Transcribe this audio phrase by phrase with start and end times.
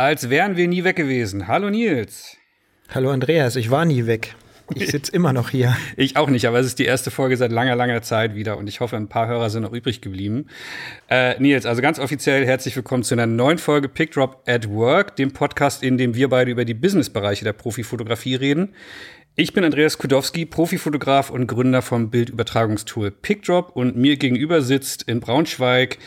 [0.00, 1.46] als wären wir nie weg gewesen.
[1.46, 2.38] Hallo Nils.
[2.88, 4.34] Hallo Andreas, ich war nie weg.
[4.74, 5.76] Ich sitze immer noch hier.
[5.94, 8.66] Ich auch nicht, aber es ist die erste Folge seit langer, langer Zeit wieder und
[8.66, 10.46] ich hoffe, ein paar Hörer sind noch übrig geblieben.
[11.10, 15.34] Äh, Nils, also ganz offiziell herzlich willkommen zu einer neuen Folge Pickdrop at Work, dem
[15.34, 18.72] Podcast, in dem wir beide über die Businessbereiche der Profifotografie reden.
[19.36, 25.20] Ich bin Andreas Kudowski, Profifotograf und Gründer vom Bildübertragungstool PickDrop und mir gegenüber sitzt in
[25.20, 25.98] Braunschweig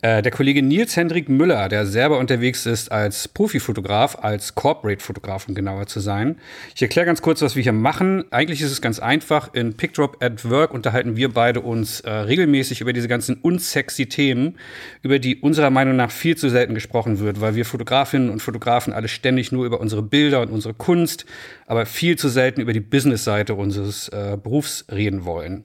[0.00, 5.54] äh, der Kollege Nils Hendrik Müller, der selber unterwegs ist als Profifotograf, als Corporate-Fotograf, um
[5.54, 6.36] genauer zu sein.
[6.76, 8.24] Ich erkläre ganz kurz, was wir hier machen.
[8.30, 9.52] Eigentlich ist es ganz einfach.
[9.54, 14.56] In Pickdrop at Work unterhalten wir beide uns äh, regelmäßig über diese ganzen unsexy Themen,
[15.02, 18.92] über die unserer Meinung nach viel zu selten gesprochen wird, weil wir Fotografinnen und Fotografen
[18.92, 21.26] alle ständig nur über unsere Bilder und unsere Kunst,
[21.66, 25.64] aber viel zu selten über die Business-Seite unseres äh, Berufs reden wollen.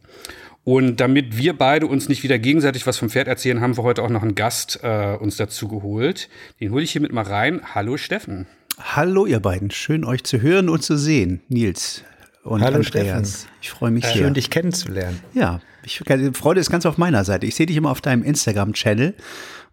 [0.63, 4.01] Und damit wir beide uns nicht wieder gegenseitig was vom Pferd erzählen, haben wir heute
[4.01, 6.29] auch noch einen Gast äh, uns dazu geholt.
[6.61, 7.61] Den hole ich hiermit mal rein.
[7.75, 8.47] Hallo Steffen.
[8.79, 12.03] Hallo ihr beiden, schön euch zu hören und zu sehen, Nils
[12.43, 13.41] und Hallo Andreas.
[13.41, 13.51] Steffen.
[13.61, 14.15] Ich freue mich äh, sehr.
[14.15, 15.19] Schön dich kennenzulernen.
[15.33, 17.45] Ja, ich, die Freude ist ganz auf meiner Seite.
[17.45, 19.15] Ich sehe dich immer auf deinem Instagram-Channel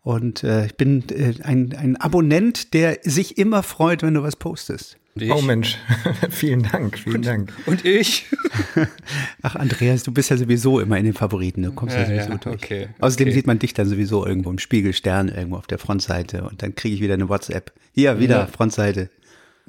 [0.03, 4.37] und äh, ich bin äh, ein, ein Abonnent, der sich immer freut, wenn du was
[4.37, 4.97] postest.
[5.29, 5.77] Oh Mensch,
[6.31, 7.53] vielen Dank, vielen und, Dank.
[7.67, 8.27] Und ich?
[9.43, 11.63] Ach, Andreas, du bist ja sowieso immer in den Favoriten.
[11.63, 12.55] Du kommst ja, ja sowieso ja, durch.
[12.55, 13.35] Okay, Außerdem okay.
[13.35, 16.95] sieht man dich dann sowieso irgendwo im Spiegelstern, irgendwo auf der Frontseite und dann kriege
[16.95, 17.73] ich wieder eine WhatsApp.
[17.93, 18.47] Hier, wieder Ja.
[18.47, 19.11] Frontseite.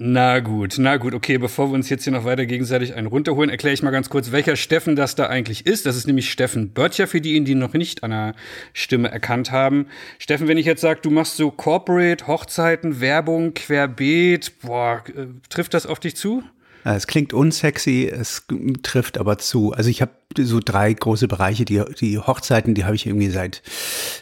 [0.03, 3.51] Na gut, na gut, okay, bevor wir uns jetzt hier noch weiter gegenseitig einen runterholen,
[3.51, 5.85] erkläre ich mal ganz kurz, welcher Steffen das da eigentlich ist.
[5.85, 8.33] Das ist nämlich Steffen Böttcher, für diejenigen, die ihn noch nicht an der
[8.73, 9.85] Stimme erkannt haben.
[10.17, 15.75] Steffen, wenn ich jetzt sage, du machst so Corporate, Hochzeiten, Werbung, Querbeet, boah, äh, trifft
[15.75, 16.41] das auf dich zu?
[16.83, 18.45] Ja, Es klingt unsexy, es
[18.81, 19.71] trifft aber zu.
[19.71, 21.65] Also ich habe so drei große Bereiche.
[21.65, 23.61] Die, die Hochzeiten, die habe ich irgendwie seit,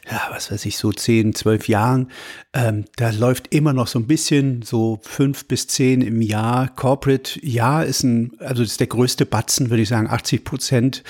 [0.10, 2.12] ja, was weiß ich, so zehn, zwölf Jahren.
[2.54, 6.68] Ähm, da läuft immer noch so ein bisschen, so fünf bis zehn im Jahr.
[6.76, 10.10] Corporate, ja, ist ein, also das ist der größte Batzen, würde ich sagen.
[10.10, 11.04] 80 Prozent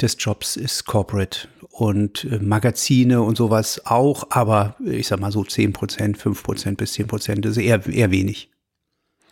[0.00, 1.48] des Jobs ist Corporate.
[1.70, 6.78] Und äh, Magazine und sowas auch, aber ich sag mal so 10 Prozent, 5 Prozent
[6.78, 8.48] bis 10 Prozent, das ist eher, eher wenig.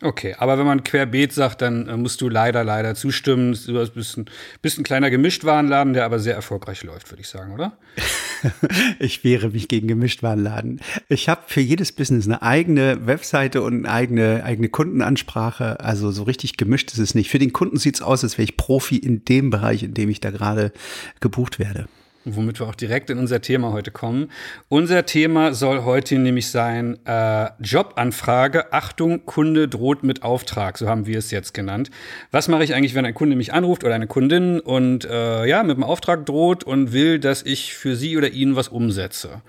[0.05, 3.59] Okay, aber wenn man Querbeet sagt, dann äh, musst du leider, leider zustimmen.
[3.67, 4.27] Du bist ein,
[4.61, 7.79] bist ein kleiner Gemischtwarenladen, der aber sehr erfolgreich läuft, würde ich sagen, oder?
[8.99, 10.81] Ich wehre mich gegen Gemischtwarenladen.
[11.09, 15.81] Ich habe für jedes Business eine eigene Webseite und eine eigene, eigene Kundenansprache.
[15.81, 17.31] Also so richtig gemischt ist es nicht.
[17.31, 20.21] Für den Kunden sieht's aus, als wäre ich Profi in dem Bereich, in dem ich
[20.21, 20.73] da gerade
[21.21, 21.89] gebucht werde.
[22.25, 24.31] Womit wir auch direkt in unser Thema heute kommen.
[24.69, 28.73] Unser Thema soll heute nämlich sein äh, Jobanfrage.
[28.73, 31.91] Achtung, Kunde droht mit Auftrag, so haben wir es jetzt genannt.
[32.31, 35.63] Was mache ich eigentlich, wenn ein Kunde mich anruft oder eine Kundin und äh, ja
[35.63, 39.43] mit einem Auftrag droht und will, dass ich für sie oder ihn was umsetze?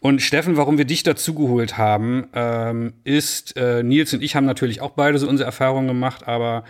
[0.00, 4.46] Und Steffen, warum wir dich dazu geholt haben, ähm, ist äh, Nils und ich haben
[4.46, 6.64] natürlich auch beide so unsere Erfahrungen gemacht, aber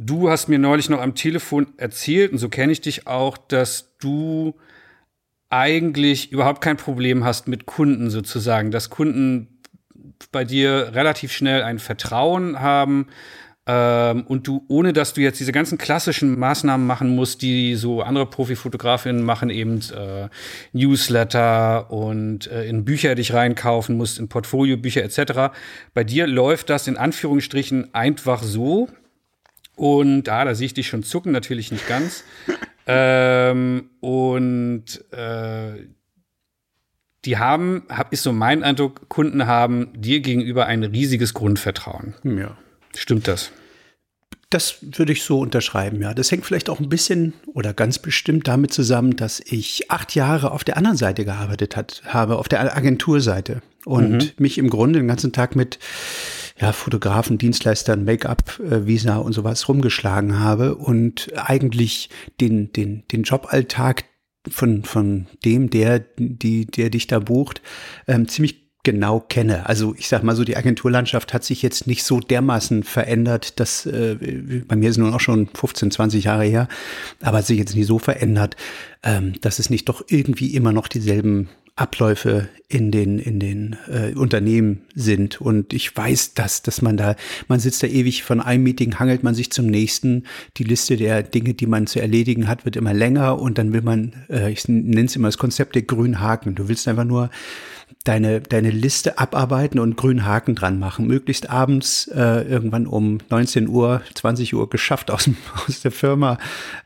[0.00, 3.96] Du hast mir neulich noch am Telefon erzählt, und so kenne ich dich auch, dass
[3.98, 4.54] du
[5.50, 9.60] eigentlich überhaupt kein Problem hast mit Kunden sozusagen, dass Kunden
[10.32, 13.06] bei dir relativ schnell ein Vertrauen haben
[13.68, 18.02] ähm, und du, ohne dass du jetzt diese ganzen klassischen Maßnahmen machen musst, die so
[18.02, 20.28] andere Profifotografinnen machen, eben äh,
[20.72, 25.54] Newsletter und äh, in Bücher dich reinkaufen musst, in Portfoliobücher etc.
[25.92, 28.88] Bei dir läuft das in Anführungsstrichen einfach so.
[29.76, 32.24] Und da, da sehe ich dich schon zucken, natürlich nicht ganz.
[32.88, 35.86] Ähm, und äh,
[37.24, 42.14] die haben, hab, ist so mein Eindruck, Kunden haben dir gegenüber ein riesiges Grundvertrauen.
[42.24, 42.56] Ja.
[42.96, 43.52] Stimmt das?
[44.50, 46.14] Das würde ich so unterschreiben, ja.
[46.14, 50.52] Das hängt vielleicht auch ein bisschen oder ganz bestimmt damit zusammen, dass ich acht Jahre
[50.52, 54.30] auf der anderen Seite gearbeitet hat, habe, auf der Agenturseite und Mhm.
[54.38, 55.78] mich im Grunde den ganzen Tag mit
[56.60, 62.10] ja, Fotografen, Dienstleistern, Make-up, äh, Visa und sowas rumgeschlagen habe und eigentlich
[62.40, 64.04] den, den, den Joballtag
[64.48, 67.62] von, von dem, der, die, der dich da bucht,
[68.06, 69.66] ähm, ziemlich genau kenne.
[69.66, 73.84] Also ich sag mal so, die Agenturlandschaft hat sich jetzt nicht so dermaßen verändert, dass
[73.84, 74.16] äh,
[74.66, 76.68] bei mir ist nun auch schon 15, 20 Jahre her,
[77.20, 78.56] aber hat sich jetzt nicht so verändert,
[79.02, 84.12] ähm, dass es nicht doch irgendwie immer noch dieselben Abläufe in den in den äh,
[84.14, 85.40] Unternehmen sind.
[85.40, 87.16] Und ich weiß, dass dass man da
[87.46, 90.24] man sitzt da ewig von einem Meeting hangelt man sich zum nächsten.
[90.56, 93.82] Die Liste der Dinge die man zu erledigen hat wird immer länger und dann will
[93.82, 96.54] man äh, ich nenne es immer das Konzept der grünen Haken.
[96.54, 97.30] Du willst einfach nur
[98.04, 101.06] deine, deine Liste abarbeiten und grünen Haken dran machen.
[101.06, 105.36] Möglichst abends äh, irgendwann um 19 Uhr, 20 Uhr geschafft aus, dem,
[105.68, 106.38] aus der Firma,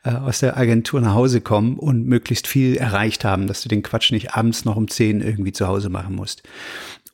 [0.03, 3.83] äh, aus der Agentur nach Hause kommen und möglichst viel erreicht haben, dass du den
[3.83, 6.43] Quatsch nicht abends noch um 10 irgendwie zu Hause machen musst.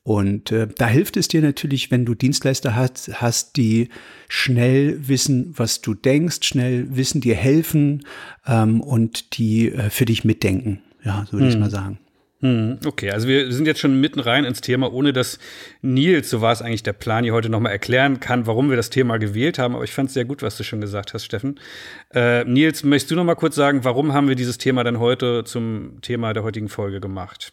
[0.04, 3.90] Und äh, da hilft es dir natürlich, wenn du Dienstleister hast, hast, die
[4.28, 8.06] schnell wissen, was du denkst, schnell wissen, dir helfen
[8.48, 10.82] ähm, und die äh, für dich mitdenken.
[11.04, 11.52] Ja, so würde hm.
[11.52, 12.00] ich mal sagen.
[12.42, 15.40] Hm, okay, also wir sind jetzt schon mitten rein ins Thema, ohne dass
[15.82, 18.90] Nils, so war es eigentlich der Plan, hier heute nochmal erklären kann, warum wir das
[18.90, 19.76] Thema gewählt haben.
[19.76, 21.60] Aber ich fand es sehr gut, was du schon gesagt hast, Steffen.
[22.14, 26.00] Äh, Nils, möchtest du nochmal kurz sagen, warum haben wir dieses Thema dann heute zum
[26.02, 27.52] Thema der heutigen Folge gemacht?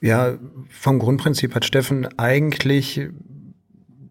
[0.00, 0.38] Ja,
[0.70, 3.00] vom Grundprinzip hat Steffen eigentlich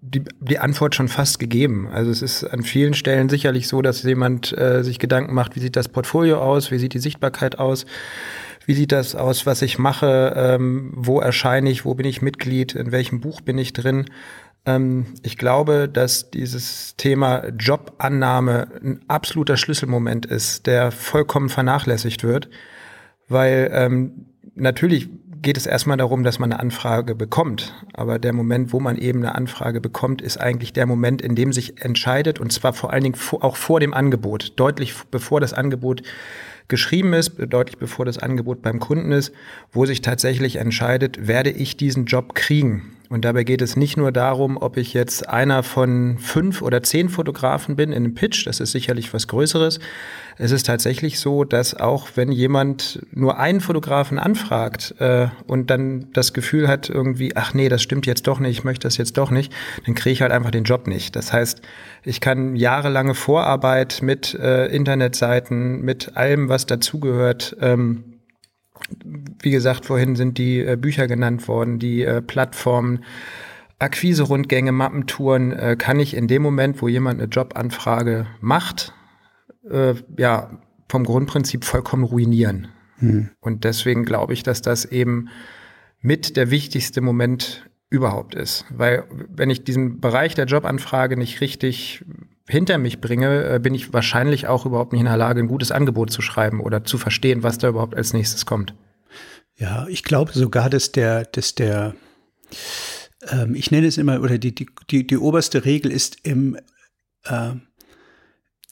[0.02, 1.88] die, die Antwort schon fast gegeben.
[1.88, 5.62] Also es ist an vielen Stellen sicherlich so, dass jemand äh, sich Gedanken macht, wie
[5.62, 7.86] sieht das Portfolio aus, wie sieht die Sichtbarkeit aus
[8.66, 10.34] wie sieht das aus, was ich mache?
[10.36, 11.86] Ähm, wo erscheine ich?
[11.86, 12.74] Wo bin ich Mitglied?
[12.76, 14.06] In welchem Buch bin ich drin?
[14.66, 22.50] Ähm, ich glaube, dass dieses Thema Jobannahme ein absoluter Schlüsselmoment ist, der vollkommen vernachlässigt wird,
[23.28, 24.26] weil ähm,
[24.56, 25.10] natürlich
[25.42, 27.76] geht es erstmal darum, dass man eine Anfrage bekommt.
[27.94, 31.54] Aber der Moment, wo man eben eine Anfrage bekommt, ist eigentlich der Moment, in dem
[31.54, 36.02] sich entscheidet, und zwar vor allen Dingen auch vor dem Angebot, deutlich bevor das Angebot
[36.68, 39.34] geschrieben ist, deutlich bevor das Angebot beim Kunden ist,
[39.72, 42.95] wo sich tatsächlich entscheidet, werde ich diesen Job kriegen.
[43.16, 47.08] Und dabei geht es nicht nur darum, ob ich jetzt einer von fünf oder zehn
[47.08, 49.80] Fotografen bin in einem Pitch, das ist sicherlich was Größeres.
[50.38, 56.12] Es ist tatsächlich so, dass auch wenn jemand nur einen Fotografen anfragt äh, und dann
[56.12, 59.18] das Gefühl hat irgendwie, ach nee, das stimmt jetzt doch nicht, ich möchte das jetzt
[59.18, 59.54] doch nicht,
[59.86, 61.16] dann kriege ich halt einfach den Job nicht.
[61.16, 61.62] Das heißt,
[62.04, 68.16] ich kann jahrelange Vorarbeit mit äh, Internetseiten, mit allem, was dazugehört, ähm,
[69.40, 73.04] wie gesagt, vorhin sind die äh, Bücher genannt worden, die äh, Plattformen,
[73.80, 78.94] Akquise-Rundgänge, Mappentouren, äh, kann ich in dem Moment, wo jemand eine Jobanfrage macht,
[79.70, 82.68] äh, ja, vom Grundprinzip vollkommen ruinieren.
[83.00, 83.30] Hm.
[83.40, 85.30] Und deswegen glaube ich, dass das eben
[86.02, 88.66] mit der wichtigste Moment überhaupt ist.
[88.70, 92.06] Weil wenn ich diesen Bereich der Jobanfrage nicht richtig
[92.48, 95.72] hinter mich bringe, äh, bin ich wahrscheinlich auch überhaupt nicht in der Lage, ein gutes
[95.72, 98.76] Angebot zu schreiben oder zu verstehen, was da überhaupt als nächstes kommt.
[99.58, 101.96] Ja, ich glaube sogar, dass der, dass der,
[103.30, 106.58] ähm, ich nenne es immer, oder die, die, die, die oberste Regel ist im,
[107.24, 107.52] äh,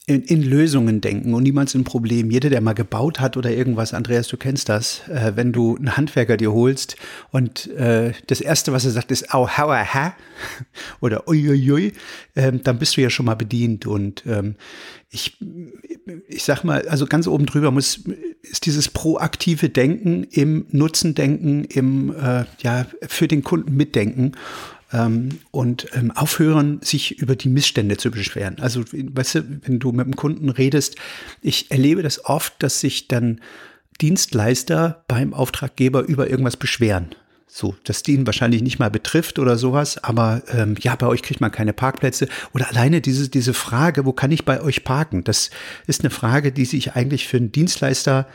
[0.06, 2.30] in, in Lösungen denken und niemals in Problemen.
[2.30, 5.96] Jeder, der mal gebaut hat oder irgendwas, Andreas, du kennst das, äh, wenn du einen
[5.96, 6.96] Handwerker dir holst
[7.30, 10.14] und äh, das Erste, was er sagt, ist au, hauer, ha
[11.00, 11.94] oder uiuiui,
[12.34, 14.56] äh, dann bist du ja schon mal bedient und ähm,
[15.08, 15.38] ich,
[16.28, 18.00] ich sag mal, also ganz oben drüber muss,
[18.42, 24.32] ist dieses proaktive Denken im Nutzendenken, im, äh, ja, für den Kunden mitdenken
[24.92, 28.58] ähm, und ähm, aufhören, sich über die Missstände zu beschweren.
[28.60, 30.96] Also, weißt du, wenn du mit dem Kunden redest,
[31.42, 33.40] ich erlebe das oft, dass sich dann
[34.00, 37.14] Dienstleister beim Auftraggeber über irgendwas beschweren.
[37.56, 41.22] So, dass die ihn wahrscheinlich nicht mal betrifft oder sowas, aber ähm, ja, bei euch
[41.22, 42.26] kriegt man keine Parkplätze.
[42.52, 45.22] Oder alleine diese, diese Frage, wo kann ich bei euch parken?
[45.22, 45.50] Das
[45.86, 48.26] ist eine Frage, die sich eigentlich für einen Dienstleister,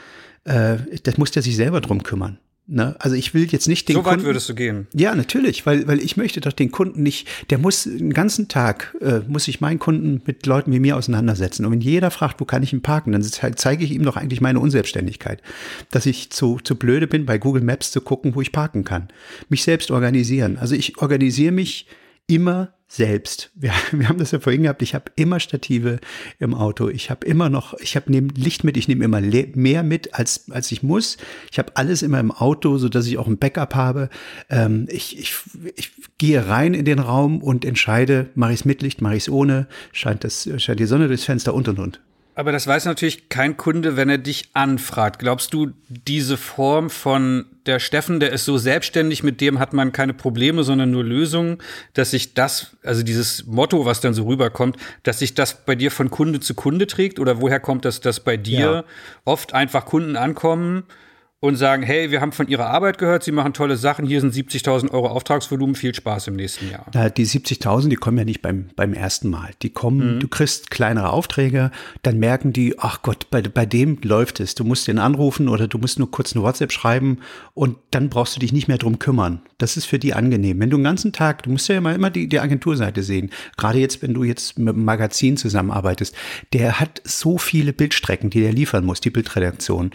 [0.46, 2.40] äh, das muss der sich selber drum kümmern.
[2.72, 2.96] Ne?
[3.00, 4.86] Also ich will jetzt nicht den So weit Kunden, würdest du gehen?
[4.94, 8.96] Ja, natürlich, weil, weil ich möchte doch den Kunden nicht, der muss den ganzen Tag,
[9.02, 11.66] äh, muss sich mein Kunden mit Leuten wie mir auseinandersetzen.
[11.66, 14.40] Und wenn jeder fragt, wo kann ich ihn parken, dann zeige ich ihm doch eigentlich
[14.40, 15.42] meine Unselbstständigkeit.
[15.90, 19.08] Dass ich zu, zu blöde bin, bei Google Maps zu gucken, wo ich parken kann.
[19.50, 20.58] Mich selbst organisieren.
[20.60, 21.88] Also ich organisiere mich
[22.30, 23.52] immer selbst.
[23.56, 26.00] Wir, wir haben das ja vorhin gehabt, ich habe immer Stative
[26.40, 26.90] im Auto.
[26.90, 30.50] Ich habe immer noch, ich habe neben Licht mit, ich nehme immer mehr mit, als,
[30.52, 31.18] als ich muss.
[31.52, 34.10] Ich habe alles immer im Auto, so dass ich auch ein Backup habe.
[34.50, 35.36] Ähm, ich, ich,
[35.76, 39.24] ich gehe rein in den Raum und entscheide, mache ich es mit Licht, mache ich
[39.24, 42.02] es ohne, scheint, das, scheint die Sonne durchs Fenster und und und.
[42.40, 45.20] Aber das weiß natürlich kein Kunde, wenn er dich anfragt.
[45.20, 49.92] Glaubst du, diese Form von der Steffen, der ist so selbstständig, mit dem hat man
[49.92, 51.58] keine Probleme, sondern nur Lösungen,
[51.96, 55.92] dass sich das, also dieses Motto, was dann so rüberkommt, dass sich das bei dir
[55.92, 57.20] von Kunde zu Kunde trägt?
[57.20, 58.84] Oder woher kommt das, dass bei dir ja.
[59.26, 60.86] oft einfach Kunden ankommen?
[61.42, 64.34] Und sagen, hey, wir haben von Ihrer Arbeit gehört, Sie machen tolle Sachen, hier sind
[64.34, 66.86] 70.000 Euro Auftragsvolumen, viel Spaß im nächsten Jahr.
[66.94, 69.52] Ja, die 70.000, die kommen ja nicht beim, beim ersten Mal.
[69.62, 70.20] Die kommen, mhm.
[70.20, 74.54] du kriegst kleinere Aufträge, dann merken die, ach Gott, bei, bei dem läuft es.
[74.54, 77.20] Du musst den anrufen oder du musst nur kurz eine WhatsApp schreiben
[77.54, 79.42] und dann brauchst du dich nicht mehr drum kümmern.
[79.60, 80.60] Das ist für die angenehm.
[80.60, 83.80] Wenn du den ganzen Tag, du musst ja immer, immer die, die Agenturseite sehen, gerade
[83.80, 86.14] jetzt, wenn du jetzt mit einem Magazin zusammenarbeitest,
[86.52, 89.92] der hat so viele Bildstrecken, die der liefern muss, die Bildredaktion.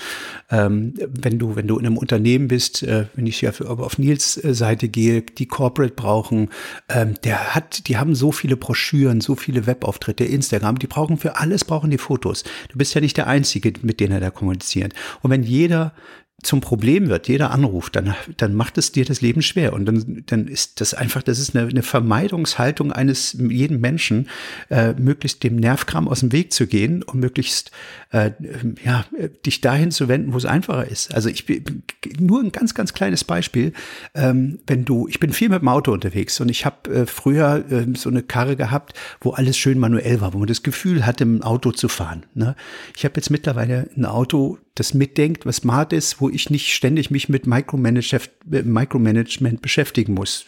[0.51, 3.61] Ähm, wenn wenn du, wenn du in einem Unternehmen bist, äh, wenn ich hier auf,
[3.61, 6.51] auf Nils äh, Seite gehe, die Corporate brauchen,
[6.89, 11.37] ähm, der hat, die haben so viele Broschüren, so viele Webauftritte, Instagram, die brauchen für
[11.37, 12.45] alles brauchen die Fotos.
[12.69, 14.95] Du bist ja nicht der Einzige, mit denen er da kommuniziert.
[15.23, 15.93] Und wenn jeder
[16.45, 19.73] zum Problem wird, jeder Anruf, dann, dann macht es dir das Leben schwer.
[19.73, 24.29] Und dann, dann ist das einfach, das ist eine, eine Vermeidungshaltung eines jeden Menschen,
[24.71, 27.71] äh, möglichst dem Nervkram aus dem Weg zu gehen und möglichst
[28.11, 28.33] äh,
[28.85, 29.05] ja,
[29.45, 31.15] dich dahin zu wenden, wo es einfacher ist.
[31.15, 31.83] Also ich bin
[32.19, 33.73] nur ein ganz, ganz kleines Beispiel.
[34.15, 37.65] Ähm, wenn du, ich bin viel mit dem Auto unterwegs und ich habe äh, früher
[37.71, 41.25] äh, so eine Karre gehabt, wo alles schön manuell war, wo man das Gefühl hatte,
[41.25, 42.27] im Auto zu fahren.
[42.35, 42.55] Ne?
[42.97, 47.11] Ich habe jetzt mittlerweile ein Auto, das mitdenkt, was smart ist, wo ich nicht ständig
[47.11, 50.47] mich mit Micromanagement beschäftigen muss.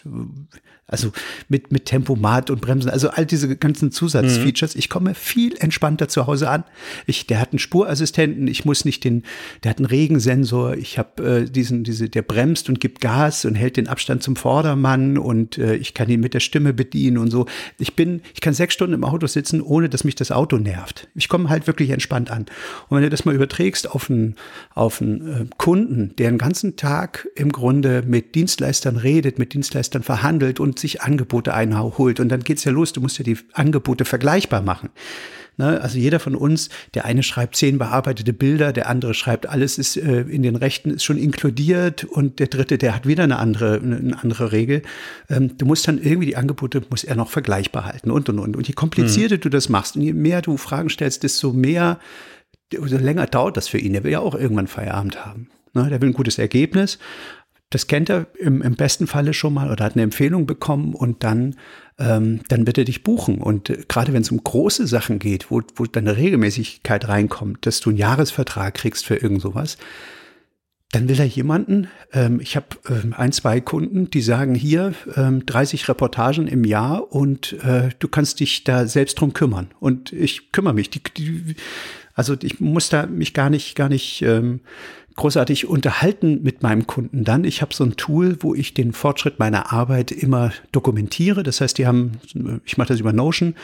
[0.89, 1.11] Also
[1.49, 4.73] mit, mit Tempomat und Bremsen, also all diese ganzen Zusatzfeatures.
[4.73, 4.79] Mhm.
[4.79, 6.63] Ich komme viel entspannter zu Hause an.
[7.05, 9.23] Ich, der hat einen Spurassistenten, ich muss nicht den,
[9.63, 13.55] der hat einen Regensensor, ich habe äh, diesen, diese, der bremst und gibt Gas und
[13.55, 17.31] hält den Abstand zum Vordermann und äh, ich kann ihn mit der Stimme bedienen und
[17.31, 17.47] so.
[17.79, 21.09] Ich bin, ich kann sechs Stunden im Auto sitzen, ohne dass mich das Auto nervt.
[21.15, 22.45] Ich komme halt wirklich entspannt an.
[22.87, 24.35] Und wenn du das mal überträgst auf einen,
[24.73, 30.01] auf einen äh, Kunden, der den ganzen Tag im Grunde mit Dienstleistern redet, mit Dienstleistern
[30.01, 32.19] verhandelt und sich Angebote einholt.
[32.19, 34.89] Und dann geht's ja los, du musst ja die Angebote vergleichbar machen.
[35.57, 35.81] Ne?
[35.81, 39.97] Also jeder von uns, der eine schreibt zehn bearbeitete Bilder, der andere schreibt, alles ist
[39.97, 43.81] äh, in den Rechten ist schon inkludiert und der dritte, der hat wieder eine andere,
[43.81, 44.83] eine andere Regel.
[45.29, 48.55] Ähm, du musst dann irgendwie die Angebote, muss er noch vergleichbar halten und und und.
[48.55, 49.41] Und je komplizierter mhm.
[49.41, 51.99] du das machst und je mehr du Fragen stellst, desto mehr,
[52.71, 53.93] desto länger dauert das für ihn.
[53.93, 55.49] Der will ja auch irgendwann Feierabend haben.
[55.73, 55.89] Ne?
[55.89, 56.99] Der will ein gutes Ergebnis
[57.69, 61.23] das kennt er im, im besten Falle schon mal oder hat eine Empfehlung bekommen und
[61.23, 61.55] dann,
[61.99, 63.39] ähm, dann wird er dich buchen.
[63.41, 67.65] Und äh, gerade wenn es um große Sachen geht, wo, wo dann eine Regelmäßigkeit reinkommt,
[67.65, 69.77] dass du einen Jahresvertrag kriegst für irgend sowas,
[70.91, 75.45] dann will er jemanden, ähm, ich habe ähm, ein, zwei Kunden, die sagen hier ähm,
[75.45, 79.71] 30 Reportagen im Jahr und äh, du kannst dich da selbst drum kümmern.
[79.81, 80.89] Und ich kümmere mich.
[80.89, 81.55] Die, die,
[82.13, 84.61] also ich muss da mich gar nicht, gar nicht ähm,
[85.17, 87.43] großartig unterhalten mit meinem Kunden dann.
[87.43, 91.41] Ich habe so ein Tool, wo ich den Fortschritt meiner Arbeit immer dokumentiere.
[91.41, 92.13] Das heißt, die haben,
[92.65, 93.55] ich mache das über Notion.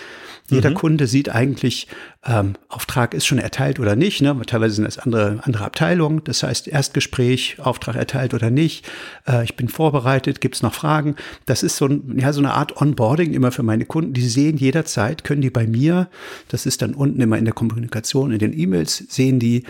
[0.50, 0.74] Jeder mhm.
[0.74, 1.88] Kunde sieht eigentlich,
[2.25, 4.22] ähm, Auftrag ist schon erteilt oder nicht.
[4.22, 4.36] Ne?
[4.48, 6.22] Teilweise sind das andere, andere Abteilungen.
[6.24, 8.89] Das heißt, Erstgespräch, Auftrag erteilt oder nicht.
[9.27, 11.15] Äh, ich bin vorbereitet, gibt es noch Fragen.
[11.45, 14.13] Das ist so, ein, ja, so eine Art Onboarding immer für meine Kunden.
[14.13, 16.10] Die sehen jederzeit, können die bei mir,
[16.48, 19.63] das ist dann unten immer in der Kommunikation, in den E-Mails, sehen die,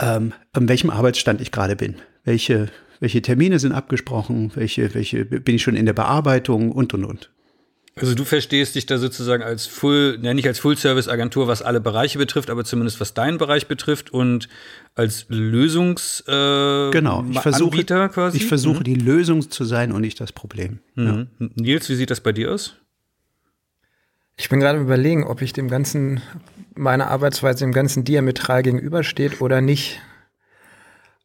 [0.00, 1.96] ähm, an welchem Arbeitsstand ich gerade bin.
[2.24, 2.68] Welche,
[3.00, 7.30] welche Termine sind abgesprochen, welche, welche bin ich schon in der Bearbeitung und und und.
[8.00, 12.18] Also du verstehst dich da sozusagen als Full, ja nicht als Full-Service-Agentur, was alle Bereiche
[12.18, 14.48] betrifft, aber zumindest was deinen Bereich betrifft und
[14.94, 17.24] als Lösungs äh, genau.
[17.30, 18.36] ich versuche, quasi.
[18.36, 18.84] Ich versuche mhm.
[18.84, 20.78] die Lösung zu sein und nicht das Problem.
[20.94, 21.28] Mhm.
[21.38, 21.48] Ja.
[21.56, 22.74] Nils, wie sieht das bei dir aus?
[24.36, 26.20] Ich bin gerade überlegen, ob ich dem ganzen
[26.78, 30.00] meine Arbeitsweise dem ganzen diametral gegenübersteht oder nicht.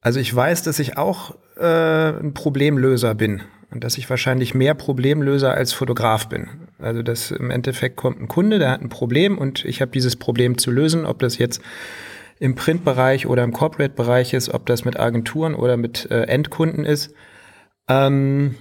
[0.02, 3.42] Also ich weiß, dass ich auch äh, ein Problemlöser bin
[3.72, 6.50] und dass ich wahrscheinlich mehr Problemlöser als Fotograf bin.
[6.80, 10.16] Also dass im Endeffekt kommt ein Kunde, der hat ein Problem und ich habe dieses
[10.16, 11.62] Problem zu lösen, ob das jetzt
[12.40, 17.14] im Printbereich oder im Corporate-Bereich ist, ob das mit Agenturen oder mit äh, Endkunden ist.
[17.88, 18.56] Ähm,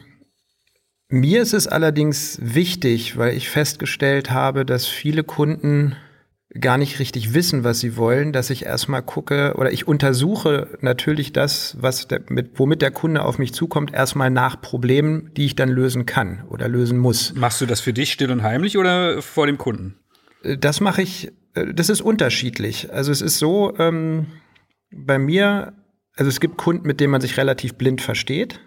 [1.09, 5.97] mir ist es allerdings wichtig, weil ich festgestellt habe, dass viele Kunden
[6.61, 11.33] gar nicht richtig wissen, was sie wollen, dass ich erstmal gucke oder ich untersuche natürlich
[11.33, 15.57] das, was der, mit, womit der Kunde auf mich zukommt, erstmal nach Problemen, die ich
[15.57, 17.35] dann lösen kann oder lösen muss.
[17.35, 19.97] Machst du das für dich still und heimlich oder vor dem Kunden?
[20.43, 22.93] Äh, das mache ich, äh, das ist unterschiedlich.
[22.93, 24.27] Also es ist so, ähm,
[24.91, 25.73] bei mir,
[26.17, 28.61] also es gibt Kunden, mit denen man sich relativ blind versteht.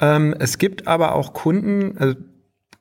[0.00, 2.14] Ähm, es gibt aber auch Kunden, also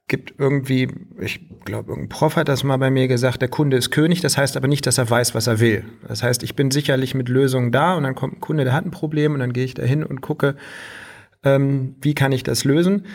[0.08, 0.88] gibt irgendwie,
[1.20, 4.38] ich glaube, irgendein Prof hat das mal bei mir gesagt, der Kunde ist König, das
[4.38, 5.84] heißt aber nicht, dass er weiß, was er will.
[6.08, 8.86] Das heißt, ich bin sicherlich mit Lösungen da und dann kommt ein Kunde, der hat
[8.86, 10.56] ein Problem und dann gehe ich da hin und gucke,
[11.44, 13.06] ähm, wie kann ich das lösen.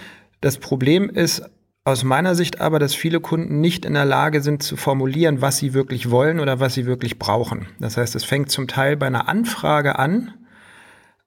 [0.43, 1.43] Das Problem ist
[1.85, 5.57] aus meiner Sicht aber, dass viele Kunden nicht in der Lage sind zu formulieren, was
[5.57, 7.67] sie wirklich wollen oder was sie wirklich brauchen.
[7.81, 10.33] Das heißt, es fängt zum Teil bei einer Anfrage an,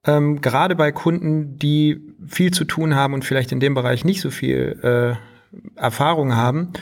[0.05, 4.21] ähm, gerade bei Kunden, die viel zu tun haben und vielleicht in dem Bereich nicht
[4.21, 5.34] so viel äh,
[5.75, 6.73] Erfahrung haben,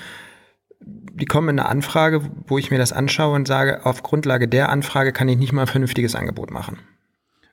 [0.79, 4.69] die kommen in eine Anfrage, wo ich mir das anschaue und sage, auf Grundlage der
[4.69, 6.79] Anfrage kann ich nicht mal ein vernünftiges Angebot machen.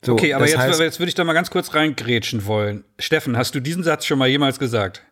[0.02, 2.84] So, okay, aber jetzt, heißt, jetzt würde ich da mal ganz kurz reingrätschen wollen.
[2.98, 5.04] Steffen, hast du diesen Satz schon mal jemals gesagt?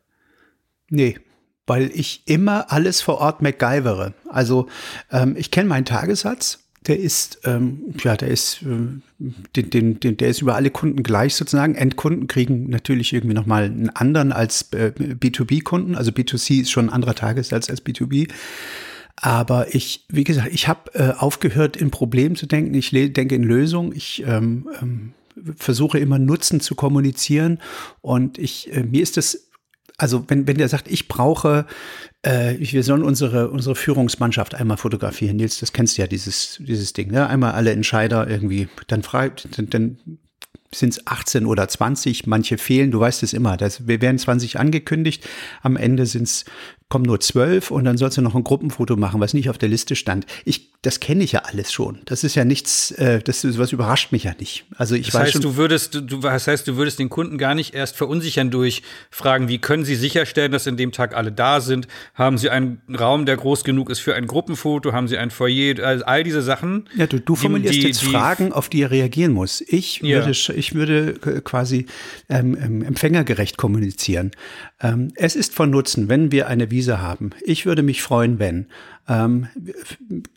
[0.88, 1.18] Nee,
[1.66, 4.14] weil ich immer alles vor Ort MacGyvere.
[4.28, 4.68] Also
[5.12, 9.00] ähm, ich kenne meinen Tagessatz der ist, ähm, ja, der ist, äh,
[9.56, 11.74] den, den, den, der ist über alle Kunden gleich sozusagen.
[11.74, 15.94] Endkunden kriegen natürlich irgendwie nochmal einen anderen als äh, B2B-Kunden.
[15.94, 18.28] Also B2C ist schon ein anderer Tagessatz als B2B.
[19.16, 22.74] Aber ich, wie gesagt, ich habe äh, aufgehört, in Problemen zu denken.
[22.74, 23.92] Ich denke in Lösungen.
[23.94, 25.12] Ich ähm, ähm,
[25.56, 27.58] versuche immer Nutzen zu kommunizieren.
[28.00, 29.47] Und ich, äh, mir ist das
[29.98, 31.66] also wenn, wenn der sagt, ich brauche,
[32.22, 36.92] äh, wir sollen unsere, unsere Führungsmannschaft einmal fotografieren, Nils, das kennst du ja, dieses, dieses
[36.92, 37.26] Ding, ne?
[37.26, 39.98] Einmal alle Entscheider irgendwie, dann frei, dann, dann
[40.72, 43.56] sind es 18 oder 20, manche fehlen, du weißt es immer.
[43.56, 45.26] Das, wir werden 20 angekündigt,
[45.62, 46.44] am Ende sind es
[46.88, 49.68] kommen nur zwölf und dann sollst du noch ein Gruppenfoto machen, was nicht auf der
[49.68, 50.24] Liste stand.
[50.46, 51.98] Ich, das kenne ich ja alles schon.
[52.06, 54.64] Das ist ja nichts, äh, das ist, was überrascht mich ja nicht.
[54.76, 57.36] Also ich das weiß heißt, schon, du würdest, du, das heißt, du würdest den Kunden
[57.36, 61.30] gar nicht erst verunsichern durch Fragen, wie können Sie sicherstellen, dass in dem Tag alle
[61.30, 61.88] da sind?
[62.14, 64.92] Haben Sie einen Raum, der groß genug ist für ein Gruppenfoto?
[64.92, 65.84] Haben Sie ein Foyer?
[65.84, 66.88] Also all diese Sachen.
[66.96, 69.60] Ja, du, du formulierst die, jetzt die, Fragen, auf die er reagieren muss.
[69.60, 70.24] Ich Ja.
[70.24, 71.84] würde, ich würde quasi
[72.30, 74.30] ähm, ähm, empfängergerecht kommunizieren.
[74.80, 77.30] Ähm, es ist von Nutzen, wenn wir eine Visa haben.
[77.40, 78.66] Ich würde mich freuen, wenn.
[79.08, 79.48] Ähm,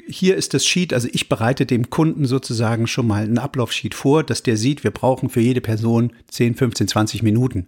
[0.07, 4.23] hier ist das Sheet, also ich bereite dem Kunden sozusagen schon mal ein Ablaufsheet vor,
[4.23, 7.67] dass der sieht, wir brauchen für jede Person 10, 15, 20 Minuten.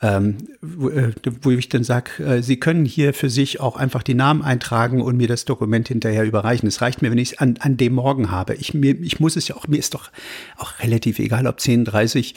[0.00, 4.02] Ähm, wo, äh, wo ich dann sage, äh, Sie können hier für sich auch einfach
[4.02, 6.66] die Namen eintragen und mir das Dokument hinterher überreichen.
[6.66, 8.54] Es reicht mir, wenn ich es an, an dem Morgen habe.
[8.54, 10.10] Ich, mir, ich muss es ja auch, mir ist doch
[10.56, 12.34] auch relativ egal, ob 10.30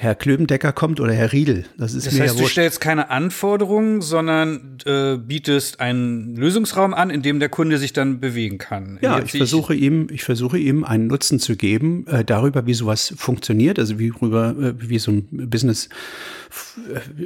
[0.00, 1.64] Herr Klöbendecker kommt oder Herr Riedel.
[1.76, 6.94] Das ist Das mir heißt, ja du stellst keine Anforderungen, sondern äh, bietest einen Lösungsraum
[6.94, 9.00] an, in dem der Kunde sich dann bewegen kann.
[9.02, 13.12] Ja, ich versuche ihm, ich versuche ihm einen Nutzen zu geben äh, darüber, wie sowas
[13.16, 15.88] funktioniert, also wie rüber, äh, wie so ein Business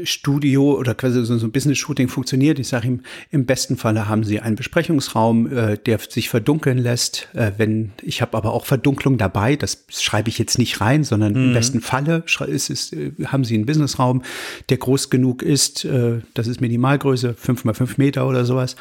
[0.04, 2.58] Studio oder quasi so so ein Business Shooting funktioniert.
[2.58, 3.00] Ich sage ihm,
[3.30, 7.28] im besten Falle haben Sie einen Besprechungsraum, äh, der sich verdunkeln lässt.
[7.34, 11.34] Äh, wenn ich habe aber auch Verdunklung dabei, das schreibe ich jetzt nicht rein, sondern
[11.34, 14.22] im besten Falle ist es, äh, haben Sie einen Businessraum,
[14.68, 15.84] der groß genug ist.
[15.84, 18.76] Äh, das ist Minimalgröße, fünf mal fünf Meter oder sowas.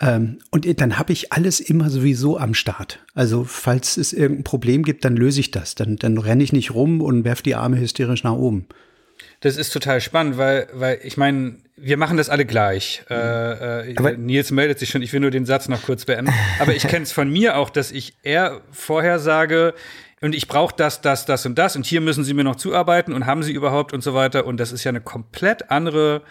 [0.00, 3.00] Ähm, und dann habe ich alles immer sowieso am Start.
[3.14, 5.74] Also falls es irgendein Problem gibt, dann löse ich das.
[5.74, 8.66] Dann, dann renne ich nicht rum und werfe die Arme hysterisch nach oben.
[9.40, 13.02] Das ist total spannend, weil, weil ich meine, wir machen das alle gleich.
[13.10, 16.32] Äh, äh, Aber- Nils meldet sich schon, ich will nur den Satz noch kurz beenden.
[16.58, 19.74] Aber ich kenne es von mir auch, dass ich eher vorher sage,
[20.22, 23.12] und ich brauche das, das, das und das und hier müssen Sie mir noch zuarbeiten
[23.12, 24.46] und haben Sie überhaupt und so weiter.
[24.46, 26.22] Und das ist ja eine komplett andere,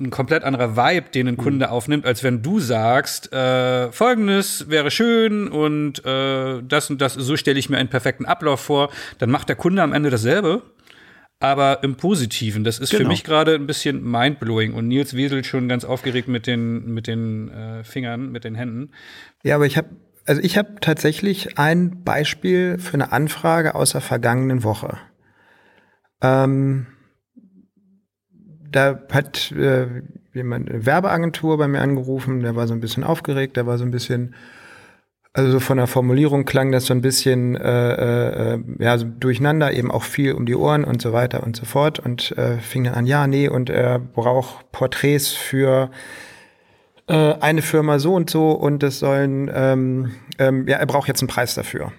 [0.00, 4.90] ein komplett anderer Vibe, den ein Kunde aufnimmt, als wenn du sagst, äh, folgendes wäre
[4.90, 8.90] schön und äh, das und das, so stelle ich mir einen perfekten Ablauf vor.
[9.18, 10.62] Dann macht der Kunde am Ende dasselbe
[11.40, 12.64] aber im Positiven.
[12.64, 13.10] Das ist für Genau.
[13.10, 17.48] mich gerade ein bisschen mindblowing und Nils weselt schon ganz aufgeregt mit den, mit den
[17.50, 18.90] äh, Fingern, mit den Händen.
[19.44, 19.88] Ja, aber ich habe
[20.26, 24.98] also ich habe tatsächlich ein Beispiel für eine Anfrage aus der vergangenen Woche.
[26.20, 26.86] Ähm,
[28.70, 29.86] da hat äh,
[30.34, 33.84] jemand eine Werbeagentur bei mir angerufen, der war so ein bisschen aufgeregt, der war so
[33.84, 34.34] ein bisschen,
[35.38, 39.72] also so von der Formulierung klang das so ein bisschen äh, äh, ja, so durcheinander,
[39.72, 42.82] eben auch viel um die Ohren und so weiter und so fort und äh, fing
[42.82, 45.92] dann an, ja, nee, und er braucht Porträts für
[47.06, 51.22] äh, eine Firma so und so und das sollen, ähm, ähm, ja, er braucht jetzt
[51.22, 51.92] einen Preis dafür.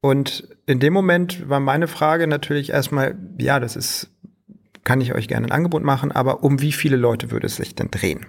[0.00, 4.10] Und in dem Moment war meine Frage natürlich erstmal, ja, das ist,
[4.84, 7.74] kann ich euch gerne ein Angebot machen, aber um wie viele Leute würde es sich
[7.74, 8.26] denn drehen?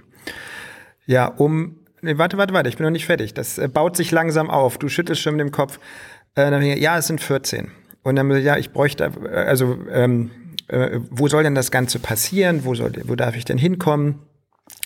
[1.05, 3.33] Ja, um, nee, warte, warte, warte, ich bin noch nicht fertig.
[3.33, 4.77] Das äh, baut sich langsam auf.
[4.77, 5.79] Du schüttelst schon mit dem Kopf.
[6.35, 7.71] Äh, dann, ja, es sind 14.
[8.03, 10.31] Und dann, ja, ich bräuchte, äh, also, ähm,
[10.67, 12.65] äh, wo soll denn das Ganze passieren?
[12.65, 14.19] Wo soll, wo darf ich denn hinkommen?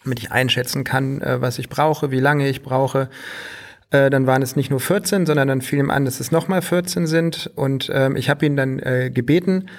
[0.03, 3.09] damit ich einschätzen kann, äh, was ich brauche, wie lange ich brauche.
[3.91, 6.61] Äh, dann waren es nicht nur 14, sondern dann fiel ihm an, dass es nochmal
[6.61, 7.51] 14 sind.
[7.55, 9.69] Und ähm, ich habe ihn dann äh, gebeten,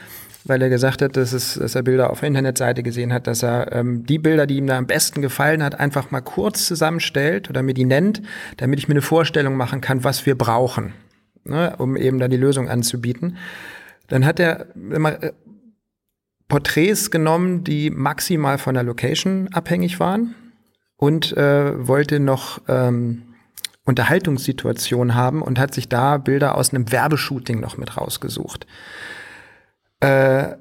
[0.44, 3.42] weil er gesagt hat, dass, es, dass er Bilder auf der Internetseite gesehen hat, dass
[3.42, 7.50] er ähm, die Bilder, die ihm da am besten gefallen hat, einfach mal kurz zusammenstellt
[7.50, 8.22] oder mir die nennt,
[8.56, 10.94] damit ich mir eine Vorstellung machen kann, was wir brauchen,
[11.44, 13.36] ne, um eben da die Lösung anzubieten.
[14.08, 15.32] Dann hat er immer äh,
[16.48, 20.34] Porträts genommen, die maximal von der Location abhängig waren
[20.96, 23.22] und äh, wollte noch ähm,
[23.84, 28.66] Unterhaltungssituation haben und hat sich da Bilder aus einem Werbeshooting noch mit rausgesucht.
[30.00, 30.56] Äh,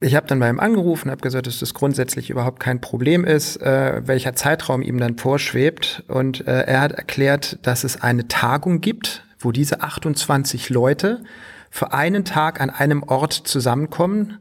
[0.00, 3.56] ich habe dann bei ihm angerufen, habe gesagt, dass das grundsätzlich überhaupt kein Problem ist,
[3.62, 6.04] äh, welcher Zeitraum ihm dann vorschwebt.
[6.08, 11.22] Und äh, er hat erklärt, dass es eine Tagung gibt, wo diese 28 Leute
[11.70, 14.38] für einen Tag an einem Ort zusammenkommen,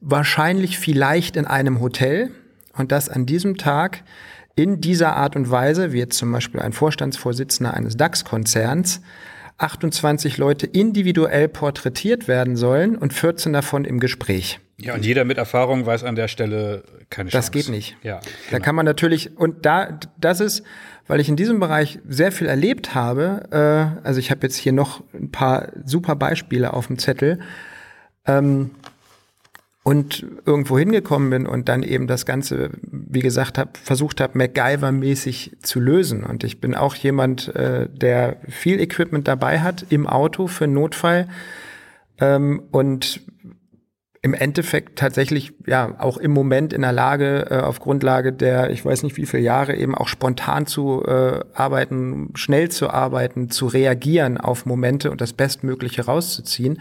[0.00, 2.30] wahrscheinlich vielleicht in einem Hotel
[2.72, 4.02] und dass an diesem Tag
[4.56, 9.00] in dieser Art und Weise, wie jetzt zum Beispiel ein Vorstandsvorsitzender eines DAX-Konzerns,
[9.58, 14.60] 28 Leute individuell porträtiert werden sollen und 14 davon im Gespräch.
[14.76, 17.38] Ja, und jeder mit Erfahrung weiß an der Stelle keine Chance.
[17.38, 17.96] Das geht nicht.
[18.02, 20.64] Ja, Da kann man natürlich, und da, das ist,
[21.06, 24.72] weil ich in diesem Bereich sehr viel erlebt habe, äh, also ich habe jetzt hier
[24.72, 27.38] noch ein paar super Beispiele auf dem Zettel,
[28.26, 28.72] ähm,
[29.84, 35.58] und irgendwo hingekommen bin und dann eben das Ganze, wie gesagt, hab, versucht habe, MacGyver-mäßig
[35.62, 36.24] zu lösen.
[36.24, 41.28] Und ich bin auch jemand, äh, der viel Equipment dabei hat im Auto für Notfall
[42.18, 43.20] ähm, und
[44.22, 48.82] im Endeffekt tatsächlich ja auch im Moment in der Lage, äh, auf Grundlage der, ich
[48.82, 53.66] weiß nicht wie viele Jahre, eben auch spontan zu äh, arbeiten, schnell zu arbeiten, zu
[53.66, 56.80] reagieren auf Momente und das Bestmögliche rauszuziehen.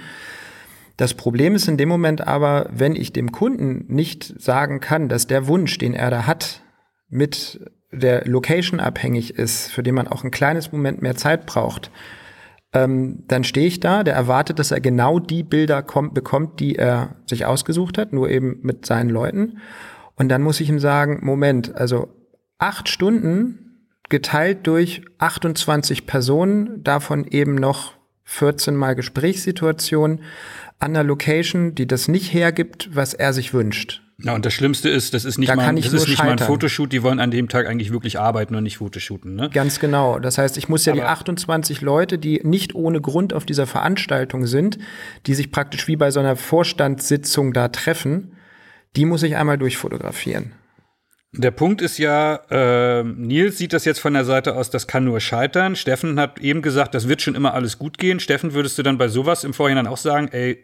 [0.97, 5.27] Das Problem ist in dem Moment aber, wenn ich dem Kunden nicht sagen kann, dass
[5.27, 6.61] der Wunsch, den er da hat,
[7.09, 11.91] mit der Location abhängig ist, für den man auch ein kleines Moment mehr Zeit braucht,
[12.73, 16.75] ähm, dann stehe ich da, der erwartet, dass er genau die Bilder kommt, bekommt, die
[16.75, 19.59] er sich ausgesucht hat, nur eben mit seinen Leuten.
[20.15, 22.09] Und dann muss ich ihm sagen, Moment, also
[22.57, 27.93] acht Stunden geteilt durch 28 Personen, davon eben noch
[28.25, 30.21] 14 Mal Gesprächssituationen
[30.83, 34.01] an einer Location, die das nicht hergibt, was er sich wünscht.
[34.19, 36.37] Ja, und das Schlimmste ist, das ist nicht, Da mal, das ist nicht mal ein.
[36.37, 39.35] Fotoshoot, die wollen an dem Tag eigentlich wirklich arbeiten und nicht Fotoshooten.
[39.35, 39.49] Ne?
[39.51, 40.19] Ganz genau.
[40.19, 43.65] Das heißt, ich muss ja die Aber- 28 Leute, die nicht ohne Grund auf dieser
[43.65, 44.77] Veranstaltung sind,
[45.25, 48.33] die sich praktisch wie bei so einer Vorstandssitzung da treffen,
[48.95, 50.53] die muss ich einmal durchfotografieren.
[51.35, 55.03] Der Punkt ist ja, äh, Nils sieht das jetzt von der Seite aus, das kann
[55.03, 55.75] nur scheitern.
[55.75, 58.19] Steffen hat eben gesagt, das wird schon immer alles gut gehen.
[58.19, 60.63] Steffen, würdest du dann bei sowas im Vorhinein auch sagen, ey,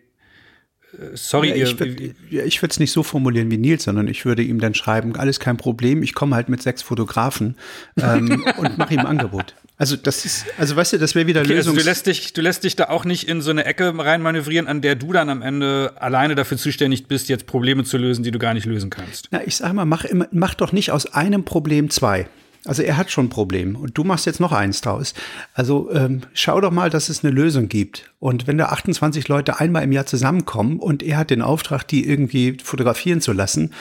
[1.13, 4.07] sorry, Ja, ihr, ich würde ja, ich würde es nicht so formulieren wie Nils, sondern
[4.07, 7.55] ich würde ihm dann schreiben, alles kein Problem, ich komme halt mit sechs Fotografen
[8.01, 9.55] ähm, und mache ihm ein Angebot.
[9.77, 11.83] Also das ist, also weißt du, das wäre wieder Okay, also Lösungs...
[11.83, 14.81] du lässt, dich, du lässt dich da auch nicht in so eine Ecke reinmanövrieren, an
[14.81, 18.39] der du dann am Ende alleine dafür zuständig bist, jetzt Probleme zu lösen, die du
[18.39, 19.29] gar nicht lösen kannst.
[19.31, 22.27] Na, ich sag mal, mach, immer, mach doch nicht aus einem Problem zwei.
[22.69, 25.15] Also er hat schon ein Problem und du machst jetzt noch eins draus.
[25.55, 28.13] Also ähm, schau doch mal, dass es eine Lösung gibt.
[28.19, 32.07] Und wenn da 28 Leute einmal im Jahr zusammenkommen und er hat den Auftrag, die
[32.07, 33.73] irgendwie fotografieren zu lassen,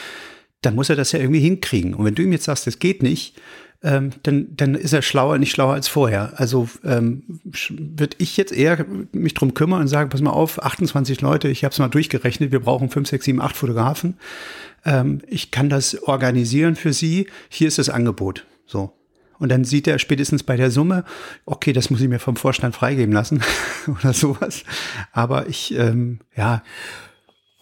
[0.62, 1.92] dann muss er das ja irgendwie hinkriegen.
[1.92, 3.36] Und wenn du ihm jetzt sagst, das geht nicht,
[3.82, 6.32] ähm, dann, dann ist er schlauer, nicht schlauer als vorher.
[6.36, 7.22] Also ähm,
[7.68, 11.62] würde ich jetzt eher mich drum kümmern und sagen, pass mal auf, 28 Leute, ich
[11.62, 14.16] habe es mal durchgerechnet, wir brauchen 5, 6, 7, 8 Fotografen.
[14.86, 17.28] Ähm, ich kann das organisieren für Sie.
[17.50, 18.46] Hier ist das Angebot.
[18.68, 18.92] So.
[19.38, 21.04] Und dann sieht er spätestens bei der Summe,
[21.46, 23.42] okay, das muss ich mir vom Vorstand freigeben lassen
[23.86, 24.64] oder sowas.
[25.12, 26.62] Aber ich, ähm, ja,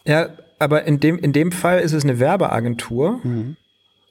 [0.04, 3.20] Ja, aber in dem, in dem Fall ist es eine Werbeagentur.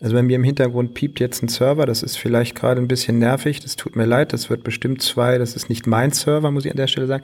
[0.02, 3.18] Also bei mir im Hintergrund piept jetzt ein Server, das ist vielleicht gerade ein bisschen
[3.18, 6.66] nervig, das tut mir leid, das wird bestimmt zwei, das ist nicht mein Server, muss
[6.66, 7.24] ich an der Stelle sagen.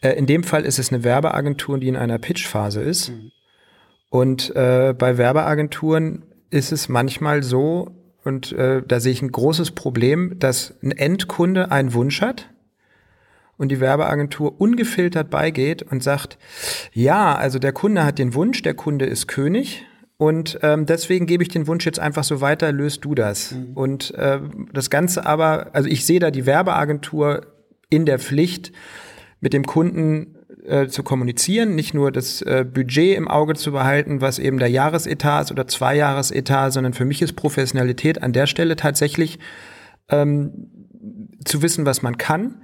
[0.00, 3.12] Äh, in dem Fall ist es eine Werbeagentur, die in einer Pitchphase ist.
[4.08, 7.95] Und äh, bei Werbeagenturen ist es manchmal so,
[8.26, 12.50] und äh, da sehe ich ein großes Problem, dass ein Endkunde einen Wunsch hat
[13.56, 16.36] und die Werbeagentur ungefiltert beigeht und sagt,
[16.92, 19.86] ja, also der Kunde hat den Wunsch, der Kunde ist König
[20.18, 23.54] und ähm, deswegen gebe ich den Wunsch jetzt einfach so weiter, löst du das.
[23.74, 24.40] Und äh,
[24.72, 27.46] das Ganze aber, also ich sehe da die Werbeagentur
[27.90, 28.72] in der Pflicht,
[29.40, 30.35] mit dem Kunden
[30.66, 34.68] äh, zu kommunizieren, nicht nur das äh, Budget im Auge zu behalten, was eben der
[34.68, 39.38] Jahresetat ist oder Zweijahresetat, sondern für mich ist Professionalität an der Stelle tatsächlich
[40.08, 40.70] ähm,
[41.44, 42.62] zu wissen, was man kann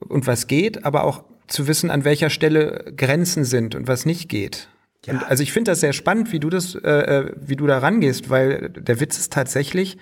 [0.00, 4.28] und was geht, aber auch zu wissen, an welcher Stelle Grenzen sind und was nicht
[4.28, 4.68] geht.
[5.06, 7.78] Und also ich finde das sehr spannend, wie du das, äh, äh, wie du da
[7.78, 9.96] rangehst, weil der Witz ist tatsächlich,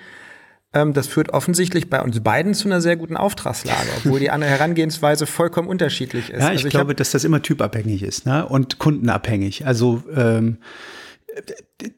[0.75, 4.51] ähm, das führt offensichtlich bei uns beiden zu einer sehr guten Auftragslage, obwohl die andere
[4.51, 6.41] Herangehensweise vollkommen unterschiedlich ist.
[6.41, 8.47] Ja, ich, also glaube, hab- dass das immer typabhängig ist ne?
[8.47, 9.67] und kundenabhängig.
[9.67, 10.59] Also ähm,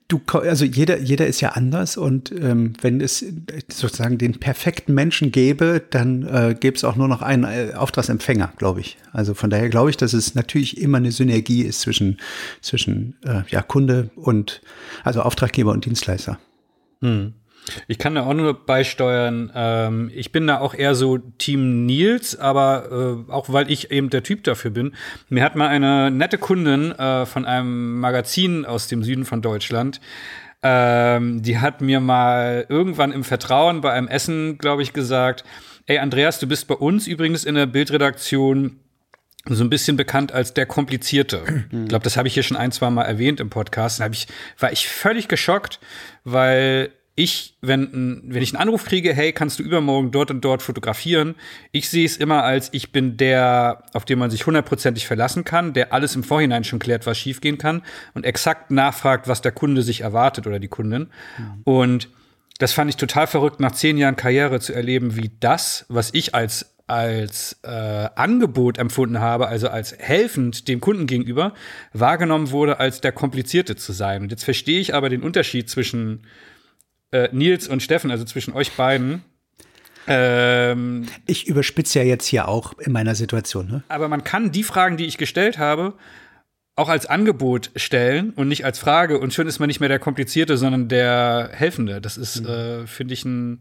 [0.08, 3.24] du, also jeder, jeder ist ja anders und ähm, wenn es
[3.72, 8.52] sozusagen den perfekten Menschen gäbe, dann äh, gäbe es auch nur noch einen äh, Auftragsempfänger,
[8.58, 8.98] glaube ich.
[9.12, 12.18] Also von daher glaube ich, dass es natürlich immer eine Synergie ist zwischen
[12.60, 14.60] zwischen äh, ja Kunde und
[15.04, 16.38] also Auftraggeber und Dienstleister.
[17.88, 19.50] Ich kann da auch nur beisteuern.
[19.54, 24.10] Ähm, ich bin da auch eher so Team Nils, aber äh, auch weil ich eben
[24.10, 24.94] der Typ dafür bin.
[25.28, 30.00] Mir hat mal eine nette Kundin äh, von einem Magazin aus dem Süden von Deutschland,
[30.62, 35.44] ähm, die hat mir mal irgendwann im Vertrauen bei einem Essen, glaube ich, gesagt,
[35.86, 38.78] ey Andreas, du bist bei uns übrigens in der Bildredaktion
[39.46, 41.64] so ein bisschen bekannt als der Komplizierte.
[41.72, 44.00] Ich glaube, das habe ich hier schon ein, zwei Mal erwähnt im Podcast.
[44.00, 44.26] Da ich,
[44.58, 45.80] war ich völlig geschockt,
[46.24, 50.62] weil ich, wenn, wenn ich einen Anruf kriege, hey, kannst du übermorgen dort und dort
[50.62, 51.34] fotografieren?
[51.70, 55.74] Ich sehe es immer als, ich bin der, auf den man sich hundertprozentig verlassen kann,
[55.74, 57.82] der alles im Vorhinein schon klärt, was schiefgehen kann
[58.14, 61.10] und exakt nachfragt, was der Kunde sich erwartet oder die Kundin.
[61.36, 61.60] Mhm.
[61.64, 62.08] Und
[62.58, 66.34] das fand ich total verrückt, nach zehn Jahren Karriere zu erleben, wie das, was ich
[66.34, 67.68] als als äh,
[68.16, 71.54] Angebot empfunden habe, also als helfend dem Kunden gegenüber,
[71.92, 74.22] wahrgenommen wurde, als der Komplizierte zu sein.
[74.22, 76.22] Und jetzt verstehe ich aber den Unterschied zwischen
[77.12, 79.22] äh, Nils und Steffen, also zwischen euch beiden.
[80.06, 83.68] Ähm, ich überspitze ja jetzt hier auch in meiner Situation.
[83.68, 83.82] Ne?
[83.88, 85.94] Aber man kann die Fragen, die ich gestellt habe,
[86.76, 89.18] auch als Angebot stellen und nicht als Frage.
[89.18, 92.00] Und schon ist man nicht mehr der Komplizierte, sondern der Helfende.
[92.00, 92.48] Das ist, mhm.
[92.48, 93.60] äh, finde ich, ein,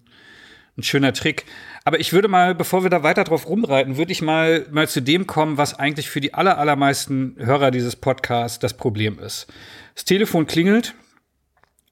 [0.77, 1.45] ein schöner Trick.
[1.83, 5.01] Aber ich würde mal, bevor wir da weiter drauf rumreiten, würde ich mal, mal zu
[5.01, 9.47] dem kommen, was eigentlich für die aller, allermeisten Hörer dieses Podcasts das Problem ist.
[9.95, 10.93] Das Telefon klingelt,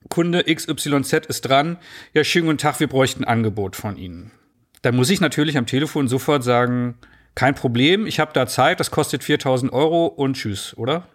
[0.09, 1.77] Kunde XYZ ist dran.
[2.13, 4.31] Ja, schönen guten Tag, wir bräuchten ein Angebot von Ihnen.
[4.81, 6.95] Dann muss ich natürlich am Telefon sofort sagen,
[7.35, 11.07] kein Problem, ich habe da Zeit, das kostet 4000 Euro und tschüss, oder?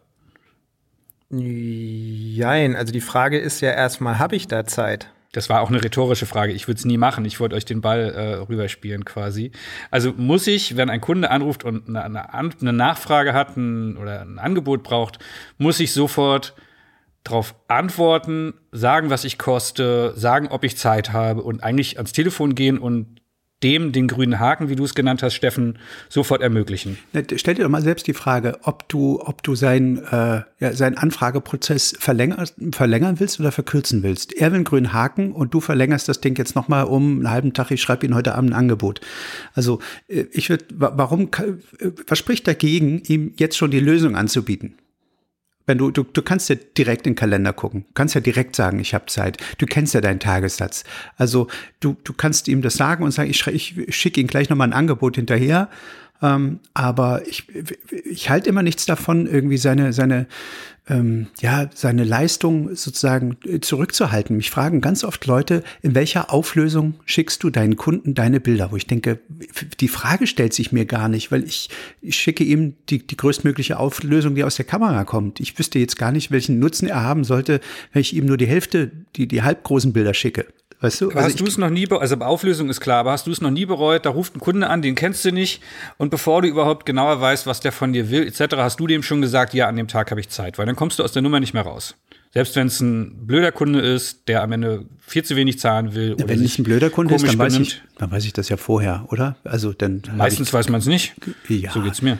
[1.31, 5.09] Jein, also die Frage ist ja erstmal, habe ich da Zeit?
[5.33, 6.53] Das war auch eine rhetorische Frage.
[6.53, 7.25] Ich würde es nie machen.
[7.25, 9.51] Ich wollte euch den Ball äh, rüberspielen quasi.
[9.91, 14.21] Also muss ich, wenn ein Kunde anruft und eine, eine, eine Nachfrage hat ein, oder
[14.21, 15.19] ein Angebot braucht,
[15.57, 16.55] muss ich sofort
[17.25, 22.55] darauf antworten, sagen, was ich koste, sagen, ob ich Zeit habe und eigentlich ans Telefon
[22.55, 23.23] gehen und
[23.63, 26.99] dem den grünen Haken, wie du es genannt hast, Steffen, sofort ermöglichen.
[27.37, 30.99] Stell dir doch mal selbst die Frage, ob du, ob du seinen, äh, ja, seinen
[30.99, 34.33] Anfrageprozess verlängern, verlängern willst oder verkürzen willst.
[34.33, 37.53] Er will einen grünen Haken und du verlängerst das Ding jetzt nochmal um einen halben
[37.53, 39.01] Tag, ich schreibe Ihnen heute Abend ein Angebot.
[39.55, 44.75] Also äh, ich würde, warum, äh, was spricht dagegen, ihm jetzt schon die Lösung anzubieten?
[45.67, 48.81] Wenn du, du, du kannst ja direkt in den Kalender gucken, kannst ja direkt sagen,
[48.81, 49.39] ich habe Zeit.
[49.59, 50.85] Du kennst ja deinen Tagessatz.
[51.17, 51.49] Also
[51.81, 54.73] du, du kannst ihm das sagen und sagen, ich, ich schicke ihm gleich nochmal ein
[54.73, 55.69] Angebot hinterher
[56.23, 57.47] ähm, aber ich,
[58.05, 60.29] ich halte immer nichts davon, irgendwie seine, seine,
[60.89, 64.37] ähm, ja, seine Leistung sozusagen äh, zurückzuhalten.
[64.37, 68.71] Mich fragen ganz oft Leute, in welcher Auflösung schickst du deinen Kunden deine Bilder?
[68.71, 69.19] Wo ich denke,
[69.81, 71.69] die Frage stellt sich mir gar nicht, weil ich,
[72.01, 75.41] ich schicke ihm die, die größtmögliche Auflösung, die aus der Kamera kommt.
[75.41, 77.61] Ich wüsste jetzt gar nicht, welchen Nutzen er haben sollte,
[77.93, 80.47] wenn ich ihm nur die Hälfte, die, die halbgroßen Bilder schicke.
[80.83, 81.11] Weißt du?
[81.11, 83.53] Also hast du es noch nie, also Auflösung ist klar, aber hast du es noch
[83.53, 84.05] nie bereut?
[84.05, 85.63] Da ruft ein Kunde an, den kennst du nicht.
[85.97, 89.05] Und bevor du überhaupt genauer weißt, was der von dir will, etc., hast du dem
[89.05, 91.23] schon gesagt, ja, an dem Tag habe ich Zeit, weil dann kommst du aus der
[91.23, 91.95] Nummer nicht mehr raus.
[92.33, 96.17] Selbst wenn es ein blöder Kunde ist, der am Ende viel zu wenig zahlen will.
[96.19, 98.57] Ja, wenn nicht ein blöder Kunde ist, dann weiß, ich, dann weiß ich das ja
[98.57, 99.37] vorher, oder?
[99.45, 101.15] Also dann Meistens ich, weiß man es nicht.
[101.49, 101.71] Ja.
[101.71, 102.19] So geht's mir.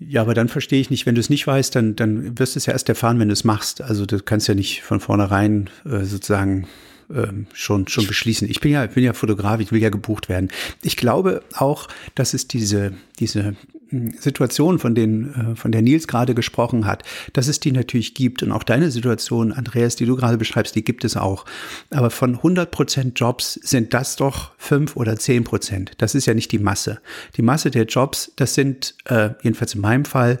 [0.00, 2.58] Ja, aber dann verstehe ich nicht, wenn du es nicht weißt, dann, dann wirst du
[2.58, 3.82] es ja erst erfahren, wenn du es machst.
[3.82, 6.66] Also du kannst ja nicht von vornherein äh, sozusagen
[7.14, 8.48] ähm, schon, schon beschließen.
[8.48, 10.48] Ich bin ja, bin ja Fotograf, ich will ja gebucht werden.
[10.82, 13.56] Ich glaube auch, dass es diese, diese
[13.90, 18.14] hm, Situation, von, denen, äh, von der Nils gerade gesprochen hat, dass es die natürlich
[18.14, 18.42] gibt.
[18.42, 21.44] Und auch deine Situation, Andreas, die du gerade beschreibst, die gibt es auch.
[21.90, 25.92] Aber von 100 Prozent Jobs sind das doch fünf oder zehn Prozent.
[25.98, 27.00] Das ist ja nicht die Masse.
[27.36, 30.38] Die Masse der Jobs, das sind, äh, jedenfalls in meinem Fall,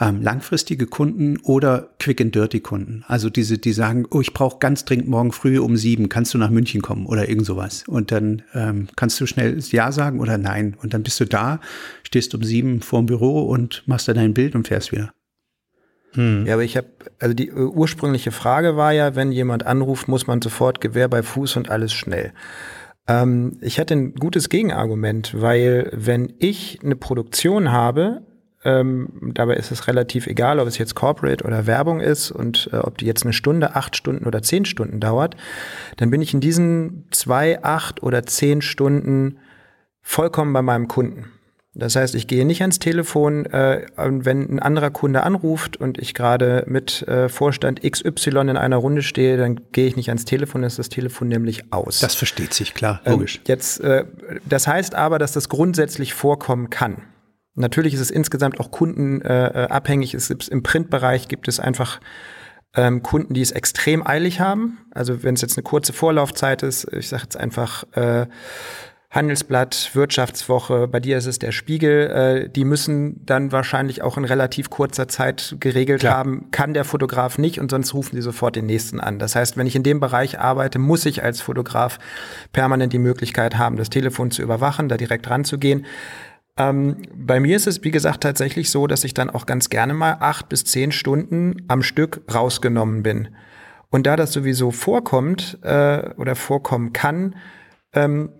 [0.00, 3.04] ähm, langfristige Kunden oder Quick and Dirty Kunden.
[3.06, 6.38] Also diese, die sagen, oh, ich brauche ganz dringend morgen früh um sieben, kannst du
[6.38, 7.84] nach München kommen oder irgend sowas.
[7.86, 10.76] Und dann ähm, kannst du schnell Ja sagen oder Nein.
[10.82, 11.60] Und dann bist du da,
[12.02, 15.12] stehst um sieben vor dem Büro und machst dann dein Bild und fährst wieder.
[16.12, 16.46] Hm.
[16.46, 20.26] Ja, aber ich habe, also die uh, ursprüngliche Frage war ja, wenn jemand anruft, muss
[20.26, 22.32] man sofort Gewehr bei Fuß und alles schnell.
[23.06, 28.22] Ähm, ich hätte ein gutes Gegenargument, weil wenn ich eine Produktion habe,
[28.64, 32.76] ähm, dabei ist es relativ egal, ob es jetzt Corporate oder Werbung ist und äh,
[32.76, 35.36] ob die jetzt eine Stunde, acht Stunden oder zehn Stunden dauert.
[35.96, 39.38] Dann bin ich in diesen zwei, acht oder zehn Stunden
[40.00, 41.26] vollkommen bei meinem Kunden.
[41.76, 46.14] Das heißt, ich gehe nicht ans Telefon, äh, wenn ein anderer Kunde anruft und ich
[46.14, 50.62] gerade mit äh, Vorstand XY in einer Runde stehe, dann gehe ich nicht ans Telefon,
[50.62, 51.98] dann ist das Telefon nämlich aus.
[51.98, 53.36] Das versteht sich, klar, ähm, logisch.
[53.38, 54.04] Ähm, jetzt, äh,
[54.48, 57.02] das heißt aber, dass das grundsätzlich vorkommen kann.
[57.54, 60.14] Natürlich ist es insgesamt auch kundenabhängig.
[60.14, 62.00] Äh, es gibt, Im Printbereich gibt es einfach
[62.74, 64.78] ähm, Kunden, die es extrem eilig haben.
[64.92, 68.26] Also wenn es jetzt eine kurze Vorlaufzeit ist, ich sage jetzt einfach äh,
[69.14, 74.24] Handelsblatt, Wirtschaftswoche, bei dir ist es der Spiegel, äh, die müssen dann wahrscheinlich auch in
[74.24, 76.16] relativ kurzer Zeit geregelt Klar.
[76.16, 79.20] haben, kann der Fotograf nicht und sonst rufen sie sofort den nächsten an.
[79.20, 82.00] Das heißt, wenn ich in dem Bereich arbeite, muss ich als Fotograf
[82.52, 85.86] permanent die Möglichkeit haben, das Telefon zu überwachen, da direkt ranzugehen.
[86.56, 89.94] Ähm, bei mir ist es, wie gesagt, tatsächlich so, dass ich dann auch ganz gerne
[89.94, 93.28] mal acht bis zehn Stunden am Stück rausgenommen bin.
[93.90, 97.36] Und da das sowieso vorkommt äh, oder vorkommen kann,
[97.92, 98.30] ähm,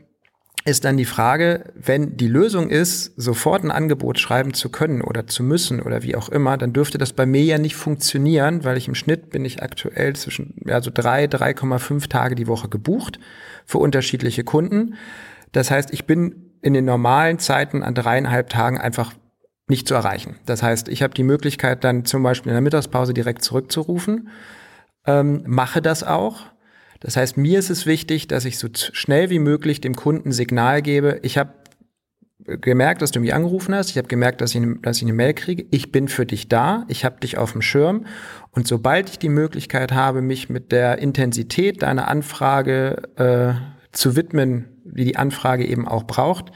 [0.64, 5.26] ist dann die Frage, wenn die Lösung ist, sofort ein Angebot schreiben zu können oder
[5.26, 8.78] zu müssen oder wie auch immer, dann dürfte das bei mir ja nicht funktionieren, weil
[8.78, 13.18] ich im Schnitt bin ich aktuell zwischen ja, so drei, 3,5 Tage die Woche gebucht
[13.66, 14.94] für unterschiedliche Kunden.
[15.52, 19.12] Das heißt, ich bin in den normalen Zeiten an dreieinhalb Tagen einfach
[19.68, 20.36] nicht zu erreichen.
[20.46, 24.28] Das heißt, ich habe die Möglichkeit, dann zum Beispiel in der Mittagspause direkt zurückzurufen,
[25.06, 26.54] ähm, mache das auch
[27.04, 30.80] das heißt, mir ist es wichtig, dass ich so schnell wie möglich dem Kunden Signal
[30.80, 31.20] gebe.
[31.20, 31.52] Ich habe
[32.46, 33.90] gemerkt, dass du mich angerufen hast.
[33.90, 35.66] Ich habe gemerkt, dass ich, dass ich eine Mail kriege.
[35.70, 36.86] Ich bin für dich da.
[36.88, 38.06] Ich habe dich auf dem Schirm.
[38.52, 43.52] Und sobald ich die Möglichkeit habe, mich mit der Intensität deiner Anfrage äh,
[43.92, 46.52] zu widmen, wie die Anfrage eben auch braucht,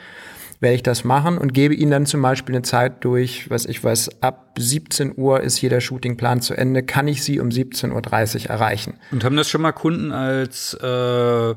[0.61, 3.83] werde ich das machen und gebe ihnen dann zum Beispiel eine Zeit durch, was ich
[3.83, 8.51] weiß, ab 17 Uhr ist jeder Shootingplan zu Ende, kann ich sie um 17.30 Uhr
[8.51, 8.95] erreichen.
[9.13, 11.55] Und haben das schon mal Kunden als äh,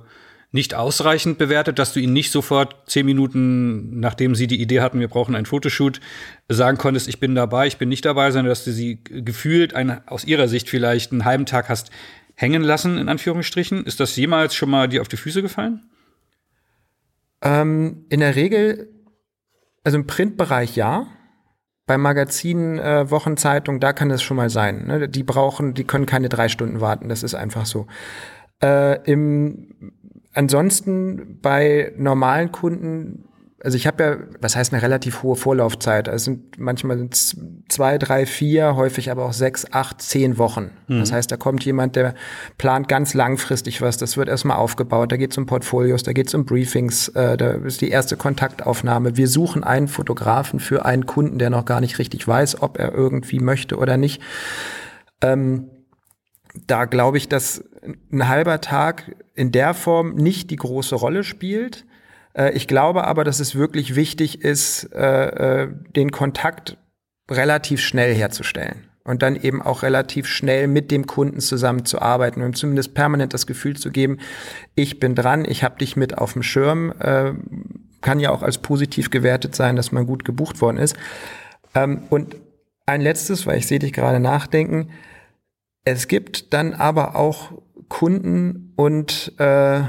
[0.51, 4.99] nicht ausreichend bewertet, dass du ihnen nicht sofort zehn Minuten, nachdem sie die Idee hatten,
[4.99, 6.01] wir brauchen einen Fotoshoot,
[6.49, 10.03] sagen konntest, ich bin dabei, ich bin nicht dabei, sondern dass du sie gefühlt eine,
[10.07, 11.89] aus ihrer Sicht vielleicht einen halben Tag hast
[12.35, 13.85] hängen lassen, in Anführungsstrichen.
[13.85, 15.83] Ist das jemals schon mal dir auf die Füße gefallen?
[17.41, 18.89] Ähm, in der Regel,
[19.83, 21.07] also im Printbereich ja.
[21.87, 24.85] Bei Magazinen, äh, Wochenzeitung, da kann es schon mal sein.
[24.85, 25.09] Ne?
[25.09, 27.09] Die brauchen, die können keine drei Stunden warten.
[27.09, 27.87] Das ist einfach so.
[28.61, 29.91] Äh, im,
[30.33, 33.25] ansonsten bei normalen Kunden
[33.63, 36.09] also ich habe ja, was heißt eine relativ hohe Vorlaufzeit?
[36.09, 37.37] Also sind, manchmal sind es
[37.69, 40.71] zwei, drei, vier, häufig aber auch sechs, acht, zehn Wochen.
[40.87, 40.99] Mhm.
[40.99, 42.15] Das heißt, da kommt jemand, der
[42.57, 43.97] plant ganz langfristig was.
[43.97, 45.11] Das wird erstmal aufgebaut.
[45.11, 48.17] Da geht es um Portfolios, da geht es um Briefings, äh, da ist die erste
[48.17, 49.15] Kontaktaufnahme.
[49.15, 52.93] Wir suchen einen Fotografen für einen Kunden, der noch gar nicht richtig weiß, ob er
[52.93, 54.21] irgendwie möchte oder nicht.
[55.21, 55.69] Ähm,
[56.67, 57.63] da glaube ich, dass
[58.11, 61.85] ein halber Tag in der Form nicht die große Rolle spielt.
[62.33, 66.77] Äh, ich glaube aber, dass es wirklich wichtig ist, äh, äh, den Kontakt
[67.29, 72.93] relativ schnell herzustellen und dann eben auch relativ schnell mit dem Kunden zusammenzuarbeiten und zumindest
[72.93, 74.19] permanent das Gefühl zu geben,
[74.75, 76.93] ich bin dran, ich habe dich mit auf dem Schirm,
[78.01, 80.95] kann ja auch als positiv gewertet sein, dass man gut gebucht worden ist.
[81.73, 82.35] Ähm, und
[82.85, 84.89] ein letztes, weil ich sehe dich gerade nachdenken,
[85.85, 87.51] es gibt dann aber auch
[87.87, 89.81] Kunden und äh,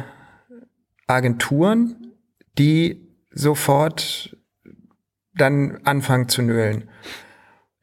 [1.07, 2.12] Agenturen,
[2.59, 4.37] die sofort
[5.35, 6.89] dann anfangen zu nölen.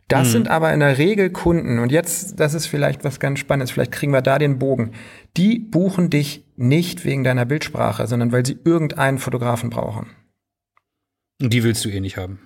[0.07, 0.31] Das hm.
[0.31, 3.91] sind aber in der Regel Kunden, und jetzt, das ist vielleicht was ganz Spannendes, vielleicht
[3.91, 4.91] kriegen wir da den Bogen.
[5.37, 10.07] Die buchen dich nicht wegen deiner Bildsprache, sondern weil sie irgendeinen Fotografen brauchen.
[11.41, 12.39] Und die willst du eh nicht haben.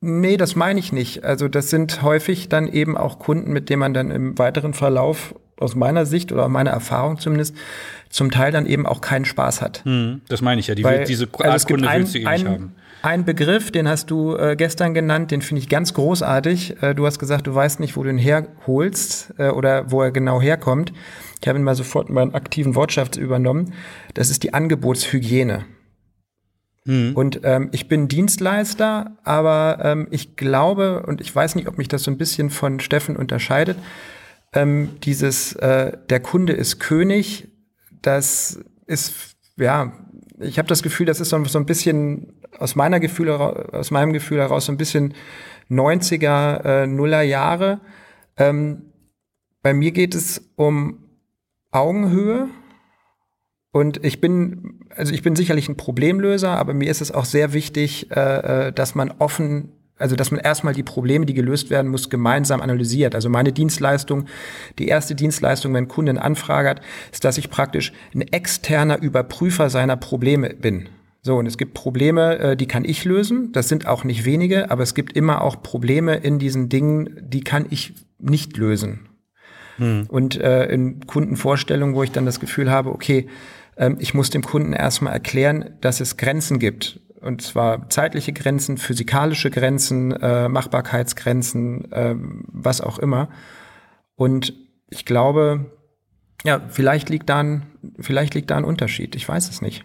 [0.00, 1.24] Nee, das meine ich nicht.
[1.24, 5.34] Also das sind häufig dann eben auch Kunden, mit denen man dann im weiteren Verlauf
[5.60, 7.56] aus meiner Sicht oder meiner Erfahrung zumindest
[8.10, 9.84] zum Teil dann eben auch keinen Spaß hat.
[9.84, 10.74] Hm, das meine ich ja.
[10.74, 12.74] Die Weil, will, diese Art also Kunde ein, willst du eh nicht haben.
[13.00, 16.82] Ein Begriff, den hast du äh, gestern genannt, den finde ich ganz großartig.
[16.82, 20.10] Äh, du hast gesagt, du weißt nicht, wo du ihn herholst äh, oder wo er
[20.10, 20.92] genau herkommt.
[21.40, 23.72] Ich habe ihn mal sofort in meinen aktiven Wortschatz übernommen.
[24.14, 25.64] Das ist die Angebotshygiene.
[26.86, 27.12] Mhm.
[27.14, 31.88] Und ähm, ich bin Dienstleister, aber ähm, ich glaube, und ich weiß nicht, ob mich
[31.88, 33.78] das so ein bisschen von Steffen unterscheidet,
[34.52, 37.48] ähm, dieses äh, der Kunde ist König,
[38.02, 39.92] das ist, ja,
[40.40, 44.12] ich habe das Gefühl, das ist so, so ein bisschen aus meiner Gefühl, aus meinem
[44.12, 45.14] Gefühl heraus so ein bisschen
[45.70, 47.80] 90er, äh, Nuller Jahre.
[48.36, 48.92] Ähm,
[49.62, 51.04] bei mir geht es um
[51.70, 52.48] Augenhöhe.
[53.70, 57.52] Und ich bin, also ich bin sicherlich ein Problemlöser, aber mir ist es auch sehr
[57.52, 61.90] wichtig, äh, äh dass man offen also, dass man erstmal die Probleme, die gelöst werden
[61.90, 63.14] muss, gemeinsam analysiert.
[63.14, 64.26] Also meine Dienstleistung,
[64.78, 66.80] die erste Dienstleistung, wenn ein Kunde eine Anfrage hat,
[67.12, 70.88] ist, dass ich praktisch ein externer Überprüfer seiner Probleme bin.
[71.22, 73.50] So, und es gibt Probleme, äh, die kann ich lösen.
[73.52, 77.42] Das sind auch nicht wenige, aber es gibt immer auch Probleme in diesen Dingen, die
[77.42, 79.08] kann ich nicht lösen.
[79.76, 80.06] Hm.
[80.08, 83.26] Und äh, in Kundenvorstellungen, wo ich dann das Gefühl habe, okay,
[83.76, 88.78] äh, ich muss dem Kunden erstmal erklären, dass es Grenzen gibt und zwar zeitliche Grenzen,
[88.78, 93.28] physikalische Grenzen, äh, Machbarkeitsgrenzen, äh, was auch immer.
[94.14, 94.52] Und
[94.90, 95.66] ich glaube,
[96.44, 97.66] ja, vielleicht liegt da ein,
[97.98, 99.14] vielleicht liegt da ein Unterschied.
[99.14, 99.84] Ich weiß es nicht.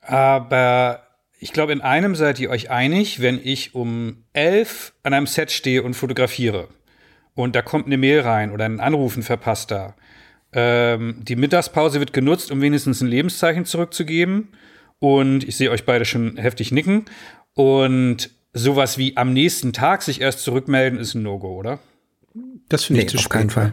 [0.00, 1.06] Aber
[1.38, 5.50] ich glaube, in einem seid ihr euch einig, wenn ich um elf an einem Set
[5.52, 6.68] stehe und fotografiere
[7.34, 9.94] und da kommt eine Mail rein oder ein Anrufen verpasst da.
[10.52, 14.48] Ähm, die Mittagspause wird genutzt, um wenigstens ein Lebenszeichen zurückzugeben.
[15.02, 17.06] Und ich sehe euch beide schon heftig nicken.
[17.54, 21.80] Und sowas wie am nächsten Tag sich erst zurückmelden, ist ein No-Go, oder?
[22.68, 23.72] Das finde nee, ich zu auf keinen Fall.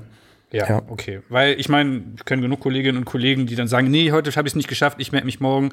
[0.51, 1.21] Ja, ja, okay.
[1.29, 4.47] Weil ich meine, ich kenne genug Kolleginnen und Kollegen, die dann sagen, nee, heute habe
[4.47, 5.69] ich es nicht geschafft, ich melde mich morgen.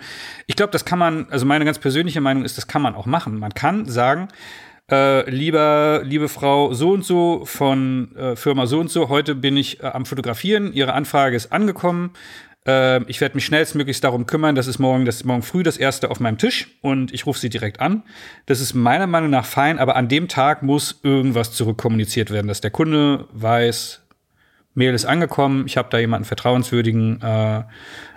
[0.47, 3.07] Ich glaube, das kann man, also meine ganz persönliche Meinung ist, das kann man auch
[3.07, 3.39] machen.
[3.39, 4.29] Man kann sagen,
[4.91, 9.57] äh, lieber, liebe Frau so und so von äh, Firma so und so, heute bin
[9.57, 12.11] ich äh, am Fotografieren, Ihre Anfrage ist angekommen.
[12.67, 15.77] Äh, ich werde mich schnellstmöglichst darum kümmern, das ist morgen, das ist morgen früh das
[15.77, 18.03] erste auf meinem Tisch und ich rufe Sie direkt an.
[18.47, 22.61] Das ist meiner Meinung nach fein, aber an dem Tag muss irgendwas zurückkommuniziert werden, dass
[22.61, 24.03] der Kunde weiß,
[24.75, 27.63] Mail ist angekommen, ich habe da jemanden vertrauenswürdigen äh,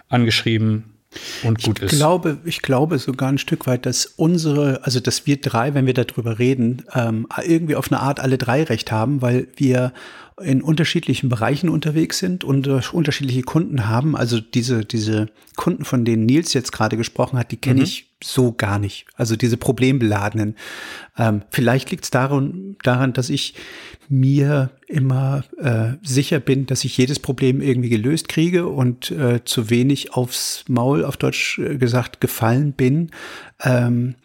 [0.10, 0.96] angeschrieben
[1.44, 1.98] und gut ich ist.
[1.98, 5.94] Glaube, ich glaube sogar ein Stück weit, dass unsere, also dass wir drei, wenn wir
[5.94, 9.94] darüber reden, ähm, irgendwie auf eine Art alle drei recht haben, weil wir
[10.42, 14.16] in unterschiedlichen Bereichen unterwegs sind und äh, unterschiedliche Kunden haben.
[14.16, 17.84] Also diese, diese Kunden, von denen Nils jetzt gerade gesprochen hat, die kenne mhm.
[17.86, 19.06] ich so gar nicht.
[19.16, 20.56] Also diese problembeladenen.
[21.18, 23.54] Ähm, vielleicht liegt es daran, daran, dass ich
[24.10, 29.70] mir immer äh, sicher bin, dass ich jedes Problem irgendwie gelöst kriege und äh, zu
[29.70, 33.12] wenig aufs Maul, auf Deutsch äh, gesagt, gefallen bin.
[33.64, 34.16] Ähm,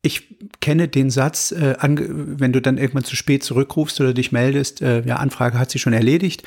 [0.00, 4.80] ich kenne den Satz, äh, wenn du dann irgendwann zu spät zurückrufst oder dich meldest,
[4.80, 6.44] äh, ja, Anfrage hat sich schon erledigt.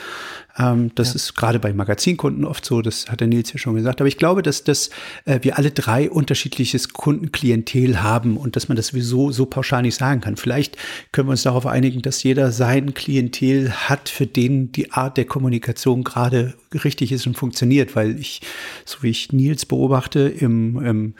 [0.57, 1.15] Ähm, das ja.
[1.15, 3.99] ist gerade bei Magazinkunden oft so, das hat der Nils ja schon gesagt.
[3.99, 4.89] Aber ich glaube, dass, dass
[5.25, 9.95] äh, wir alle drei unterschiedliches Kundenklientel haben und dass man das sowieso so pauschal nicht
[9.95, 10.37] sagen kann.
[10.37, 10.77] Vielleicht
[11.11, 15.25] können wir uns darauf einigen, dass jeder sein Klientel hat, für den die Art der
[15.25, 18.41] Kommunikation gerade richtig ist und funktioniert, weil ich,
[18.85, 21.15] so wie ich Nils beobachte, im, im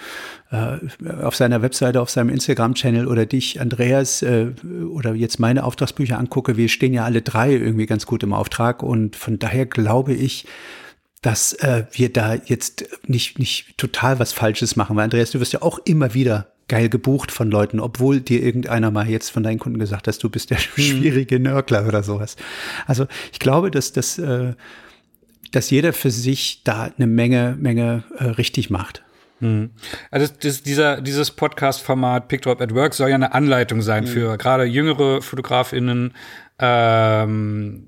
[0.52, 4.48] äh, auf seiner Webseite, auf seinem Instagram-Channel oder dich, Andreas, äh,
[4.92, 8.84] oder jetzt meine Auftragsbücher angucke, wir stehen ja alle drei irgendwie ganz gut im Auftrag
[8.84, 10.46] und von daher glaube ich,
[11.22, 14.96] dass äh, wir da jetzt nicht, nicht total was Falsches machen.
[14.96, 18.92] Weil Andreas, du wirst ja auch immer wieder geil gebucht von Leuten, obwohl dir irgendeiner
[18.92, 20.84] mal jetzt von deinen Kunden gesagt hat, du bist der hm.
[20.84, 22.38] schwierige Nörgler oder sowas.
[22.88, 24.54] Also ich glaube, dass das, äh,
[25.52, 29.04] dass jeder für sich da eine Menge, Menge äh, richtig macht.
[29.40, 29.72] Hm.
[30.12, 34.08] Also das, dieser, dieses Podcast-Format Pictop at Work soll ja eine Anleitung sein mhm.
[34.08, 36.14] für gerade jüngere FotografInnen,
[36.60, 37.88] ähm,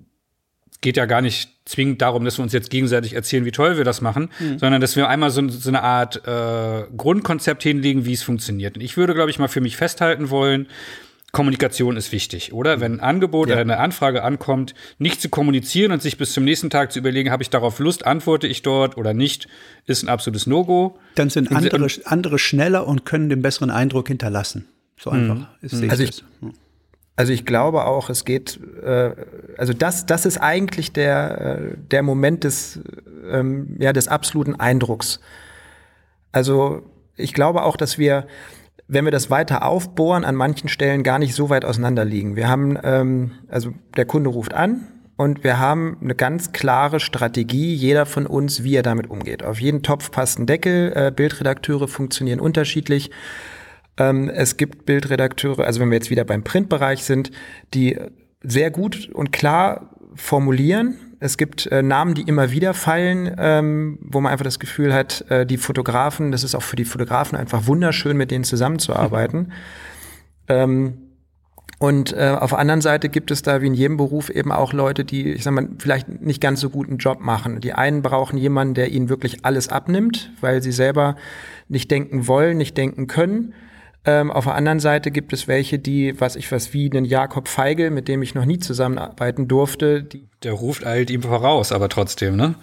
[0.81, 3.85] geht ja gar nicht zwingend darum, dass wir uns jetzt gegenseitig erzählen, wie toll wir
[3.85, 4.59] das machen, mhm.
[4.59, 8.75] sondern dass wir einmal so, so eine Art äh, Grundkonzept hinlegen, wie es funktioniert.
[8.75, 10.67] Und ich würde, glaube ich, mal für mich festhalten wollen,
[11.33, 12.79] Kommunikation ist wichtig, oder?
[12.79, 13.55] Wenn ein Angebot ja.
[13.55, 17.31] oder eine Anfrage ankommt, nicht zu kommunizieren und sich bis zum nächsten Tag zu überlegen,
[17.31, 19.47] habe ich darauf Lust, antworte ich dort oder nicht,
[19.87, 20.99] ist ein absolutes No-Go.
[21.15, 24.67] Dann sind andere, andere schneller und können den besseren Eindruck hinterlassen.
[24.99, 25.31] So mhm.
[25.31, 25.45] einfach mhm.
[25.61, 26.23] ist Also ich,
[27.15, 29.15] also ich glaube auch, es geht, äh,
[29.57, 32.79] also das, das ist eigentlich der, äh, der Moment des,
[33.27, 35.19] ähm, ja, des absoluten Eindrucks.
[36.31, 36.83] Also
[37.15, 38.27] ich glaube auch, dass wir,
[38.87, 42.35] wenn wir das weiter aufbohren, an manchen Stellen gar nicht so weit auseinander liegen.
[42.35, 47.73] Wir haben, ähm, also der Kunde ruft an und wir haben eine ganz klare Strategie,
[47.73, 49.43] jeder von uns, wie er damit umgeht.
[49.43, 53.11] Auf jeden Topf passt ein Deckel, äh, Bildredakteure funktionieren unterschiedlich.
[53.97, 57.31] Ähm, es gibt Bildredakteure, also wenn wir jetzt wieder beim Printbereich sind,
[57.73, 57.97] die
[58.41, 60.97] sehr gut und klar formulieren.
[61.23, 65.23] Es gibt äh, Namen, die immer wieder fallen, ähm, wo man einfach das Gefühl hat,
[65.29, 69.39] äh, die Fotografen, das ist auch für die Fotografen einfach wunderschön, mit denen zusammenzuarbeiten.
[69.39, 69.51] Mhm.
[70.49, 70.93] Ähm,
[71.79, 74.73] und äh, auf der anderen Seite gibt es da wie in jedem Beruf eben auch
[74.73, 77.61] Leute, die, ich sag mal, vielleicht nicht ganz so guten Job machen.
[77.61, 81.15] Die einen brauchen jemanden, der ihnen wirklich alles abnimmt, weil sie selber
[81.69, 83.53] nicht denken wollen, nicht denken können.
[84.05, 87.47] Ähm, auf der anderen Seite gibt es welche, die, was ich was wie einen Jakob
[87.47, 90.05] Feigl, mit dem ich noch nie zusammenarbeiten durfte.
[90.43, 92.55] Der ruft halt ihm voraus, aber trotzdem, ne?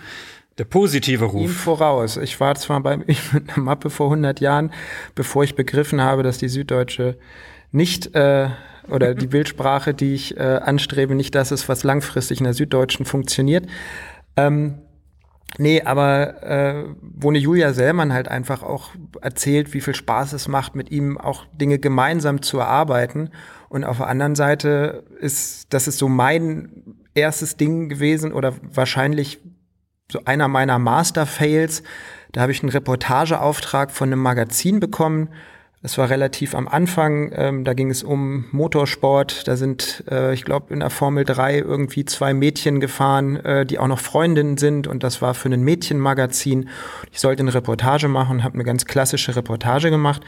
[0.58, 1.42] Der positive Ruf.
[1.42, 2.18] Ihm voraus.
[2.18, 4.72] Ich war zwar bei ihm mit einer Mappe vor 100 Jahren,
[5.14, 7.16] bevor ich begriffen habe, dass die Süddeutsche
[7.72, 8.50] nicht äh,
[8.90, 13.06] oder die Bildsprache, die ich äh, anstrebe, nicht das ist, was langfristig in der Süddeutschen
[13.06, 13.66] funktioniert.
[14.36, 14.74] Ähm,
[15.58, 18.90] Nee, aber äh, wo eine Julia Sellmann halt einfach auch
[19.20, 23.30] erzählt, wie viel Spaß es macht, mit ihm auch Dinge gemeinsam zu erarbeiten.
[23.68, 29.40] Und auf der anderen Seite ist, das ist so mein erstes Ding gewesen oder wahrscheinlich
[30.10, 31.82] so einer meiner Master-Fails.
[32.32, 35.30] Da habe ich einen Reportageauftrag von einem Magazin bekommen
[35.82, 37.32] das war relativ am Anfang.
[37.34, 39.48] Ähm, da ging es um Motorsport.
[39.48, 43.78] Da sind, äh, ich glaube, in der Formel 3 irgendwie zwei Mädchen gefahren, äh, die
[43.78, 44.86] auch noch Freundinnen sind.
[44.86, 46.68] Und das war für ein Mädchenmagazin.
[47.12, 50.22] Ich sollte eine Reportage machen und habe eine ganz klassische Reportage gemacht.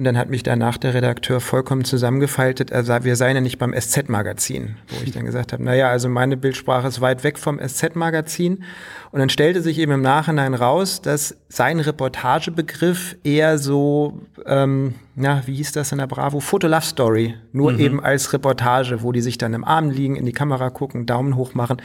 [0.00, 2.70] Und dann hat mich danach der Redakteur vollkommen zusammengefaltet.
[2.70, 4.76] Er sah, wir seien ja nicht beim SZ-Magazin.
[4.88, 8.64] Wo ich dann gesagt habe, naja, also meine Bildsprache ist weit weg vom SZ-Magazin.
[9.10, 15.42] Und dann stellte sich eben im Nachhinein raus, dass sein Reportagebegriff eher so, ähm, ja,
[15.44, 16.40] wie hieß das in der Bravo?
[16.40, 17.34] Foto Love Story.
[17.52, 17.80] Nur mhm.
[17.80, 21.36] eben als Reportage, wo die sich dann im Arm liegen, in die Kamera gucken, Daumen
[21.36, 21.76] hoch machen.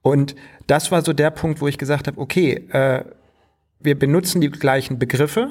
[0.00, 0.36] Und
[0.68, 3.04] das war so der Punkt, wo ich gesagt habe, okay, äh,
[3.78, 5.50] wir benutzen die gleichen Begriffe.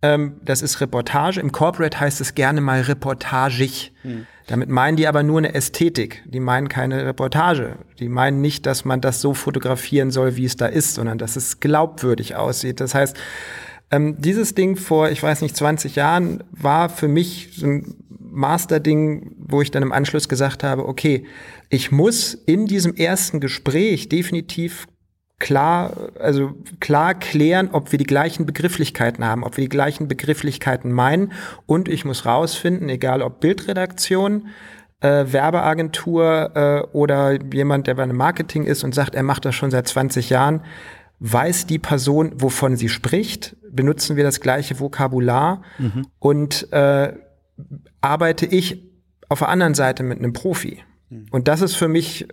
[0.00, 1.40] Ähm, das ist Reportage.
[1.40, 3.92] Im Corporate heißt es gerne mal reportagig.
[4.02, 4.26] Hm.
[4.46, 6.22] Damit meinen die aber nur eine Ästhetik.
[6.26, 7.76] Die meinen keine Reportage.
[7.98, 11.36] Die meinen nicht, dass man das so fotografieren soll, wie es da ist, sondern dass
[11.36, 12.80] es glaubwürdig aussieht.
[12.80, 13.16] Das heißt,
[13.90, 19.34] ähm, dieses Ding vor, ich weiß nicht, 20 Jahren war für mich so ein Master-Ding,
[19.38, 21.24] wo ich dann im Anschluss gesagt habe, okay,
[21.70, 24.86] ich muss in diesem ersten Gespräch definitiv
[25.38, 30.92] klar, also klar klären, ob wir die gleichen Begrifflichkeiten haben, ob wir die gleichen Begrifflichkeiten
[30.92, 31.32] meinen.
[31.66, 34.48] Und ich muss rausfinden, egal ob Bildredaktion,
[35.00, 39.54] äh, Werbeagentur äh, oder jemand, der bei einem Marketing ist und sagt, er macht das
[39.54, 40.62] schon seit 20 Jahren,
[41.20, 46.06] weiß die Person, wovon sie spricht, benutzen wir das gleiche Vokabular mhm.
[46.18, 47.12] und äh,
[48.00, 48.84] arbeite ich
[49.28, 50.82] auf der anderen Seite mit einem Profi.
[51.10, 51.26] Mhm.
[51.30, 52.28] Und das ist für mich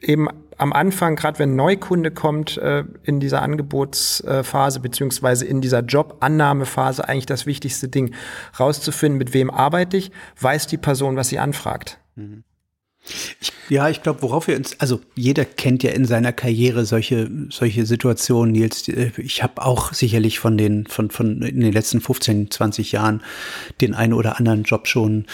[0.00, 0.28] eben
[0.58, 7.08] am Anfang, gerade wenn ein Neukunde kommt äh, in dieser Angebotsphase beziehungsweise in dieser Jobannahmephase,
[7.08, 8.14] eigentlich das wichtigste Ding,
[8.58, 11.98] rauszufinden, mit wem arbeite ich, weiß die Person, was sie anfragt.
[12.14, 12.44] Mhm.
[13.40, 17.30] Ich, ja, ich glaube, worauf wir uns, also jeder kennt ja in seiner Karriere solche
[17.50, 18.52] solche Situationen.
[18.52, 22.92] Nils, äh, ich habe auch sicherlich von den von von in den letzten 15, 20
[22.92, 23.22] Jahren
[23.80, 25.26] den einen oder anderen Job schon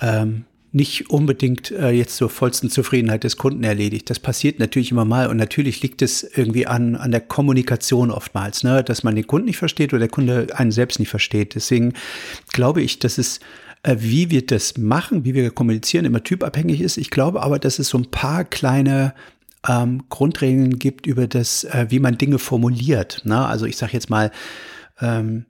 [0.00, 4.10] ähm, nicht unbedingt äh, jetzt zur vollsten Zufriedenheit des Kunden erledigt.
[4.10, 8.64] Das passiert natürlich immer mal und natürlich liegt es irgendwie an, an der Kommunikation oftmals,
[8.64, 8.84] ne?
[8.84, 11.54] dass man den Kunden nicht versteht oder der Kunde einen selbst nicht versteht.
[11.54, 11.94] Deswegen
[12.52, 13.40] glaube ich, dass es
[13.82, 16.98] äh, wie wir das machen, wie wir kommunizieren, immer typabhängig ist.
[16.98, 19.14] Ich glaube aber, dass es so ein paar kleine
[19.66, 23.22] ähm, Grundregeln gibt über das, äh, wie man Dinge formuliert.
[23.24, 23.46] Ne?
[23.46, 24.30] Also ich sage jetzt mal,
[25.00, 25.46] ähm,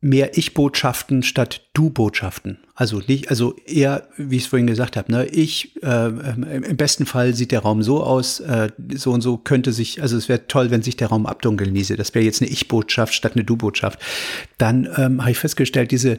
[0.00, 2.58] mehr Ich-Botschaften statt Du-Botschaften.
[2.74, 7.04] Also nicht, also eher, wie ich es vorhin gesagt habe, ne, ich, äh, im besten
[7.04, 10.46] Fall sieht der Raum so aus, äh, so und so könnte sich, also es wäre
[10.46, 11.96] toll, wenn sich der Raum abdunkeln ließe.
[11.96, 13.98] Das wäre jetzt eine Ich-Botschaft statt eine Du-Botschaft.
[14.56, 16.18] Dann ähm, habe ich festgestellt, diese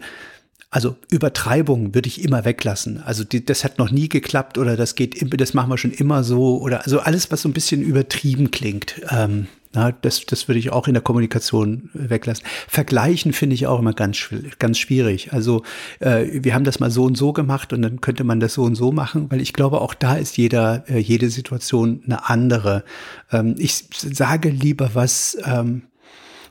[0.71, 3.01] also Übertreibung würde ich immer weglassen.
[3.01, 6.23] Also die, das hat noch nie geklappt oder das geht, das machen wir schon immer
[6.23, 9.01] so oder also alles, was so ein bisschen übertrieben klingt.
[9.09, 12.43] Ähm, na, das, das würde ich auch in der Kommunikation weglassen.
[12.67, 15.32] Vergleichen finde ich auch immer ganz, ganz schwierig.
[15.32, 15.63] Also
[15.99, 18.63] äh, wir haben das mal so und so gemacht und dann könnte man das so
[18.63, 22.84] und so machen, weil ich glaube, auch da ist jeder, äh, jede Situation eine andere.
[23.32, 25.84] Ähm, ich sage lieber was, ähm,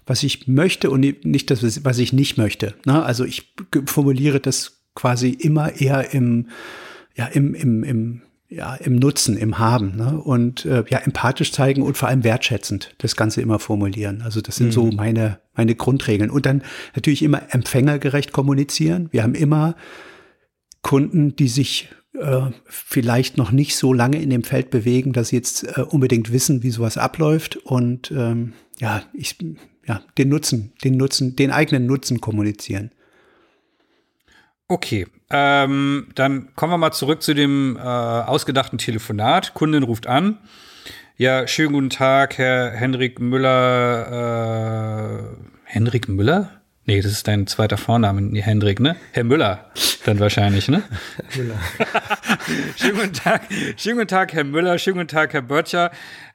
[0.06, 2.74] was ich möchte und nicht das, was ich nicht möchte.
[2.84, 3.52] Na, also ich
[3.86, 6.46] formuliere das quasi immer eher im,
[7.16, 10.18] ja, im, im, im ja, im Nutzen, im Haben ne?
[10.18, 14.22] und äh, ja, empathisch zeigen und vor allem wertschätzend das Ganze immer formulieren.
[14.22, 14.72] Also das sind mhm.
[14.72, 16.30] so meine, meine Grundregeln.
[16.30, 16.62] Und dann
[16.94, 19.09] natürlich immer empfängergerecht kommunizieren.
[19.12, 19.76] Wir haben immer
[20.80, 25.36] Kunden, die sich äh, vielleicht noch nicht so lange in dem Feld bewegen, dass sie
[25.36, 27.57] jetzt äh, unbedingt wissen, wie sowas abläuft.
[27.57, 29.36] Und ähm, ja, ich,
[29.86, 32.92] ja, den Nutzen, den Nutzen, den eigenen Nutzen kommunizieren.
[34.68, 39.54] Okay, ähm, dann kommen wir mal zurück zu dem äh, ausgedachten Telefonat.
[39.54, 40.38] Kundin ruft an.
[41.16, 44.06] Ja, schönen guten Tag, Herr Henrik Müller.
[45.10, 46.58] Äh, Henrik Müller?
[46.86, 48.96] Nee, das ist dein zweiter Vorname, nee, Hendrik, ne?
[49.12, 49.70] Herr Müller,
[50.06, 50.82] dann wahrscheinlich, ne?
[51.36, 51.58] Müller.
[52.76, 53.42] schönen guten Tag,
[53.76, 55.90] schönen guten Tag, Herr Müller, schönen guten Tag, Herr Böttcher.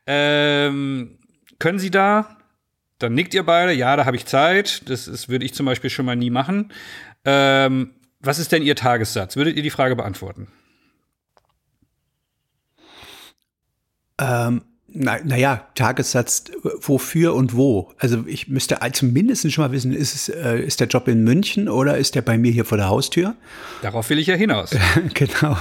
[0.05, 1.17] Ähm,
[1.57, 2.37] können Sie da?
[2.99, 4.87] Dann nickt ihr beide, ja, da habe ich Zeit.
[4.89, 6.71] Das, das würde ich zum Beispiel schon mal nie machen.
[7.25, 9.35] Ähm, was ist denn Ihr Tagessatz?
[9.35, 10.47] Würdet ihr die Frage beantworten?
[14.19, 14.63] Ähm,
[14.95, 16.45] na, naja, Tagessatz
[16.81, 17.91] wofür und wo?
[17.97, 21.67] Also ich müsste zumindest schon mal wissen, ist, es, äh, ist der Job in München
[21.67, 23.35] oder ist der bei mir hier vor der Haustür?
[23.81, 24.71] Darauf will ich ja hinaus.
[25.15, 25.57] genau.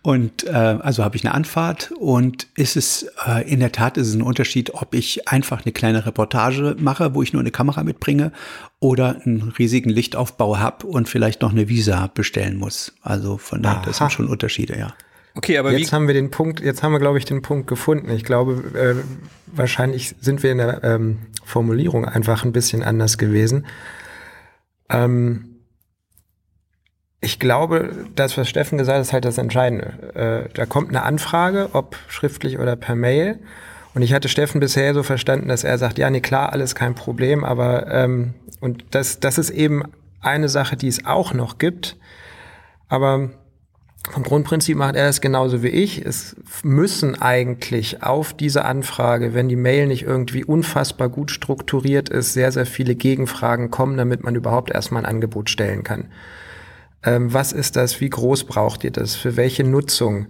[0.00, 4.08] Und äh, also habe ich eine Anfahrt und ist es äh, in der Tat ist
[4.08, 7.84] es ein Unterschied, ob ich einfach eine kleine Reportage mache, wo ich nur eine Kamera
[7.84, 8.32] mitbringe
[8.80, 12.94] oder einen riesigen Lichtaufbau habe und vielleicht noch eine Visa bestellen muss.
[13.02, 14.94] Also von daher, das sind schon Unterschiede, ja.
[15.34, 18.10] Okay, aber jetzt haben wir den Punkt, jetzt haben wir, glaube ich, den Punkt gefunden.
[18.10, 19.02] Ich glaube, äh,
[19.46, 23.66] wahrscheinlich sind wir in der ähm, Formulierung einfach ein bisschen anders gewesen.
[24.90, 25.52] Ähm,
[27.20, 30.48] ich glaube, das, was Steffen gesagt hat, ist halt das Entscheidende.
[30.48, 33.38] Äh, da kommt eine Anfrage, ob schriftlich oder per Mail.
[33.94, 36.94] Und ich hatte Steffen bisher so verstanden, dass er sagt, ja, nee, klar, alles kein
[36.94, 39.82] Problem, aber ähm, und das, das ist eben
[40.20, 41.96] eine Sache, die es auch noch gibt.
[42.88, 43.30] Aber
[44.10, 46.04] vom Grundprinzip macht er es genauso wie ich.
[46.04, 52.32] Es müssen eigentlich auf diese Anfrage, wenn die Mail nicht irgendwie unfassbar gut strukturiert ist,
[52.32, 56.06] sehr, sehr viele Gegenfragen kommen, damit man überhaupt erstmal ein Angebot stellen kann.
[57.04, 58.00] Ähm, was ist das?
[58.00, 59.14] Wie groß braucht ihr das?
[59.14, 60.26] Für welche Nutzung?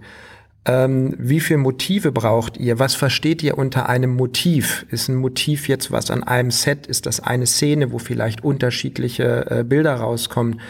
[0.65, 2.79] Ähm, wie viel Motive braucht ihr?
[2.79, 4.85] Was versteht ihr unter einem Motiv?
[4.91, 6.87] Ist ein Motiv jetzt was an einem Set?
[6.87, 10.61] Ist das eine Szene, wo vielleicht unterschiedliche äh, Bilder rauskommen?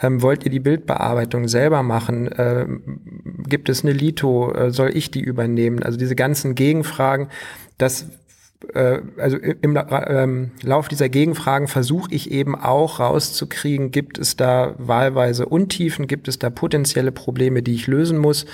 [0.00, 2.30] Ähm, wollt ihr die Bildbearbeitung selber machen?
[2.36, 3.00] Ähm,
[3.48, 4.52] gibt es eine Lito?
[4.52, 5.82] Äh, soll ich die übernehmen?
[5.82, 7.28] Also diese ganzen Gegenfragen,
[7.78, 8.06] das
[8.74, 14.74] äh, also im ähm, Lauf dieser Gegenfragen versuche ich eben auch rauszukriegen, gibt es da
[14.78, 18.46] wahlweise Untiefen, gibt es da potenzielle Probleme, die ich lösen muss?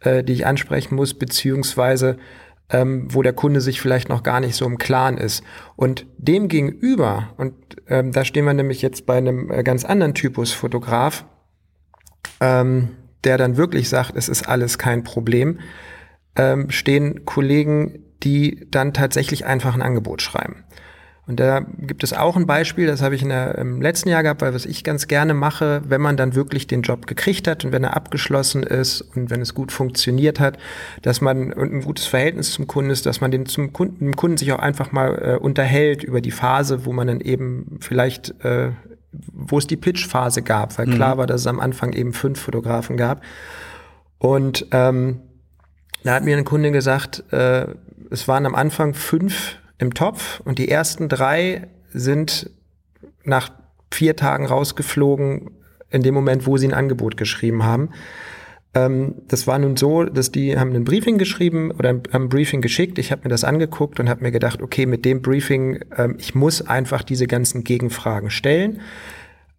[0.00, 2.18] äh, die ich ansprechen muss, beziehungsweise
[2.70, 5.42] ähm, wo der Kunde sich vielleicht noch gar nicht so im Klaren ist.
[5.76, 7.54] Und dem gegenüber, und
[7.88, 11.24] ähm, da stehen wir nämlich jetzt bei einem äh, ganz anderen Typus Fotograf,
[12.40, 12.90] ähm,
[13.24, 15.60] der dann wirklich sagt, es ist alles kein Problem,
[16.36, 20.64] ähm, stehen Kollegen, die dann tatsächlich einfach ein Angebot schreiben.
[21.28, 24.22] Und da gibt es auch ein Beispiel, das habe ich in der, im letzten Jahr
[24.22, 27.66] gehabt, weil was ich ganz gerne mache, wenn man dann wirklich den Job gekriegt hat
[27.66, 30.56] und wenn er abgeschlossen ist und wenn es gut funktioniert hat,
[31.02, 34.16] dass man und ein gutes Verhältnis zum Kunden ist, dass man den zum Kunden, dem
[34.16, 38.42] Kunden sich auch einfach mal äh, unterhält über die Phase, wo man dann eben vielleicht,
[38.42, 38.70] äh,
[39.12, 40.94] wo es die Pitch-Phase gab, weil mhm.
[40.94, 43.22] klar war, dass es am Anfang eben fünf Fotografen gab.
[44.16, 45.20] Und ähm,
[46.04, 47.66] da hat mir ein Kunde gesagt, äh,
[48.10, 52.50] es waren am Anfang fünf im Topf und die ersten drei sind
[53.24, 53.50] nach
[53.90, 55.50] vier Tagen rausgeflogen
[55.90, 57.90] in dem Moment, wo sie ein Angebot geschrieben haben.
[58.74, 62.60] Ähm, das war nun so, dass die haben ein Briefing geschrieben oder haben ein Briefing
[62.60, 62.98] geschickt.
[62.98, 66.34] Ich habe mir das angeguckt und habe mir gedacht, okay, mit dem Briefing, ähm, ich
[66.34, 68.80] muss einfach diese ganzen Gegenfragen stellen,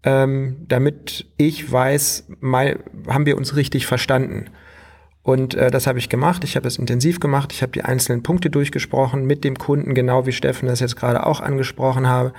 [0.04, 4.46] ähm, damit ich weiß, mal, haben wir uns richtig verstanden.
[5.24, 6.44] Und äh, das habe ich gemacht.
[6.44, 7.52] Ich habe es intensiv gemacht.
[7.52, 11.26] Ich habe die einzelnen Punkte durchgesprochen mit dem Kunden, genau wie Steffen das jetzt gerade
[11.26, 12.34] auch angesprochen habe.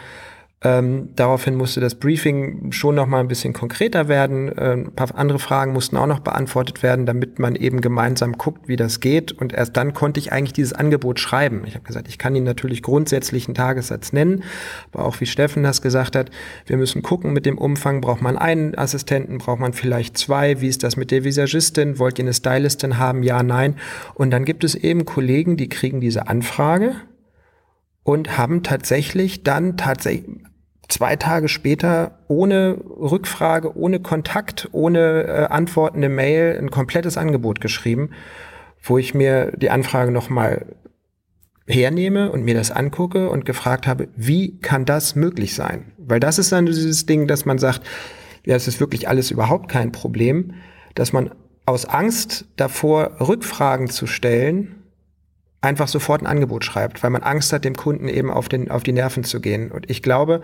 [0.62, 4.48] Ähm, daraufhin musste das Briefing schon noch mal ein bisschen konkreter werden.
[4.58, 8.68] Äh, ein paar andere Fragen mussten auch noch beantwortet werden, damit man eben gemeinsam guckt,
[8.68, 9.32] wie das geht.
[9.32, 11.62] Und erst dann konnte ich eigentlich dieses Angebot schreiben.
[11.66, 14.44] Ich habe gesagt, ich kann Ihnen natürlich grundsätzlich einen Tagessatz nennen,
[14.92, 16.30] aber auch wie Steffen das gesagt hat,
[16.66, 18.02] wir müssen gucken mit dem Umfang.
[18.02, 19.38] Braucht man einen Assistenten?
[19.38, 20.61] Braucht man vielleicht zwei?
[20.61, 21.98] Wie ist das mit der Visagistin?
[21.98, 23.22] Wollt ihr eine Stylistin haben?
[23.22, 23.76] Ja, nein.
[24.12, 26.96] Und dann gibt es eben Kollegen, die kriegen diese Anfrage
[28.02, 30.49] und haben tatsächlich dann tatsächlich
[30.93, 38.11] zwei Tage später ohne Rückfrage, ohne Kontakt, ohne äh, antwortende Mail ein komplettes Angebot geschrieben,
[38.82, 40.66] wo ich mir die Anfrage nochmal
[41.66, 45.93] hernehme und mir das angucke und gefragt habe, wie kann das möglich sein?
[45.99, 47.82] Weil das ist dann dieses Ding, dass man sagt,
[48.45, 50.55] ja, es ist wirklich alles überhaupt kein Problem,
[50.95, 51.30] dass man
[51.66, 54.80] aus Angst davor, Rückfragen zu stellen,
[55.61, 58.82] einfach sofort ein Angebot schreibt, weil man Angst hat, dem Kunden eben auf, den, auf
[58.82, 59.70] die Nerven zu gehen.
[59.70, 60.41] Und ich glaube,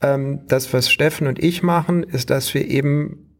[0.00, 3.38] ähm, das, was Steffen und ich machen, ist, dass wir eben,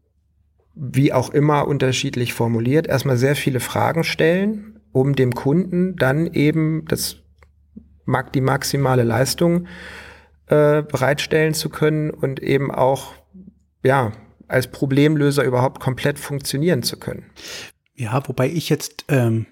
[0.75, 6.85] wie auch immer unterschiedlich formuliert, erstmal sehr viele Fragen stellen, um dem Kunden dann eben
[6.87, 7.17] das
[8.33, 9.67] die maximale Leistung
[10.47, 13.13] äh, bereitstellen zu können und eben auch
[13.83, 14.13] ja
[14.47, 17.25] als Problemlöser überhaupt komplett funktionieren zu können.
[17.95, 19.45] Ja, wobei ich jetzt ähm,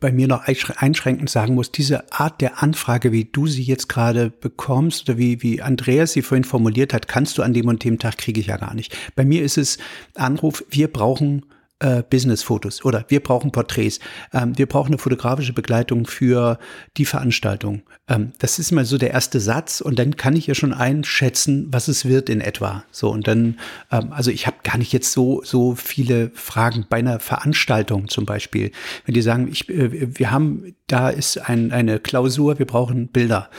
[0.00, 4.30] bei mir noch einschränkend sagen muss, diese Art der Anfrage, wie du sie jetzt gerade
[4.30, 7.98] bekommst oder wie, wie Andreas sie vorhin formuliert hat, kannst du an dem und dem
[7.98, 8.96] Tag kriege ich ja gar nicht.
[9.16, 9.78] Bei mir ist es
[10.14, 11.46] Anruf, wir brauchen
[11.84, 14.00] äh, Business-Fotos oder wir brauchen Porträts.
[14.32, 16.58] Ähm, wir brauchen eine fotografische Begleitung für
[16.96, 17.82] die Veranstaltung.
[18.08, 21.68] Ähm, das ist mal so der erste Satz und dann kann ich ja schon einschätzen,
[21.70, 22.84] was es wird in etwa.
[22.90, 23.58] So und dann,
[23.92, 28.24] ähm, also ich habe gar nicht jetzt so so viele Fragen bei einer Veranstaltung zum
[28.24, 28.70] Beispiel.
[29.04, 33.50] Wenn die sagen, ich, äh, wir haben, da ist ein, eine Klausur, wir brauchen Bilder.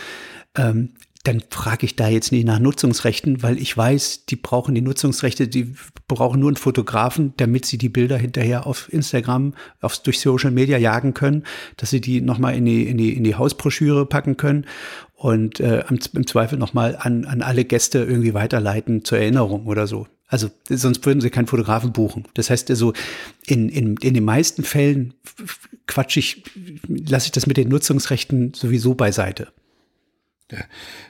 [0.58, 0.94] Ähm,
[1.28, 5.48] dann frage ich da jetzt nicht nach Nutzungsrechten, weil ich weiß, die brauchen die Nutzungsrechte,
[5.48, 5.74] die
[6.08, 10.78] brauchen nur einen Fotografen, damit sie die Bilder hinterher auf Instagram, aufs, durch Social Media
[10.78, 11.44] jagen können,
[11.78, 14.66] dass sie die nochmal in die, in, die, in die Hausbroschüre packen können
[15.16, 20.08] und äh, im, Zweifel nochmal an, an alle Gäste irgendwie weiterleiten zur Erinnerung oder so.
[20.28, 22.28] Also sonst würden sie keinen Fotografen buchen.
[22.36, 22.94] Das heißt also,
[23.46, 25.16] in, in, in den meisten Fällen
[25.88, 26.44] quatsch ich,
[26.88, 29.48] lasse ich das mit den Nutzungsrechten sowieso beiseite.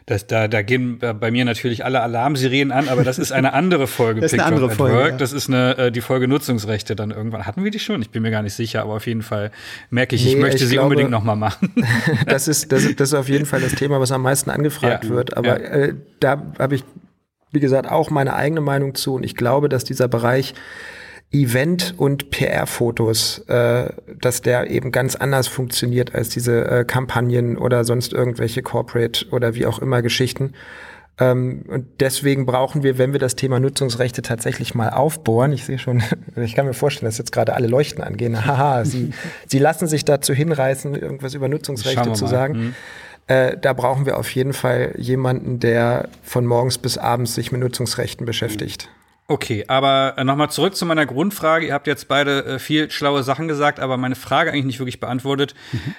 [0.06, 3.86] Das, da, da gehen bei mir natürlich alle Alarmsirenen an, aber das ist eine andere
[3.86, 4.22] Folge.
[4.22, 5.10] das ist eine andere Folge.
[5.10, 5.18] Ja.
[5.18, 7.46] Das ist eine, äh, die Folge Nutzungsrechte dann irgendwann.
[7.46, 8.02] Hatten wir die schon?
[8.02, 9.52] Ich bin mir gar nicht sicher, aber auf jeden Fall
[9.90, 11.74] merke ich, nee, ich möchte ich sie glaube, unbedingt nochmal machen.
[12.28, 15.04] das, ist, das, ist, das ist auf jeden Fall das Thema, was am meisten angefragt
[15.04, 15.10] ja.
[15.10, 15.36] wird.
[15.36, 15.70] Aber ja.
[15.70, 16.86] äh, da habe ich,
[17.52, 19.16] wie gesagt, auch meine eigene Meinung zu.
[19.16, 20.54] Und ich glaube, dass dieser Bereich
[21.32, 27.84] Event- und PR-Fotos, äh, dass der eben ganz anders funktioniert als diese äh, Kampagnen oder
[27.84, 30.54] sonst irgendwelche Corporate oder wie auch immer Geschichten.
[31.18, 35.80] Ähm, und deswegen brauchen wir, wenn wir das Thema Nutzungsrechte tatsächlich mal aufbohren, ich sehe
[35.80, 36.04] schon,
[36.36, 38.46] ich kann mir vorstellen, dass jetzt gerade alle Leuchten angehen.
[38.46, 39.12] Haha, Sie,
[39.48, 42.54] Sie lassen sich dazu hinreißen, irgendwas über Nutzungsrechte zu sagen.
[42.56, 42.76] Hm.
[43.28, 47.62] Äh, da brauchen wir auf jeden Fall jemanden, der von morgens bis abends sich mit
[47.62, 48.90] Nutzungsrechten beschäftigt.
[49.28, 51.68] Okay, aber äh, nochmal zurück zu meiner Grundfrage.
[51.68, 55.00] Ihr habt jetzt beide äh, viel schlaue Sachen gesagt, aber meine Frage eigentlich nicht wirklich
[55.00, 55.56] beantwortet.
[55.72, 55.96] Mhm.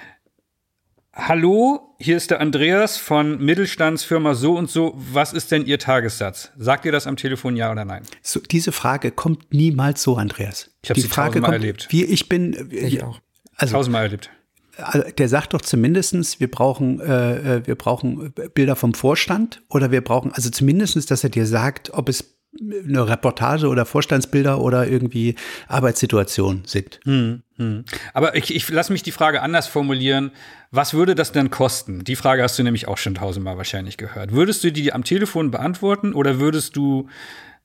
[1.13, 4.93] Hallo, hier ist der Andreas von Mittelstandsfirma so und so.
[4.95, 6.51] Was ist denn Ihr Tagessatz?
[6.57, 8.03] Sagt ihr das am Telefon ja oder nein?
[8.21, 10.69] So, diese Frage kommt niemals so, Andreas.
[10.83, 11.87] Ich habe sie Frage tausendmal kommt, erlebt.
[11.89, 13.19] Wie ich bin, ich auch.
[13.55, 14.29] Also, tausendmal erlebt.
[14.77, 19.89] Also, der sagt doch zumindestens, wir brauchen, äh, äh, wir brauchen Bilder vom Vorstand oder
[19.89, 24.87] wir brauchen, also zumindestens, dass er dir sagt, ob es eine Reportage oder Vorstandsbilder oder
[24.87, 25.35] irgendwie
[25.67, 26.99] Arbeitssituationen sind.
[27.03, 27.85] Hm, hm.
[28.13, 30.31] Aber ich, ich lasse mich die Frage anders formulieren.
[30.71, 32.03] Was würde das denn kosten?
[32.03, 34.31] Die Frage hast du nämlich auch schon tausendmal wahrscheinlich gehört.
[34.31, 37.07] Würdest du die am Telefon beantworten oder würdest du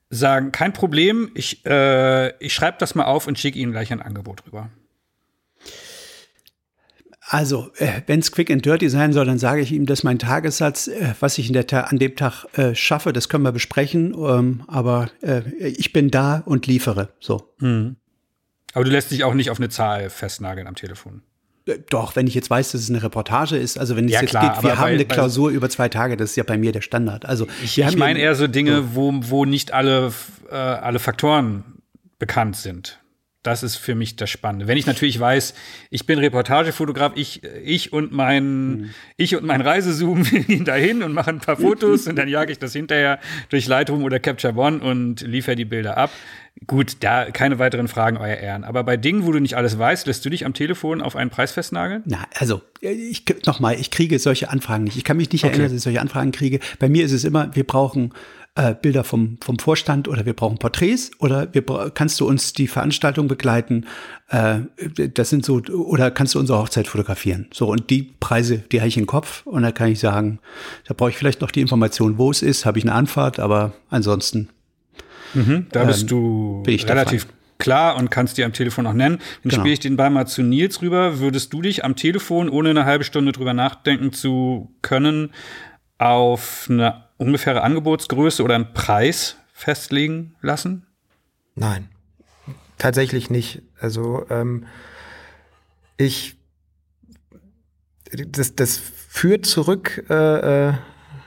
[0.09, 4.01] sagen, kein Problem, ich, äh, ich schreibe das mal auf und schicke Ihnen gleich ein
[4.01, 4.69] Angebot rüber?
[7.25, 10.19] Also, äh, wenn es quick and dirty sein soll, dann sage ich ihm, dass mein
[10.19, 13.53] Tagessatz, äh, was ich in der Ta an dem Tag äh, schaffe, das können wir
[13.53, 14.13] besprechen.
[14.13, 17.09] Ähm, aber äh, ich bin da und liefere.
[17.19, 17.53] So.
[17.59, 17.95] Mhm.
[18.73, 21.21] Aber du lässt dich auch nicht auf eine Zahl festnageln am Telefon.
[21.65, 24.21] Äh, doch, wenn ich jetzt weiß, dass es eine Reportage ist, also wenn es ja,
[24.21, 26.57] jetzt klar, geht, wir haben bei, eine Klausur über zwei Tage, das ist ja bei
[26.57, 27.25] mir der Standard.
[27.25, 28.95] Also ich, ich meine eher so Dinge, so.
[28.95, 30.11] wo, wo nicht alle,
[30.51, 31.63] äh, alle Faktoren
[32.19, 32.99] bekannt sind.
[33.43, 34.67] Das ist für mich das Spannende.
[34.67, 35.53] Wenn ich natürlich weiß,
[35.89, 38.89] ich bin Reportagefotograf, ich, ich und mein, mhm.
[39.17, 42.59] ich und mein Reisezoom gehen dahin und machen ein paar Fotos und dann jage ich
[42.59, 43.19] das hinterher
[43.49, 46.11] durch Lightroom oder Capture One und liefere die Bilder ab.
[46.67, 48.63] Gut, da keine weiteren Fragen, euer Ehren.
[48.63, 51.29] Aber bei Dingen, wo du nicht alles weißt, lässt du dich am Telefon auf einen
[51.29, 52.03] Preis festnageln?
[52.05, 54.95] Na, also, ich, nochmal, ich kriege solche Anfragen nicht.
[54.95, 55.51] Ich kann mich nicht okay.
[55.51, 56.59] erinnern, dass ich solche Anfragen kriege.
[56.79, 58.13] Bei mir ist es immer, wir brauchen
[58.55, 62.67] äh, Bilder vom, vom Vorstand oder wir brauchen Porträts oder wir, kannst du uns die
[62.67, 63.85] Veranstaltung begleiten?
[64.29, 64.61] Äh,
[65.13, 67.47] das sind so, oder kannst du unsere Hochzeit fotografieren?
[67.51, 70.39] So, und die Preise, die habe ich im Kopf und da kann ich sagen,
[70.87, 73.73] da brauche ich vielleicht noch die Information, wo es ist, habe ich eine Anfahrt, aber
[73.89, 74.49] ansonsten.
[75.33, 77.27] Mhm, da bist ähm, du relativ
[77.57, 79.17] klar und kannst die am Telefon auch nennen.
[79.17, 79.61] Dann genau.
[79.61, 81.19] spiele ich den Ball mal zu Nils rüber.
[81.19, 85.31] Würdest du dich am Telefon, ohne eine halbe Stunde drüber nachdenken zu können,
[85.97, 90.85] auf eine ungefähre Angebotsgröße oder einen Preis festlegen lassen?
[91.55, 91.89] Nein,
[92.77, 93.61] tatsächlich nicht.
[93.79, 94.65] Also ähm,
[95.97, 96.37] ich
[98.27, 100.73] das, das führt zurück äh, äh,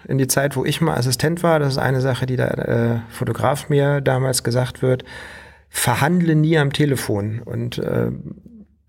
[0.08, 1.58] in die Zeit, wo ich mal Assistent war.
[1.58, 5.04] Das ist eine Sache, die der äh, Fotograf mir damals gesagt wird.
[5.68, 7.40] Verhandle nie am Telefon.
[7.44, 8.10] Und äh,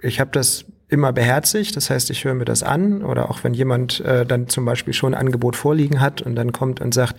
[0.01, 1.75] ich habe das immer beherzigt.
[1.75, 4.93] Das heißt, ich höre mir das an oder auch wenn jemand äh, dann zum Beispiel
[4.93, 7.17] schon ein Angebot vorliegen hat und dann kommt und sagt,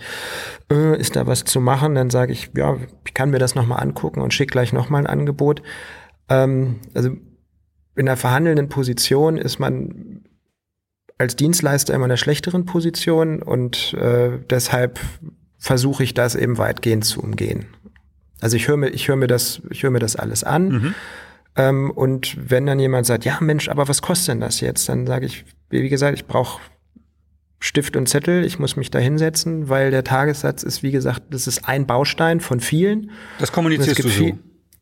[0.71, 3.81] äh, ist da was zu machen, dann sage ich, ja, ich kann mir das nochmal
[3.81, 5.61] angucken und schicke gleich nochmal ein Angebot.
[6.29, 7.11] Ähm, also
[7.95, 10.23] in der verhandelnden Position ist man
[11.19, 14.99] als Dienstleister immer in der schlechteren Position und äh, deshalb
[15.57, 17.67] versuche ich das eben weitgehend zu umgehen.
[18.41, 20.69] Also ich höre mir, ich höre mir das, ich höre mir das alles an.
[20.69, 20.95] Mhm
[21.55, 24.87] ähm, und wenn dann jemand sagt, ja Mensch, aber was kostet denn das jetzt?
[24.89, 26.61] Dann sage ich, wie gesagt, ich brauche
[27.59, 31.47] Stift und Zettel, ich muss mich da hinsetzen, weil der Tagessatz ist, wie gesagt, das
[31.47, 33.11] ist ein Baustein von vielen.
[33.37, 34.31] Das kommunizierst du so.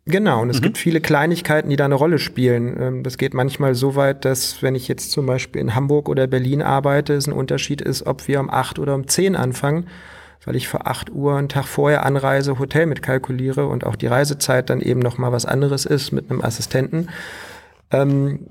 [0.05, 0.65] Genau, und es mhm.
[0.65, 2.79] gibt viele Kleinigkeiten, die da eine Rolle spielen.
[2.79, 6.27] Ähm, das geht manchmal so weit, dass wenn ich jetzt zum Beispiel in Hamburg oder
[6.27, 9.87] Berlin arbeite, es ein Unterschied ist, ob wir um acht oder um zehn anfangen
[10.45, 14.69] weil ich für acht Uhr einen Tag vorher anreise, Hotel mitkalkuliere und auch die Reisezeit
[14.69, 17.09] dann eben noch mal was anderes ist mit einem Assistenten.
[17.91, 18.47] Ähm,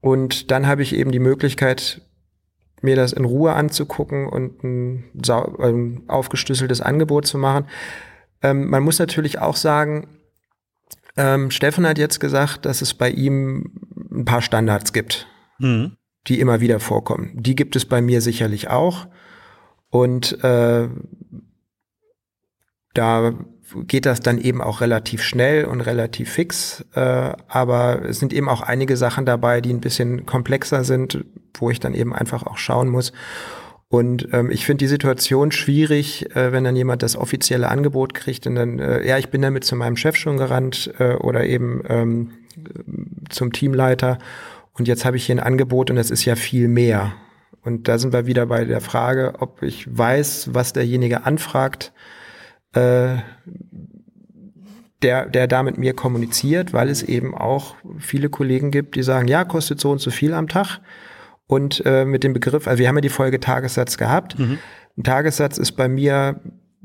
[0.00, 2.02] und dann habe ich eben die Möglichkeit,
[2.82, 5.04] mir das in Ruhe anzugucken und ein,
[5.58, 7.66] ein aufgeschlüsseltes Angebot zu machen.
[8.42, 10.06] Ähm, man muss natürlich auch sagen,
[11.16, 13.72] ähm, Steffen hat jetzt gesagt, dass es bei ihm
[14.12, 15.26] ein paar Standards gibt,
[15.58, 15.96] mhm.
[16.28, 17.32] die immer wieder vorkommen.
[17.34, 19.08] Die gibt es bei mir sicherlich auch.
[19.90, 20.88] Und äh,
[22.94, 23.32] da
[23.86, 26.84] geht das dann eben auch relativ schnell und relativ fix.
[26.94, 31.24] Äh, aber es sind eben auch einige Sachen dabei, die ein bisschen komplexer sind,
[31.54, 33.12] wo ich dann eben einfach auch schauen muss.
[33.90, 38.46] Und ähm, ich finde die Situation schwierig, äh, wenn dann jemand das offizielle Angebot kriegt
[38.46, 41.82] und dann, äh, ja, ich bin damit zu meinem Chef schon gerannt äh, oder eben
[41.88, 42.32] ähm,
[43.30, 44.18] zum Teamleiter
[44.74, 47.14] und jetzt habe ich hier ein Angebot und es ist ja viel mehr.
[47.62, 51.92] Und da sind wir wieder bei der Frage, ob ich weiß, was derjenige anfragt,
[52.72, 53.16] äh,
[55.02, 59.28] der, der da mit mir kommuniziert, weil es eben auch viele Kollegen gibt, die sagen,
[59.28, 60.80] ja, kostet so und so viel am Tag.
[61.46, 64.38] und äh, mit dem Begriff, also wir haben ja die Folge Tagessatz gehabt.
[64.38, 64.58] Mhm.
[64.96, 66.40] Ein Tagessatz ist bei mir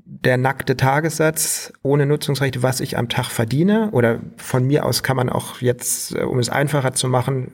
[0.05, 3.89] der nackte Tagessatz ohne Nutzungsrechte, was ich am Tag verdiene.
[3.91, 7.51] Oder von mir aus kann man auch jetzt, äh, um es einfacher zu machen,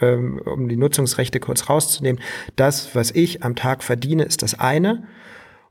[0.00, 2.20] ähm, um die Nutzungsrechte kurz rauszunehmen,
[2.56, 5.04] das, was ich am Tag verdiene, ist das eine.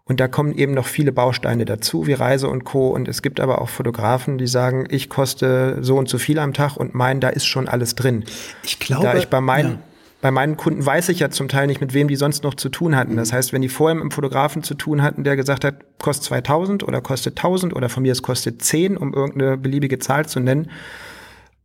[0.06, 2.90] Und da kommen eben noch viele Bausteine dazu, wie Reise und Co.
[2.90, 6.54] Und es gibt aber auch Fotografen, die sagen, ich koste so und so viel am
[6.54, 8.26] Tag und meinen, da ist schon alles drin.
[8.64, 9.80] Ich glaube, da ich bei meinen, ja.
[10.20, 12.68] bei meinen Kunden weiß ich ja zum Teil nicht, mit wem die sonst noch zu
[12.68, 13.16] tun hatten.
[13.16, 16.26] Das heißt, wenn die vorher mit einem Fotografen zu tun hatten, der gesagt hat, kostet
[16.26, 20.42] 2000 oder kostet 1000 oder von mir es kostet 10, um irgendeine beliebige Zahl zu
[20.42, 20.70] nennen,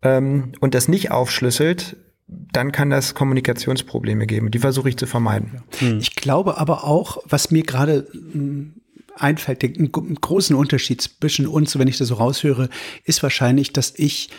[0.03, 1.97] ähm, und das nicht aufschlüsselt,
[2.29, 4.51] dann kann das Kommunikationsprobleme geben.
[4.51, 5.63] Die versuche ich zu vermeiden.
[5.79, 5.99] Hm.
[5.99, 8.75] Ich glaube aber auch, was mir gerade hm,
[9.17, 12.69] einfällt, den großen Unterschied zwischen uns, wenn ich das so raushöre,
[13.05, 14.31] ist wahrscheinlich, dass ich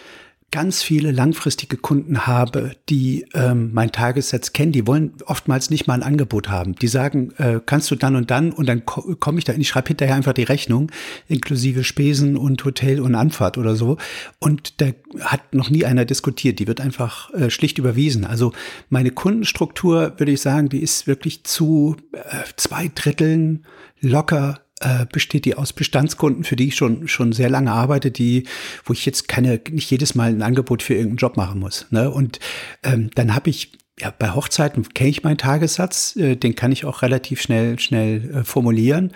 [0.51, 5.95] ganz viele langfristige Kunden habe, die ähm, mein Tagessatz kennen, die wollen oftmals nicht mal
[5.95, 6.75] ein Angebot haben.
[6.75, 9.67] Die sagen, äh, kannst du dann und dann und dann ko komme ich da, ich
[9.67, 10.91] schreibe hinterher einfach die Rechnung,
[11.27, 13.97] inklusive Spesen und Hotel und Anfahrt oder so.
[14.39, 14.87] Und da
[15.21, 16.59] hat noch nie einer diskutiert.
[16.59, 18.25] Die wird einfach äh, schlicht überwiesen.
[18.25, 18.53] Also
[18.89, 22.19] meine Kundenstruktur, würde ich sagen, die ist wirklich zu äh,
[22.55, 23.65] zwei Dritteln
[24.01, 28.45] locker äh, besteht die aus Bestandskunden, für die ich schon, schon sehr lange arbeite, die,
[28.85, 31.87] wo ich jetzt keine, nicht jedes Mal ein Angebot für irgendeinen Job machen muss.
[31.89, 32.09] Ne?
[32.09, 32.39] Und
[32.83, 36.85] ähm, dann habe ich ja, bei Hochzeiten kenne ich meinen Tagessatz, äh, den kann ich
[36.85, 39.11] auch relativ schnell, schnell äh, formulieren.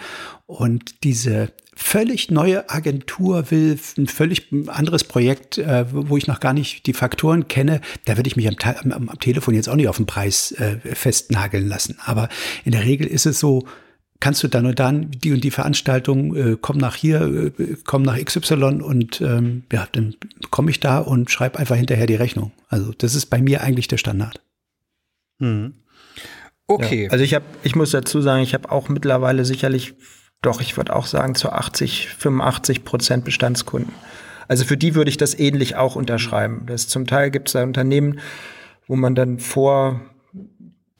[0.45, 6.53] Und diese völlig neue Agentur will ein völlig anderes Projekt, äh, wo ich noch gar
[6.53, 8.55] nicht die Faktoren kenne, da würde ich mich am,
[8.91, 11.97] am, am Telefon jetzt auch nicht auf den Preis äh, festnageln lassen.
[12.05, 12.29] Aber
[12.65, 13.65] in der Regel ist es so,
[14.23, 18.03] kannst du dann und dann die und die Veranstaltung, äh, komm nach hier, äh, komm
[18.03, 20.15] nach XY und ähm, ja, dann
[20.49, 22.53] komme ich da und schreibe einfach hinterher die Rechnung.
[22.69, 24.41] Also das ist bei mir eigentlich der Standard.
[25.39, 25.73] Mhm.
[26.67, 27.03] Okay.
[27.03, 29.93] Ja, also ich habe, ich muss dazu sagen, ich habe auch mittlerweile sicherlich,
[30.41, 33.91] doch, ich würde auch sagen, zu 80, 85 Prozent Bestandskunden.
[34.47, 36.63] Also für die würde ich das ähnlich auch unterschreiben.
[36.67, 38.21] Das zum Teil gibt es da Unternehmen,
[38.87, 39.99] wo man dann vor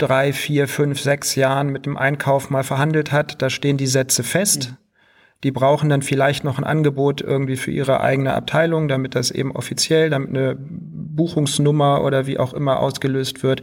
[0.03, 4.23] drei, vier, fünf, sechs Jahren mit dem Einkauf mal verhandelt hat, da stehen die Sätze
[4.23, 4.71] fest.
[4.71, 4.77] Mhm.
[5.43, 9.53] Die brauchen dann vielleicht noch ein Angebot irgendwie für ihre eigene Abteilung, damit das eben
[9.53, 13.61] offiziell, damit eine Buchungsnummer oder wie auch immer ausgelöst wird.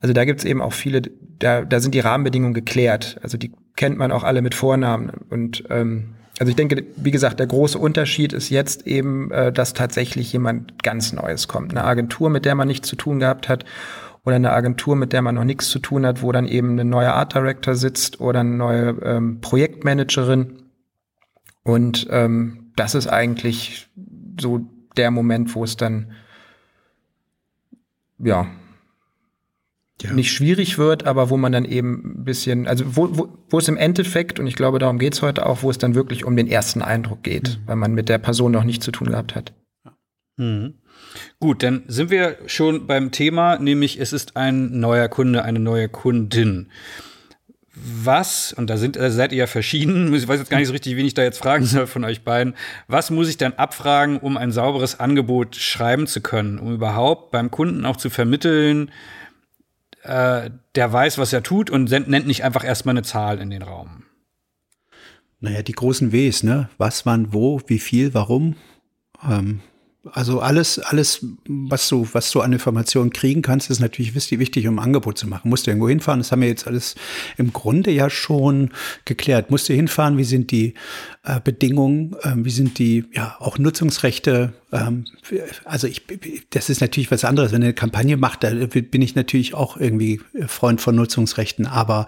[0.00, 1.02] Also da gibt's eben auch viele,
[1.38, 3.18] da, da sind die Rahmenbedingungen geklärt.
[3.22, 5.10] Also die kennt man auch alle mit Vornamen.
[5.28, 9.74] Und ähm, also ich denke, wie gesagt, der große Unterschied ist jetzt eben, äh, dass
[9.74, 11.72] tatsächlich jemand ganz Neues kommt.
[11.72, 13.64] Eine Agentur, mit der man nichts zu tun gehabt hat
[14.24, 16.88] oder eine Agentur, mit der man noch nichts zu tun hat, wo dann eben ein
[16.88, 20.62] neuer Art Director sitzt oder eine neue ähm, Projektmanagerin.
[21.64, 23.88] Und ähm, das ist eigentlich
[24.40, 24.66] so
[24.96, 26.12] der Moment, wo es dann
[28.18, 28.46] ja,
[30.00, 33.58] ja, nicht schwierig wird, aber wo man dann eben ein bisschen, also wo, wo, wo
[33.58, 36.36] es im Endeffekt, und ich glaube, darum geht's heute auch, wo es dann wirklich um
[36.36, 37.66] den ersten Eindruck geht, mhm.
[37.66, 39.52] weil man mit der Person noch nichts zu tun gehabt hat.
[40.36, 40.74] Mhm.
[41.40, 45.88] Gut, dann sind wir schon beim Thema, nämlich es ist ein neuer Kunde, eine neue
[45.88, 46.68] Kundin.
[47.74, 50.96] Was, und da sind, seid ihr ja verschieden, ich weiß jetzt gar nicht so richtig,
[50.96, 52.54] wen ich da jetzt fragen soll von euch beiden,
[52.86, 57.50] was muss ich dann abfragen, um ein sauberes Angebot schreiben zu können, um überhaupt beim
[57.50, 58.90] Kunden auch zu vermitteln,
[60.02, 63.62] äh, der weiß, was er tut und nennt nicht einfach erstmal eine Zahl in den
[63.62, 64.04] Raum?
[65.40, 66.68] Naja, die großen Ws, ne?
[66.78, 68.54] Was, wann, wo, wie viel, warum.
[69.28, 69.60] Ähm,
[70.10, 74.78] also alles, alles, was du, was du an Informationen kriegen kannst, ist natürlich wichtig, um
[74.78, 75.48] ein Angebot zu machen.
[75.48, 76.20] Musst du irgendwo hinfahren?
[76.20, 76.96] Das haben wir jetzt alles
[77.36, 78.70] im Grunde ja schon
[79.04, 79.50] geklärt.
[79.50, 80.18] Musst du hinfahren?
[80.18, 80.74] Wie sind die
[81.22, 82.16] äh, Bedingungen?
[82.24, 84.54] Ähm, wie sind die, ja, auch Nutzungsrechte?
[84.72, 85.04] Ähm,
[85.64, 86.02] also ich,
[86.50, 87.52] das ist natürlich was anderes.
[87.52, 91.66] Wenn eine Kampagne macht, da bin ich natürlich auch irgendwie Freund von Nutzungsrechten.
[91.66, 92.06] Aber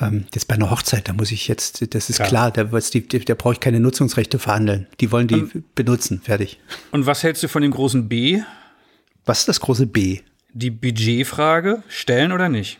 [0.00, 2.26] ähm, jetzt bei einer Hochzeit, da muss ich jetzt, das ist ja.
[2.26, 4.86] klar, da, da brauche ich keine Nutzungsrechte verhandeln.
[5.00, 6.22] Die wollen die und, benutzen.
[6.22, 6.58] Fertig.
[6.90, 8.40] Und was hältst du von dem großen B?
[9.26, 10.20] Was ist das große B?
[10.54, 12.78] Die Budgetfrage, stellen oder nicht?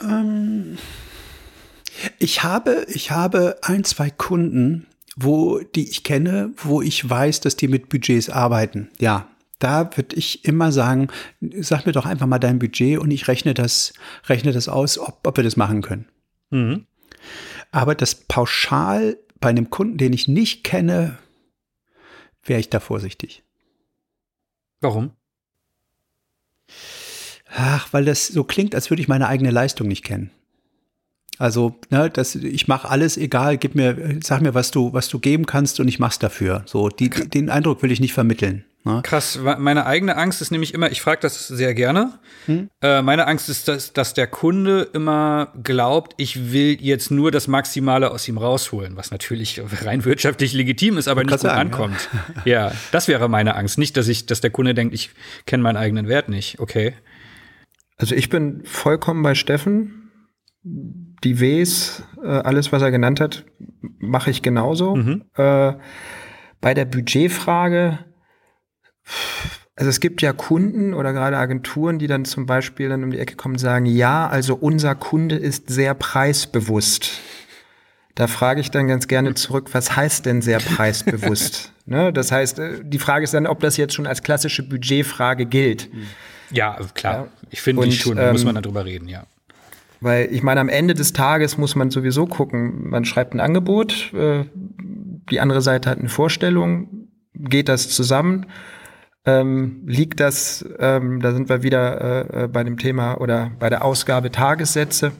[0.00, 0.78] Ähm,
[2.18, 4.86] ich habe, ich habe ein, zwei Kunden,
[5.16, 8.90] wo die ich kenne, wo ich weiß, dass die mit Budgets arbeiten.
[8.98, 11.08] Ja, da würde ich immer sagen,
[11.60, 13.94] sag mir doch einfach mal dein Budget und ich rechne das,
[14.26, 16.06] rechne das aus, ob, ob wir das machen können.
[16.50, 16.86] Mhm.
[17.72, 21.18] Aber das pauschal bei einem Kunden, den ich nicht kenne,
[22.44, 23.42] wäre ich da vorsichtig.
[24.80, 25.12] Warum?
[27.48, 30.30] Ach, weil das so klingt, als würde ich meine eigene Leistung nicht kennen.
[31.38, 35.18] Also, ne, das, ich mache alles, egal, gib mir, sag mir, was du, was du
[35.18, 36.62] geben kannst und ich mach's dafür.
[36.66, 38.64] So, die, den Eindruck will ich nicht vermitteln.
[38.86, 39.00] Ne?
[39.02, 42.20] Krass, meine eigene Angst ist nämlich immer, ich frage das sehr gerne.
[42.46, 42.70] Hm?
[42.80, 47.48] Äh, meine Angst ist, dass, dass der Kunde immer glaubt, ich will jetzt nur das
[47.48, 52.08] Maximale aus ihm rausholen, was natürlich rein wirtschaftlich legitim ist, aber nicht gut sagen, ankommt.
[52.44, 52.68] Ja.
[52.70, 53.76] ja, das wäre meine Angst.
[53.76, 55.10] Nicht, dass ich, dass der Kunde denkt, ich
[55.46, 56.60] kenne meinen eigenen Wert nicht.
[56.60, 56.94] Okay.
[57.96, 60.12] Also ich bin vollkommen bei Steffen.
[61.24, 63.44] Die Ws, äh, alles, was er genannt hat,
[63.98, 64.96] mache ich genauso.
[64.96, 65.24] Mhm.
[65.34, 65.74] Äh,
[66.60, 67.98] bei der Budgetfrage
[69.76, 73.18] also es gibt ja Kunden oder gerade Agenturen, die dann zum Beispiel dann um die
[73.18, 77.20] Ecke kommen und sagen, ja, also unser Kunde ist sehr preisbewusst.
[78.14, 81.72] Da frage ich dann ganz gerne zurück, was heißt denn sehr preisbewusst?
[81.84, 82.10] ne?
[82.10, 85.90] Das heißt, äh, die Frage ist dann, ob das jetzt schon als klassische Budgetfrage gilt.
[86.50, 87.14] Ja, klar.
[87.14, 87.28] Ja.
[87.50, 89.26] Ich finde nicht schon, ähm, muss man darüber reden, ja.
[90.06, 94.12] Weil ich meine, am Ende des Tages muss man sowieso gucken, man schreibt ein Angebot,
[94.14, 94.44] äh,
[95.30, 98.46] die andere Seite hat eine Vorstellung, geht das zusammen?
[99.26, 103.68] ähm, liegt das, ähm, da sind wir wieder äh, äh, bei dem Thema oder bei
[103.68, 105.12] der Ausgabe Tagessätze.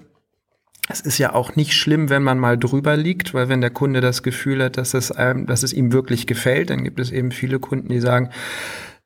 [0.89, 4.01] Es ist ja auch nicht schlimm, wenn man mal drüber liegt, weil wenn der Kunde
[4.01, 7.33] das Gefühl hat, dass es, ähm, dass es ihm wirklich gefällt, dann gibt es eben
[7.33, 8.31] viele Kunden, die sagen,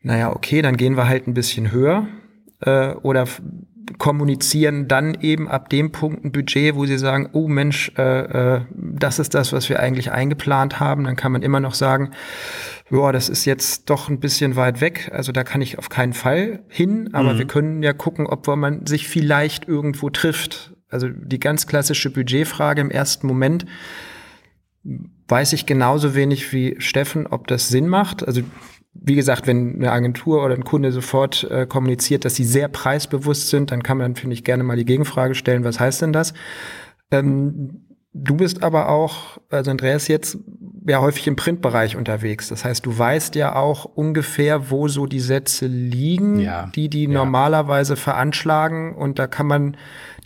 [0.03, 2.07] naja, okay, dann gehen wir halt ein bisschen höher
[2.61, 3.27] äh, oder
[3.99, 8.61] kommunizieren dann eben ab dem Punkt ein Budget, wo sie sagen, oh Mensch, äh, äh,
[8.73, 11.05] das ist das, was wir eigentlich eingeplant haben.
[11.05, 12.11] Dann kann man immer noch sagen,
[12.91, 16.13] ja, das ist jetzt doch ein bisschen weit weg, also da kann ich auf keinen
[16.13, 17.39] Fall hin, aber mhm.
[17.39, 20.75] wir können ja gucken, ob man sich vielleicht irgendwo trifft.
[20.89, 23.65] Also die ganz klassische Budgetfrage im ersten Moment
[25.29, 28.27] weiß ich genauso wenig wie Steffen, ob das Sinn macht.
[28.27, 28.43] Also
[28.93, 33.49] wie gesagt, wenn eine Agentur oder ein Kunde sofort äh, kommuniziert, dass sie sehr preisbewusst
[33.49, 36.35] sind, dann kann man, finde ich, gerne mal die Gegenfrage stellen, was heißt denn das?
[37.11, 40.39] Ähm, du bist aber auch, also Andreas jetzt
[40.87, 42.49] ja häufig im Printbereich unterwegs.
[42.49, 46.71] Das heißt, du weißt ja auch ungefähr, wo so die Sätze liegen, ja.
[46.75, 47.11] die die ja.
[47.11, 48.95] normalerweise veranschlagen.
[48.95, 49.77] Und da kann man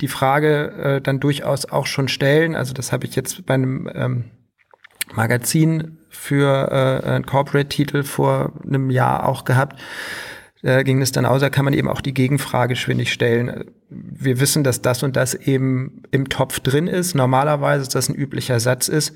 [0.01, 2.55] die Frage äh, dann durchaus auch schon stellen.
[2.55, 4.25] Also das habe ich jetzt bei einem ähm,
[5.15, 9.81] Magazin für äh, einen Corporate-Titel vor einem Jahr auch gehabt.
[10.63, 13.65] Äh, ging es dann aus, da kann man eben auch die Gegenfrage schwindig stellen.
[13.91, 17.15] Wir wissen, dass das und das eben im Topf drin ist.
[17.15, 19.15] Normalerweise ist das ein üblicher Satz ist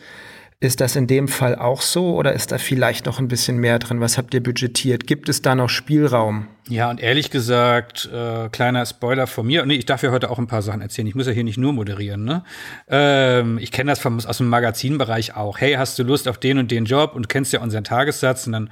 [0.61, 3.79] ist das in dem Fall auch so oder ist da vielleicht noch ein bisschen mehr
[3.79, 4.01] drin?
[4.01, 5.07] Was habt ihr budgetiert?
[5.07, 6.49] Gibt es da noch Spielraum?
[6.69, 9.65] Ja, und ehrlich gesagt, äh, kleiner Spoiler von mir.
[9.65, 11.07] Nee, ich darf ja heute auch ein paar Sachen erzählen.
[11.07, 12.25] Ich muss ja hier nicht nur moderieren.
[12.25, 12.43] Ne?
[12.89, 15.59] Ähm, ich kenne das vom, aus dem Magazinbereich auch.
[15.59, 18.47] Hey, hast du Lust auf den und den Job und kennst ja unseren Tagessatz?
[18.47, 18.71] Und dann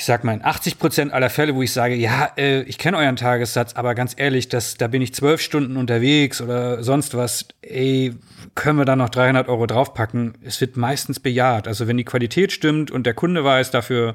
[0.00, 2.96] ich sag mal, in 80 Prozent aller Fälle, wo ich sage, ja, äh, ich kenne
[2.96, 7.48] euren Tagessatz, aber ganz ehrlich, das, da bin ich zwölf Stunden unterwegs oder sonst was,
[7.60, 8.14] ey,
[8.54, 10.38] können wir da noch 300 Euro draufpacken?
[10.42, 11.68] Es wird meistens bejaht.
[11.68, 14.14] Also wenn die Qualität stimmt und der Kunde weiß, dafür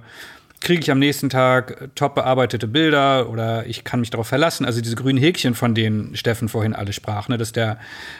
[0.59, 4.65] kriege ich am nächsten Tag top bearbeitete Bilder oder ich kann mich darauf verlassen.
[4.65, 7.77] Also diese grünen Häkchen, von denen Steffen vorhin alle sprach, ne, dass, der,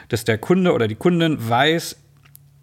[0.09, 1.97] dass der Kunde oder die Kundin weiß,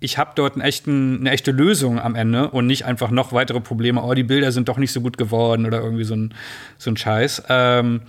[0.03, 3.61] ich habe dort einen echten, eine echte Lösung am Ende und nicht einfach noch weitere
[3.61, 6.34] Probleme, oh, die Bilder sind doch nicht so gut geworden oder irgendwie so ein,
[6.78, 8.03] so ein Scheiß, ähm,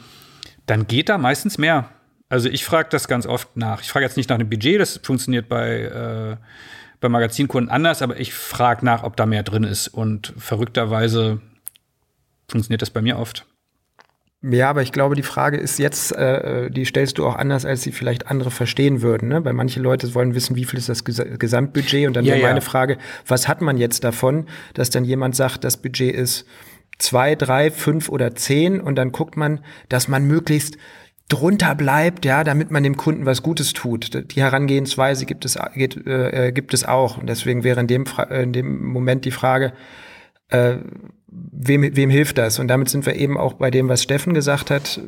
[0.66, 1.90] dann geht da meistens mehr.
[2.30, 3.82] Also ich frage das ganz oft nach.
[3.82, 6.38] Ich frage jetzt nicht nach dem Budget, das funktioniert bei, äh,
[7.00, 9.88] bei Magazinkunden anders, aber ich frage nach, ob da mehr drin ist.
[9.88, 11.42] Und verrückterweise
[12.48, 13.46] funktioniert das bei mir oft.
[14.46, 17.82] Ja, aber ich glaube, die Frage ist jetzt, äh, die stellst du auch anders, als
[17.82, 19.30] sie vielleicht andere verstehen würden.
[19.30, 19.46] Ne?
[19.46, 22.44] Weil manche Leute wollen wissen, wie viel ist das Ges Gesamtbudget und dann ja, wäre
[22.44, 22.62] meine ja.
[22.62, 26.46] Frage, was hat man jetzt davon, dass dann jemand sagt, das Budget ist
[27.00, 30.78] zwei, drei, fünf oder zehn und dann guckt man, dass man möglichst
[31.30, 34.36] drunter bleibt, ja, damit man dem Kunden was Gutes tut.
[34.36, 37.18] Die Herangehensweise gibt es, geht, äh, gibt es auch.
[37.18, 39.72] Und deswegen wäre in dem, in dem Moment die Frage,
[40.54, 40.78] äh,
[41.28, 42.60] wem, wem hilft das?
[42.60, 45.02] Und damit sind wir eben auch bei dem, was Steffen gesagt hat.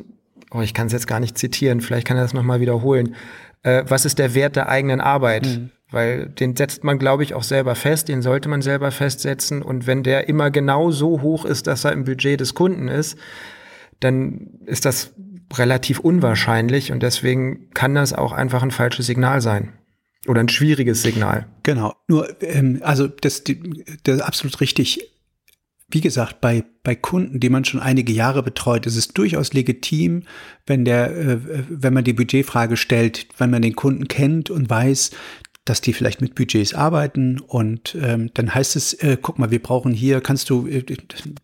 [0.50, 3.14] Oh, ich kann es jetzt gar nicht zitieren, vielleicht kann er das nochmal wiederholen.
[3.62, 5.46] Äh, was ist der Wert der eigenen Arbeit?
[5.46, 5.70] Mhm.
[5.90, 9.62] Weil den setzt man, glaube ich, auch selber fest, den sollte man selber festsetzen.
[9.62, 13.16] Und wenn der immer genau so hoch ist, dass er im Budget des Kunden ist,
[14.00, 15.14] dann ist das
[15.54, 19.72] relativ unwahrscheinlich und deswegen kann das auch einfach ein falsches Signal sein.
[20.26, 21.46] Oder ein schwieriges Signal.
[21.62, 21.94] Genau.
[22.08, 25.15] Nur, ähm, also das, das ist absolut richtig
[25.96, 30.24] wie gesagt, bei, bei Kunden, die man schon einige Jahre betreut, ist es durchaus legitim,
[30.66, 31.38] wenn der, äh,
[31.70, 35.12] wenn man die Budgetfrage stellt, wenn man den Kunden kennt und weiß,
[35.66, 39.62] dass die vielleicht mit Budgets arbeiten und ähm, dann heißt es, äh, guck mal, wir
[39.62, 40.84] brauchen hier, kannst du, äh,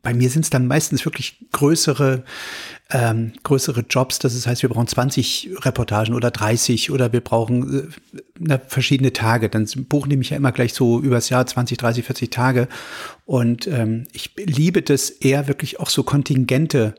[0.01, 2.25] bei mir sind es dann meistens wirklich größere
[2.95, 7.91] ähm, größere Jobs, das heißt, wir brauchen 20 Reportagen oder 30 oder wir brauchen
[8.47, 9.49] äh, verschiedene Tage.
[9.49, 12.68] Dann buchen die mich ja immer gleich so übers Jahr 20, 30, 40 Tage.
[13.25, 16.95] Und ähm, ich liebe das eher wirklich auch so Kontingente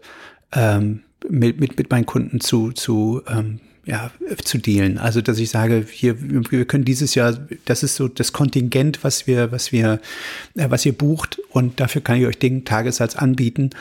[0.52, 4.12] ähm, mit, mit, mit meinen Kunden zu, zu ähm, ja,
[4.44, 4.98] zu dealen.
[4.98, 9.28] Also, dass ich sage, hier, wir können dieses Jahr, das ist so das Kontingent, was
[9.28, 10.00] wir, was wir,
[10.56, 13.72] äh, was ihr bucht und dafür kann ich euch den Tagessatz anbieten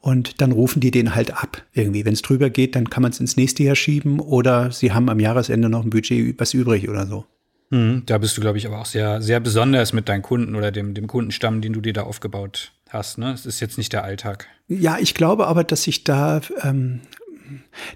[0.00, 2.04] und dann rufen die den halt ab irgendwie.
[2.04, 5.10] Wenn es drüber geht, dann kann man es ins nächste Jahr schieben oder sie haben
[5.10, 7.26] am Jahresende noch ein Budget was übrig oder so.
[7.70, 10.72] Mhm, da bist du, glaube ich, aber auch sehr, sehr besonders mit deinen Kunden oder
[10.72, 13.18] dem, dem Kundenstamm, den du dir da aufgebaut hast.
[13.18, 13.32] Ne?
[13.32, 14.48] Es ist jetzt nicht der Alltag.
[14.66, 17.00] Ja, ich glaube aber, dass sich da ähm,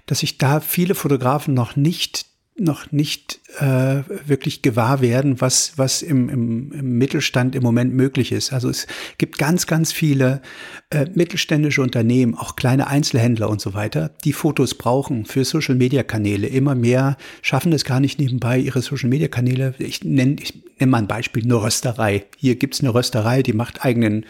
[0.05, 2.25] dass sich da viele Fotografen noch nicht
[2.57, 8.31] noch nicht äh, wirklich gewahr werden, was, was im, im, im Mittelstand im Moment möglich
[8.31, 8.53] ist.
[8.53, 8.87] Also es
[9.17, 10.41] gibt ganz, ganz viele
[10.89, 16.47] äh, mittelständische Unternehmen, auch kleine Einzelhändler und so weiter, die Fotos brauchen für Social-Media-Kanäle.
[16.47, 19.75] Immer mehr schaffen es gar nicht nebenbei, ihre Social-Media-Kanäle.
[19.79, 22.25] Ich nenne ich nenn mal ein Beispiel, eine Rösterei.
[22.37, 24.25] Hier gibt's eine Rösterei, die macht eigenen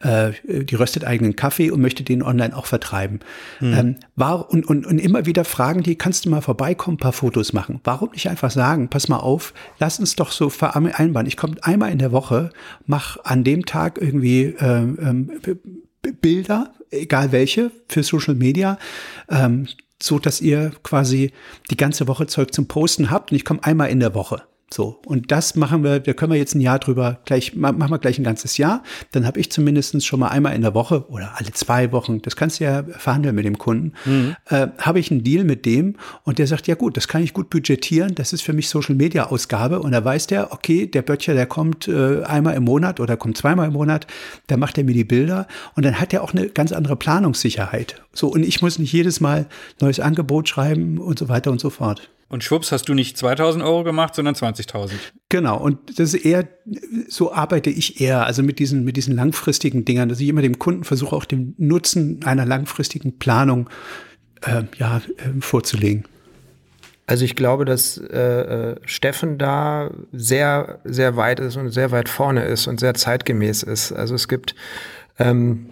[0.00, 3.20] äh, die röstet eigenen Kaffee und möchte den online auch vertreiben.
[3.60, 3.72] Mhm.
[3.72, 7.12] Ähm, war, und, und, und immer wieder fragen die, kannst du mal vorbeikommen, ein paar
[7.12, 7.80] Fotos machen?
[7.84, 11.26] Warum nicht einfach sagen, pass mal auf, lass uns doch so vereinbaren.
[11.26, 12.50] Ich komme einmal in der Woche,
[12.86, 15.60] mach an dem Tag irgendwie ähm, ähm,
[16.20, 18.78] Bilder, egal welche, für Social Media.
[19.28, 19.66] Ähm,
[20.02, 21.32] so dass ihr quasi
[21.70, 24.42] die ganze Woche Zeug zum Posten habt und ich komme einmal in der Woche.
[24.72, 27.98] So, und das machen wir, da können wir jetzt ein Jahr drüber, gleich, machen wir
[27.98, 28.84] gleich ein ganzes Jahr.
[29.10, 32.36] Dann habe ich zumindest schon mal einmal in der Woche oder alle zwei Wochen, das
[32.36, 34.36] kannst du ja verhandeln mit dem Kunden, mhm.
[34.48, 37.32] äh, habe ich einen Deal mit dem und der sagt, ja gut, das kann ich
[37.32, 41.02] gut budgetieren, das ist für mich Social Media Ausgabe und da weiß der, okay, der
[41.02, 44.06] Böttcher, der kommt äh, einmal im Monat oder kommt zweimal im Monat,
[44.46, 48.00] da macht er mir die Bilder und dann hat er auch eine ganz andere Planungssicherheit.
[48.12, 49.46] So, und ich muss nicht jedes Mal
[49.80, 52.08] neues Angebot schreiben und so weiter und so fort.
[52.30, 54.92] Und schwupps hast du nicht 2000 Euro gemacht, sondern 20.000.
[55.28, 55.58] Genau.
[55.58, 56.46] Und das ist eher,
[57.08, 60.60] so arbeite ich eher, also mit diesen, mit diesen langfristigen Dingern, dass ich immer dem
[60.60, 63.68] Kunden versuche, auch den Nutzen einer langfristigen Planung,
[64.42, 66.04] äh, ja, äh, vorzulegen.
[67.08, 72.08] Also ich glaube, dass äh, äh, Steffen da sehr, sehr weit ist und sehr weit
[72.08, 73.90] vorne ist und sehr zeitgemäß ist.
[73.90, 74.54] Also es gibt
[75.18, 75.66] ähm,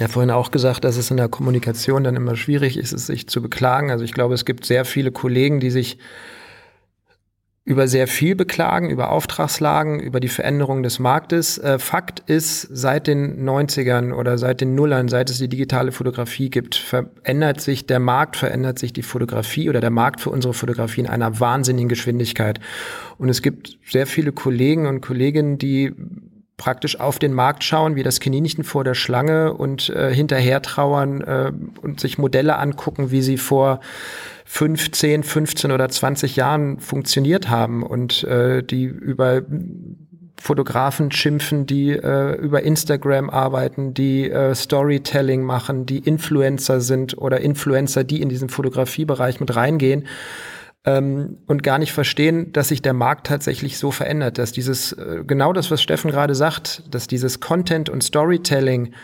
[0.00, 3.28] ja vorhin auch gesagt, dass es in der Kommunikation dann immer schwierig ist, es sich
[3.28, 3.90] zu beklagen.
[3.90, 5.98] Also ich glaube, es gibt sehr viele Kollegen, die sich
[7.64, 11.58] über sehr viel beklagen, über Auftragslagen, über die Veränderung des Marktes.
[11.58, 16.50] Äh, Fakt ist, seit den 90ern oder seit den Nullern, seit es die digitale Fotografie
[16.50, 21.02] gibt, verändert sich der Markt, verändert sich die Fotografie oder der Markt für unsere Fotografie
[21.02, 22.58] in einer wahnsinnigen Geschwindigkeit.
[23.18, 25.94] Und es gibt sehr viele Kollegen und Kolleginnen, die
[26.60, 31.22] praktisch auf den Markt schauen, wie das Kaninchen vor der Schlange und äh, hinterher trauern
[31.22, 33.80] äh, und sich Modelle angucken, wie sie vor
[34.44, 39.40] 15, 15 oder 20 Jahren funktioniert haben und äh, die über
[40.36, 47.40] Fotografen schimpfen, die äh, über Instagram arbeiten, die äh, Storytelling machen, die Influencer sind oder
[47.40, 50.04] Influencer, die in diesen Fotografiebereich mit reingehen
[50.84, 55.24] ähm, und gar nicht verstehen, dass sich der Markt tatsächlich so verändert, dass dieses, äh,
[55.26, 58.94] genau das, was Steffen gerade sagt, dass dieses Content und Storytelling,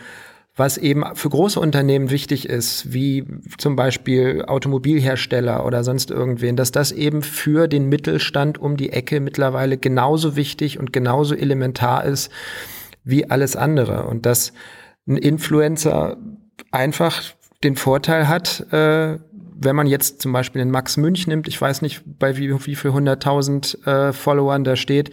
[0.55, 3.27] was eben für große Unternehmen wichtig ist, wie
[3.59, 9.19] zum Beispiel Automobilhersteller oder sonst irgendwen, dass das eben für den Mittelstand um die Ecke
[9.19, 12.31] mittlerweile genauso wichtig und genauso elementar ist
[13.03, 14.07] wie alles andere.
[14.07, 14.51] Und dass
[15.07, 16.17] ein Influencer
[16.71, 17.21] einfach
[17.63, 19.19] den Vorteil hat, äh,
[19.59, 22.75] wenn man jetzt zum Beispiel den Max Münch nimmt, ich weiß nicht, bei wie, wie
[22.75, 25.11] viel hunderttausend äh, Followern da steht,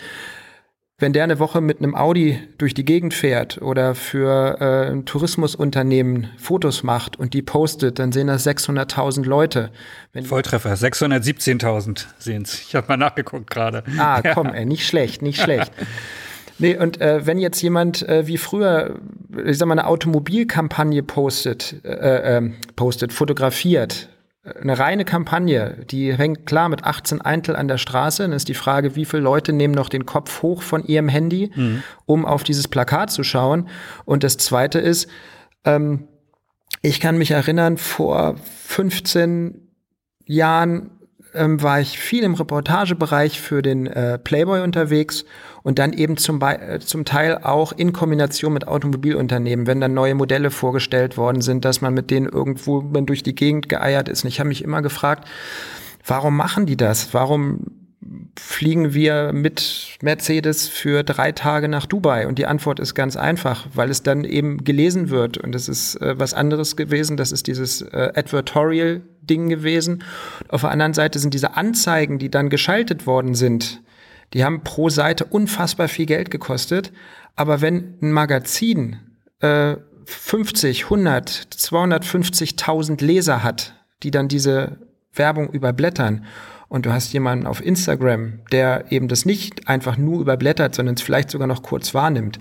[0.98, 5.04] wenn der eine Woche mit einem Audi durch die Gegend fährt oder für äh, ein
[5.04, 9.70] Tourismusunternehmen Fotos macht und die postet, dann sehen das 600.000 Leute.
[10.12, 12.60] Wenn Volltreffer, 617.000 sehen es.
[12.60, 13.82] Ich habe mal nachgeguckt gerade.
[13.98, 15.72] Ah, komm, ey, nicht schlecht, nicht schlecht.
[16.58, 19.00] Nee, und äh, wenn jetzt jemand äh, wie früher,
[19.44, 24.08] ich sag mal, eine Automobilkampagne postet, äh, äh, postet, fotografiert,
[24.44, 28.22] eine reine Kampagne, die hängt klar mit 18 Eintel an der Straße.
[28.22, 31.50] Dann ist die Frage, wie viele Leute nehmen noch den Kopf hoch von ihrem Handy,
[31.54, 31.82] mhm.
[32.04, 33.68] um auf dieses Plakat zu schauen.
[34.04, 35.08] Und das Zweite ist,
[35.64, 36.08] ähm,
[36.82, 38.36] ich kann mich erinnern, vor
[38.66, 39.70] 15
[40.26, 40.90] Jahren
[41.32, 45.24] ähm, war ich viel im Reportagebereich für den äh, Playboy unterwegs
[45.64, 50.14] und dann eben zum, äh, zum Teil auch in Kombination mit Automobilunternehmen, wenn dann neue
[50.14, 54.22] Modelle vorgestellt worden sind, dass man mit denen irgendwo man durch die Gegend geeiert ist.
[54.24, 55.26] Und ich habe mich immer gefragt,
[56.06, 57.14] warum machen die das?
[57.14, 57.64] Warum
[58.38, 62.28] fliegen wir mit Mercedes für drei Tage nach Dubai?
[62.28, 65.38] Und die Antwort ist ganz einfach, weil es dann eben gelesen wird.
[65.38, 67.16] Und das ist äh, was anderes gewesen.
[67.16, 70.02] Das ist dieses äh, Advertorial-Ding gewesen.
[70.48, 73.80] Auf der anderen Seite sind diese Anzeigen, die dann geschaltet worden sind,
[74.34, 76.92] die haben pro Seite unfassbar viel Geld gekostet.
[77.36, 78.98] Aber wenn ein Magazin
[79.40, 84.78] äh, 50, 100, 250.000 Leser hat, die dann diese
[85.14, 86.24] Werbung überblättern
[86.68, 91.02] und du hast jemanden auf Instagram, der eben das nicht einfach nur überblättert, sondern es
[91.02, 92.38] vielleicht sogar noch kurz wahrnimmt.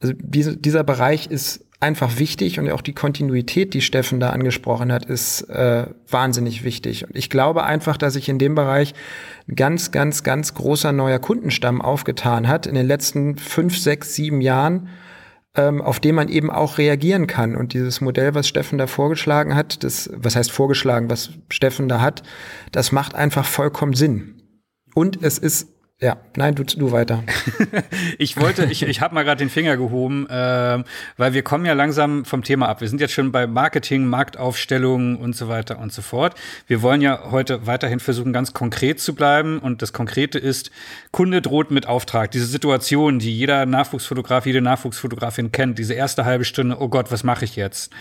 [0.00, 4.92] Also diese, dieser Bereich ist einfach wichtig und auch die Kontinuität, die Steffen da angesprochen
[4.92, 7.06] hat, ist äh, wahnsinnig wichtig.
[7.06, 8.94] Und ich glaube einfach, dass sich in dem Bereich
[9.48, 14.40] ein ganz, ganz, ganz großer neuer Kundenstamm aufgetan hat in den letzten fünf, sechs, sieben
[14.40, 14.88] Jahren,
[15.56, 17.56] ähm, auf den man eben auch reagieren kann.
[17.56, 22.00] Und dieses Modell, was Steffen da vorgeschlagen hat, das, was heißt vorgeschlagen, was Steffen da
[22.00, 22.22] hat,
[22.70, 24.40] das macht einfach vollkommen Sinn.
[24.94, 25.71] Und es ist
[26.02, 27.22] ja, nein, du, du weiter.
[28.18, 30.82] ich wollte, ich, ich habe mal gerade den Finger gehoben, äh,
[31.16, 32.80] weil wir kommen ja langsam vom Thema ab.
[32.80, 36.34] Wir sind jetzt schon bei Marketing, Marktaufstellung und so weiter und so fort.
[36.66, 39.60] Wir wollen ja heute weiterhin versuchen, ganz konkret zu bleiben.
[39.60, 40.72] Und das Konkrete ist,
[41.12, 42.32] Kunde droht mit Auftrag.
[42.32, 47.22] Diese Situation, die jeder Nachwuchsfotograf, jede Nachwuchsfotografin kennt, diese erste halbe Stunde, oh Gott, was
[47.22, 47.92] mache ich jetzt?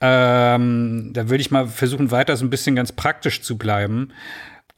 [0.00, 4.12] Ähm, da würde ich mal versuchen, weiter so ein bisschen ganz praktisch zu bleiben.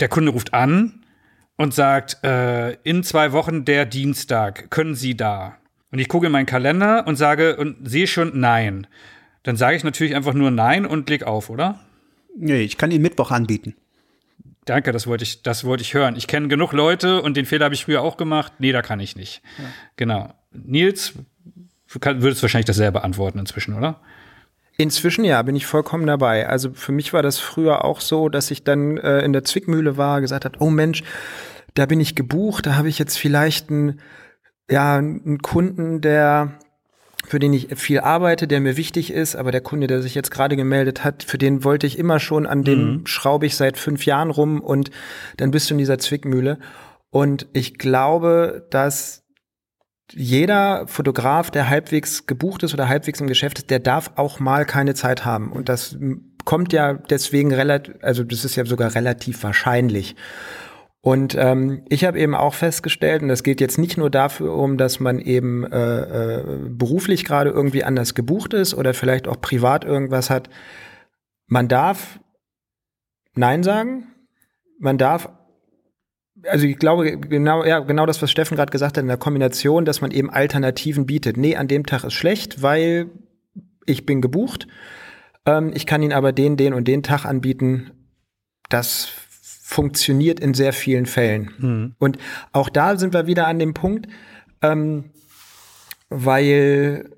[0.01, 1.04] Der Kunde ruft an,
[1.57, 5.57] und sagt, äh, in zwei Wochen der Dienstag, können Sie da?
[5.91, 8.87] Und ich gucke in meinen Kalender und sage und sehe schon nein.
[9.45, 11.81] Dann sage ich natürlich einfach nur nein und leg auf, oder?
[12.37, 13.77] Nee, ich kann Ihnen Mittwoch anbieten.
[14.65, 16.17] Danke, das wollte ich, das wollte ich hören.
[16.17, 18.55] Ich kenne genug Leute und den Fehler habe ich früher auch gemacht.
[18.59, 19.43] Nee, da kann ich nicht.
[19.59, 19.65] Ja.
[19.97, 20.35] Genau.
[20.53, 21.13] Nils,
[21.93, 24.01] du würdest wahrscheinlich dasselbe antworten inzwischen, oder?
[24.77, 26.49] Inzwischen ja, bin ich vollkommen dabei.
[26.49, 29.97] Also für mich war das früher auch so, dass ich dann äh, in der Zwickmühle
[29.97, 31.05] war, gesagt hat, oh Mensch,
[31.75, 34.01] da bin ich gebucht, da habe ich jetzt vielleicht einen,
[34.69, 36.59] ja, einen Kunden, der
[37.27, 40.31] für den ich viel arbeite, der mir wichtig ist, aber der Kunde, der sich jetzt
[40.31, 43.07] gerade gemeldet hat, für den wollte ich immer schon, an dem mhm.
[43.07, 44.91] schraube ich seit fünf Jahren rum und
[45.39, 46.59] dann bist du in dieser Zwickmühle.
[47.11, 49.24] Und ich glaube, dass
[50.13, 54.65] jeder Fotograf, der halbwegs gebucht ist oder halbwegs im Geschäft ist, der darf auch mal
[54.65, 55.51] keine Zeit haben.
[55.53, 55.97] Und das
[56.45, 60.15] kommt ja deswegen relativ, also das ist ja sogar relativ wahrscheinlich.
[61.01, 64.79] Und ähm, ich habe eben auch festgestellt, und das geht jetzt nicht nur dafür um,
[64.79, 69.85] dass man eben äh, äh, beruflich gerade irgendwie anders gebucht ist oder vielleicht auch privat
[69.85, 70.49] irgendwas hat.
[71.47, 72.21] Man darf
[73.35, 74.07] Nein sagen,
[74.79, 75.29] man darf
[76.49, 79.85] also ich glaube, genau, ja, genau das, was Steffen gerade gesagt hat, in der Kombination,
[79.85, 81.37] dass man eben Alternativen bietet.
[81.37, 83.11] Nee, an dem Tag ist schlecht, weil
[83.87, 84.67] ich bin gebucht.
[85.47, 87.91] Ähm, ich kann Ihnen aber den, den und den Tag anbieten.
[88.69, 89.09] Das
[89.63, 91.51] funktioniert in sehr vielen Fällen.
[91.59, 91.95] Mhm.
[91.99, 92.19] Und
[92.53, 94.07] auch da sind wir wieder an dem Punkt,
[94.63, 95.11] ähm,
[96.09, 97.11] weil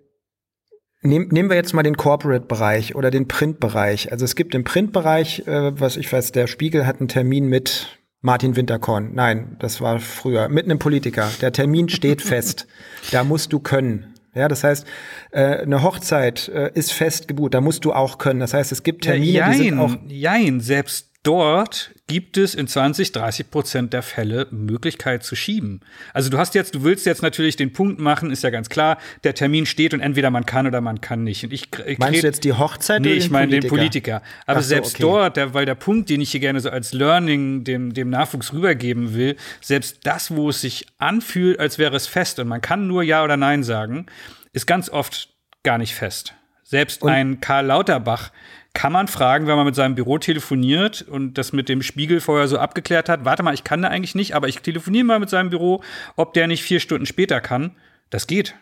[1.06, 4.12] Nehm, nehmen wir jetzt mal den Corporate-Bereich oder den Print-Bereich.
[4.12, 7.98] Also es gibt im Print-Bereich, äh, was ich weiß, der Spiegel hat einen Termin mit
[8.26, 9.12] Martin Winterkorn.
[9.14, 10.48] Nein, das war früher.
[10.48, 11.30] Mit einem Politiker.
[11.40, 12.66] Der Termin steht fest.
[13.12, 14.14] Da musst du können.
[14.34, 14.84] Ja, das heißt,
[15.30, 17.54] äh, eine Hochzeit äh, ist fest gebucht.
[17.54, 18.40] Da musst du auch können.
[18.40, 19.96] Das heißt, es gibt Termine, ja, jein, die sind auch.
[20.08, 25.80] Jein, selbst dort gibt es in 20, 30 Prozent der Fälle Möglichkeit zu schieben.
[26.12, 28.98] Also du hast jetzt, du willst jetzt natürlich den Punkt machen, ist ja ganz klar,
[29.24, 31.42] der Termin steht und entweder man kann oder man kann nicht.
[31.42, 33.02] Und ich, ich Meinst du jetzt die Hochzeit?
[33.02, 34.22] Nee, ich meine den Politiker.
[34.46, 35.02] Aber so, selbst okay.
[35.02, 38.52] dort, der, weil der Punkt, den ich hier gerne so als Learning dem, dem Nachwuchs
[38.52, 42.86] rübergeben will, selbst das, wo es sich anfühlt, als wäre es fest und man kann
[42.86, 44.06] nur Ja oder Nein sagen,
[44.52, 45.30] ist ganz oft
[45.64, 46.34] gar nicht fest.
[46.62, 48.32] Selbst und ein Karl Lauterbach
[48.76, 52.46] kann man fragen, wenn man mit seinem Büro telefoniert und das mit dem Spiegel vorher
[52.46, 55.30] so abgeklärt hat, warte mal, ich kann da eigentlich nicht, aber ich telefoniere mal mit
[55.30, 55.82] seinem Büro,
[56.14, 57.74] ob der nicht vier Stunden später kann.
[58.10, 58.54] Das geht.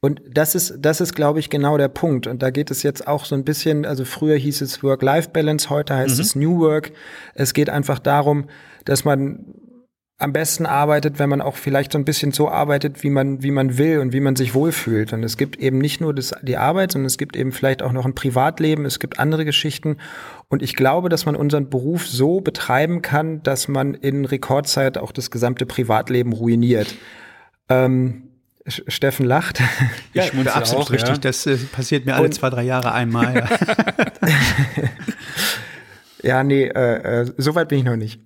[0.00, 2.26] Und das ist, das ist, glaube ich, genau der Punkt.
[2.26, 5.94] Und da geht es jetzt auch so ein bisschen, also früher hieß es Work-Life-Balance, heute
[5.94, 6.20] heißt mhm.
[6.20, 6.92] es New Work.
[7.34, 8.44] Es geht einfach darum,
[8.84, 9.46] dass man
[10.20, 13.50] am besten arbeitet, wenn man auch vielleicht so ein bisschen so arbeitet, wie man, wie
[13.50, 15.14] man will und wie man sich wohlfühlt.
[15.14, 17.92] Und es gibt eben nicht nur das, die Arbeit, sondern es gibt eben vielleicht auch
[17.92, 19.96] noch ein Privatleben, es gibt andere Geschichten.
[20.48, 25.10] Und ich glaube, dass man unseren Beruf so betreiben kann, dass man in Rekordzeit auch
[25.10, 26.94] das gesamte Privatleben ruiniert.
[27.70, 28.24] Ähm,
[28.66, 29.60] Steffen lacht.
[30.12, 31.14] Ja, ich schmunze absolut auch, richtig.
[31.14, 31.18] Ja.
[31.18, 33.48] Das äh, passiert mir alle und, zwei, drei Jahre einmal.
[34.22, 34.28] Ja,
[36.22, 38.20] ja nee, äh, äh, so weit bin ich noch nicht.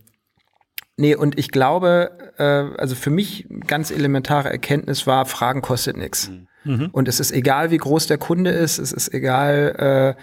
[0.97, 6.31] Nee, und ich glaube, äh, also für mich ganz elementare Erkenntnis war, Fragen kostet nichts.
[6.65, 6.89] Mhm.
[6.93, 10.17] Und es ist egal, wie groß der Kunde ist, es ist egal,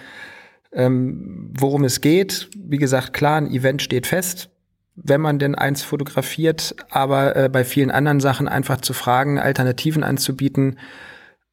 [0.73, 2.49] äh, ähm, worum es geht.
[2.56, 4.49] Wie gesagt, klar, ein Event steht fest.
[4.95, 10.03] wenn man denn eins fotografiert, aber äh, bei vielen anderen Sachen einfach zu fragen, Alternativen
[10.03, 10.77] anzubieten,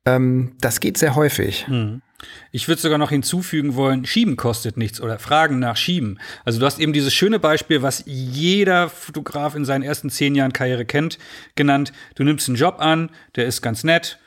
[0.04, 1.66] ähm, das geht sehr häufig.
[1.68, 2.02] Hm.
[2.50, 6.18] Ich würde sogar noch hinzufügen wollen, Schieben kostet nichts oder Fragen nach Schieben.
[6.44, 10.52] Also du hast eben dieses schöne Beispiel, was jeder Fotograf in seinen ersten zehn Jahren
[10.52, 11.18] Karriere kennt,
[11.54, 11.92] genannt.
[12.16, 14.18] Du nimmst einen Job an, der ist ganz nett,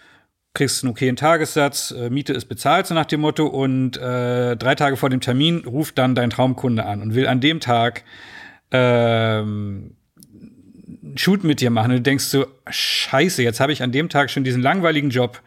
[0.54, 4.76] kriegst einen okayen Tagessatz, äh, Miete ist bezahlt, so nach dem Motto, und äh, drei
[4.76, 8.04] Tage vor dem Termin ruft dann dein Traumkunde an und will an dem Tag
[8.72, 9.96] ähm,
[11.16, 11.92] Shoot mit dir machen.
[11.92, 15.42] Und du denkst so, scheiße, jetzt habe ich an dem Tag schon diesen langweiligen Job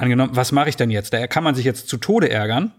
[0.00, 1.12] angenommen, was mache ich denn jetzt?
[1.12, 2.72] Da kann man sich jetzt zu Tode ärgern.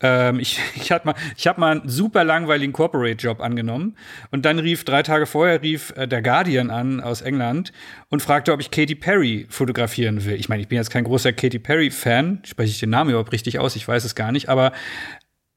[0.00, 3.96] Ähm, ich ich habe mal, hab mal einen super langweiligen Corporate-Job angenommen
[4.30, 7.72] und dann rief drei Tage vorher rief äh, der Guardian an aus England
[8.10, 10.34] und fragte, ob ich Katy Perry fotografieren will.
[10.34, 13.58] Ich meine, ich bin jetzt kein großer Katy Perry-Fan, spreche ich den Namen überhaupt richtig
[13.58, 14.72] aus, ich weiß es gar nicht, aber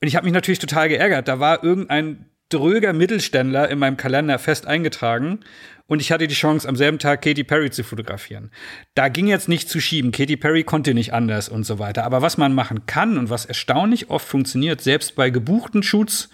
[0.01, 1.27] ich habe mich natürlich total geärgert.
[1.27, 5.41] Da war irgendein dröger Mittelständler in meinem Kalender fest eingetragen
[5.89, 8.51] und ich hatte die Chance, am selben Tag Katy Perry zu fotografieren.
[8.93, 10.11] Da ging jetzt nicht zu schieben.
[10.11, 12.03] Katy Perry konnte nicht anders und so weiter.
[12.03, 16.29] Aber was man machen kann und was erstaunlich oft funktioniert, selbst bei gebuchten Shoots,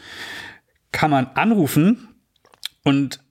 [0.91, 2.09] kann man anrufen
[2.83, 3.21] und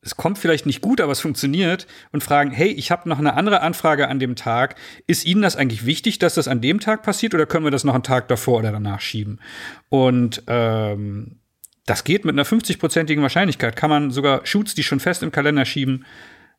[0.00, 3.34] es kommt vielleicht nicht gut, aber es funktioniert und fragen, hey, ich habe noch eine
[3.34, 4.74] andere Anfrage an dem Tag.
[5.06, 7.84] Ist Ihnen das eigentlich wichtig, dass das an dem Tag passiert oder können wir das
[7.84, 9.40] noch einen Tag davor oder danach schieben?
[9.90, 11.38] Und ähm,
[11.88, 13.74] das geht mit einer 50-prozentigen Wahrscheinlichkeit.
[13.74, 16.04] Kann man sogar Shoots, die schon fest im Kalender schieben,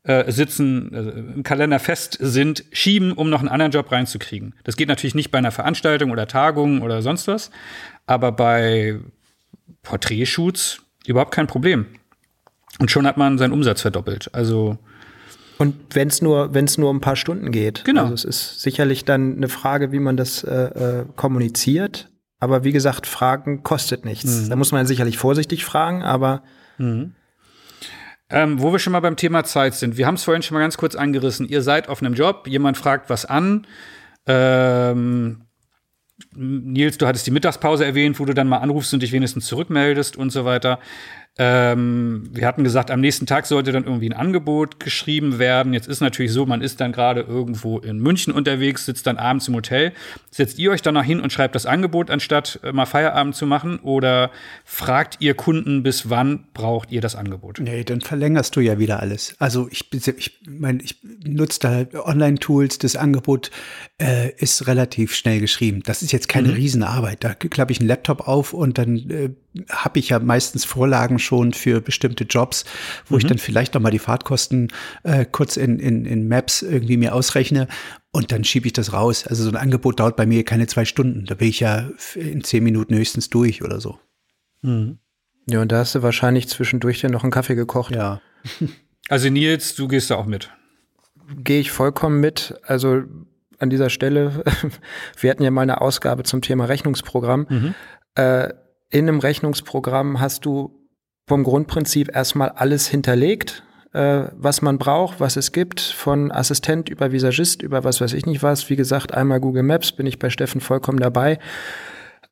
[0.04, 4.56] äh, sitzen, äh, im Kalender fest sind, schieben, um noch einen anderen Job reinzukriegen.
[4.64, 7.52] Das geht natürlich nicht bei einer Veranstaltung oder Tagung oder sonst was,
[8.08, 9.00] aber bei
[9.84, 11.86] Porträtshoots überhaupt kein Problem.
[12.80, 14.34] Und schon hat man seinen Umsatz verdoppelt.
[14.34, 14.80] Also
[15.60, 17.84] und wenn es nur, wenn es nur ein paar Stunden geht.
[17.84, 18.04] Genau.
[18.04, 22.09] Also es ist sicherlich dann eine Frage, wie man das äh, äh kommuniziert.
[22.40, 24.44] Aber wie gesagt, Fragen kostet nichts.
[24.44, 24.50] Mhm.
[24.50, 26.44] Da muss man sicherlich vorsichtig fragen, aber.
[26.78, 27.16] Mhm.
[28.32, 29.98] Ähm, wo wir schon mal beim Thema Zeit sind.
[29.98, 31.48] Wir haben es vorhin schon mal ganz kurz angerissen.
[31.48, 33.66] Ihr seid auf einem Job, jemand fragt was an.
[34.28, 35.46] Ähm,
[36.36, 40.16] Nils, du hattest die Mittagspause erwähnt, wo du dann mal anrufst und dich wenigstens zurückmeldest
[40.16, 40.80] und so weiter.
[41.42, 45.74] Ähm, wir hatten gesagt, am nächsten Tag sollte dann irgendwie ein Angebot geschrieben werden.
[45.74, 49.48] Jetzt ist natürlich so, man ist dann gerade irgendwo in München unterwegs, sitzt dann abends
[49.48, 49.94] im Hotel.
[50.32, 53.46] Setzt ihr euch dann noch hin und schreibt das Angebot, anstatt äh, mal Feierabend zu
[53.46, 53.80] machen?
[53.80, 54.32] Oder
[54.66, 57.62] fragt ihr Kunden, bis wann braucht ihr das Angebot?
[57.62, 59.36] Nee, dann verlängerst du ja wieder alles.
[59.40, 63.50] Also ich, ich meine, ich nutze da Online-Tools, das Angebot
[63.98, 65.84] äh, ist relativ schnell geschrieben.
[65.86, 66.56] Das ist jetzt keine mhm.
[66.56, 67.24] Riesenarbeit.
[67.24, 69.30] Da klappe ich einen Laptop auf und dann äh,
[69.70, 72.66] habe ich ja meistens Vorlagen schon für bestimmte Jobs,
[73.08, 73.20] wo mhm.
[73.20, 74.72] ich dann vielleicht noch mal die Fahrtkosten
[75.04, 77.68] äh, kurz in, in, in Maps irgendwie mir ausrechne
[78.12, 79.26] und dann schiebe ich das raus.
[79.26, 81.26] Also so ein Angebot dauert bei mir keine zwei Stunden.
[81.26, 84.00] Da bin ich ja in zehn Minuten höchstens durch oder so.
[84.62, 85.00] Mhm.
[85.48, 87.96] Ja, und da hast du wahrscheinlich zwischendurch dann noch einen Kaffee gekocht.
[87.96, 88.22] Ja.
[89.10, 90.52] Also Nils, du gehst da auch mit.
[91.38, 92.54] Gehe ich vollkommen mit.
[92.64, 93.04] Also
[93.58, 94.44] an dieser Stelle,
[95.20, 97.48] wir hatten ja mal eine Ausgabe zum Thema Rechnungsprogramm.
[97.50, 97.76] Mhm.
[98.16, 98.50] Äh,
[98.90, 100.76] in einem Rechnungsprogramm hast du
[101.28, 103.64] vom Grundprinzip erstmal alles hinterlegt,
[103.94, 108.26] äh, was man braucht, was es gibt, von Assistent über Visagist, über was weiß ich
[108.26, 108.70] nicht was.
[108.70, 111.40] Wie gesagt, einmal Google Maps bin ich bei Steffen vollkommen dabei.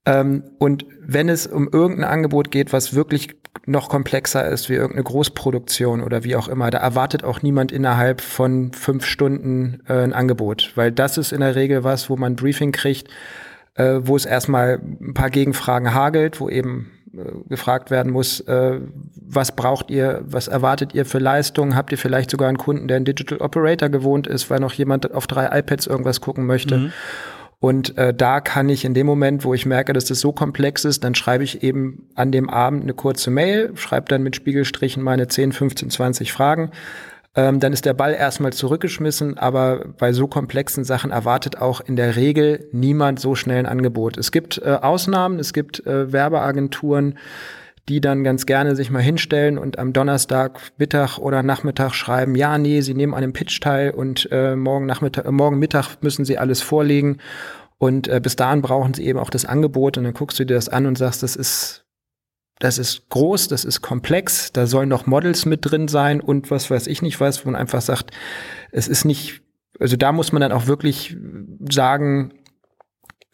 [0.05, 3.35] Ähm, und wenn es um irgendein Angebot geht, was wirklich
[3.65, 8.21] noch komplexer ist, wie irgendeine Großproduktion oder wie auch immer, da erwartet auch niemand innerhalb
[8.21, 12.35] von fünf Stunden äh, ein Angebot, weil das ist in der Regel was, wo man
[12.35, 13.09] Briefing kriegt,
[13.77, 18.79] äh, wo es erstmal ein paar Gegenfragen hagelt, wo eben äh, gefragt werden muss, äh,
[19.15, 21.75] was braucht ihr, was erwartet ihr für Leistungen?
[21.75, 25.13] Habt ihr vielleicht sogar einen Kunden, der ein Digital Operator gewohnt ist, weil noch jemand
[25.13, 26.77] auf drei iPads irgendwas gucken möchte?
[26.77, 26.93] Mhm.
[27.59, 30.85] Und äh, da kann ich in dem Moment, wo ich merke, dass das so komplex
[30.85, 35.01] ist, dann schreibe ich eben an dem Abend eine kurze Mail, schreibe dann mit Spiegelstrichen
[35.01, 36.71] meine 10, 15, 20 Fragen
[37.37, 41.95] ähm, dann ist der Ball erstmal zurückgeschmissen, aber bei so komplexen Sachen erwartet auch in
[41.95, 44.17] der Regel niemand so schnell ein Angebot.
[44.17, 47.19] Es gibt äh, Ausnahmen, es gibt äh, Werbeagenturen,
[47.89, 52.57] die dann ganz gerne sich mal hinstellen und am Donnerstag Mittag oder Nachmittag schreiben, ja,
[52.57, 56.25] nee, sie nehmen an einem Pitch teil und äh, morgen Nachmittag, äh, morgen Mittag müssen
[56.25, 57.19] sie alles vorlegen
[57.77, 60.55] und äh, bis dahin brauchen sie eben auch das Angebot und dann guckst du dir
[60.55, 61.85] das an und sagst, das ist
[62.59, 66.71] das ist groß, das ist komplex, da sollen noch Models mit drin sein und was
[66.71, 68.11] weiß ich nicht was, wo man einfach sagt,
[68.71, 69.41] es ist nicht,
[69.79, 71.15] also da muss man dann auch wirklich
[71.69, 72.33] sagen,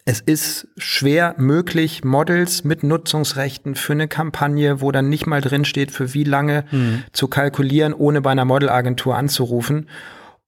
[0.06, 5.64] es ist schwer möglich, Models mit Nutzungsrechten für eine Kampagne, wo dann nicht mal drin
[5.64, 7.04] steht, für wie lange mhm.
[7.14, 9.88] zu kalkulieren, ohne bei einer Modelagentur anzurufen.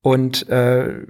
[0.02, 1.06] Und äh,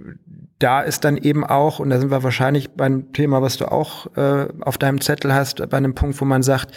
[0.60, 4.16] da ist dann eben auch, und da sind wir wahrscheinlich beim Thema, was du auch
[4.16, 6.72] äh, auf deinem Zettel hast, bei einem Punkt, wo man sagt,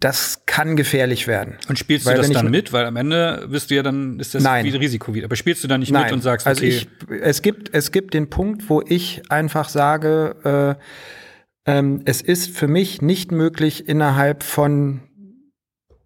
[0.00, 1.56] das kann gefährlich werden.
[1.68, 2.72] Und spielst Weil, du das dann mit?
[2.72, 4.64] Weil am Ende wirst du ja dann, ist das Nein.
[4.64, 5.26] wieder Risiko wieder.
[5.26, 6.04] Aber spielst du dann nicht Nein.
[6.04, 6.74] mit und sagst, also okay.
[6.74, 10.78] Also ich, es gibt, es gibt den Punkt, wo ich einfach sage,
[11.66, 15.00] äh, ähm, es ist für mich nicht möglich, innerhalb von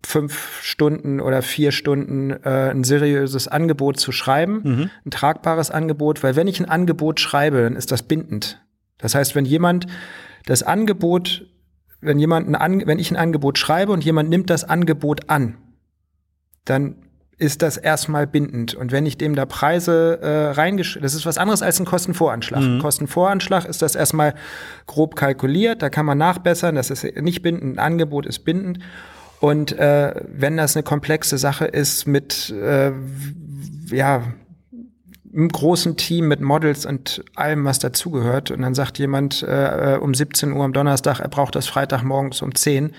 [0.06, 4.90] fünf Stunden oder vier Stunden äh, ein seriöses Angebot zu schreiben, mhm.
[5.04, 8.64] ein tragbares Angebot, weil wenn ich ein Angebot schreibe, dann ist das bindend.
[8.98, 9.86] Das heißt, wenn jemand
[10.46, 11.46] das Angebot,
[12.00, 15.56] wenn jemand ein, wenn ich ein Angebot schreibe und jemand nimmt das Angebot an,
[16.64, 16.96] dann
[17.38, 18.74] ist das erstmal bindend.
[18.74, 22.60] Und wenn ich dem da Preise äh, reingeschrieben, das ist was anderes als ein Kostenvoranschlag.
[22.60, 22.80] Mhm.
[22.80, 24.34] Kostenvoranschlag ist das erstmal
[24.86, 28.80] grob kalkuliert, da kann man nachbessern, das ist nicht bindend, ein Angebot ist bindend.
[29.40, 32.90] Und äh, wenn das eine komplexe Sache ist mit äh,
[33.90, 34.22] ja
[35.32, 40.14] einem großen Team mit Models und allem, was dazugehört, und dann sagt jemand äh, um
[40.14, 42.92] 17 Uhr am Donnerstag, er braucht das Freitagmorgens um 10,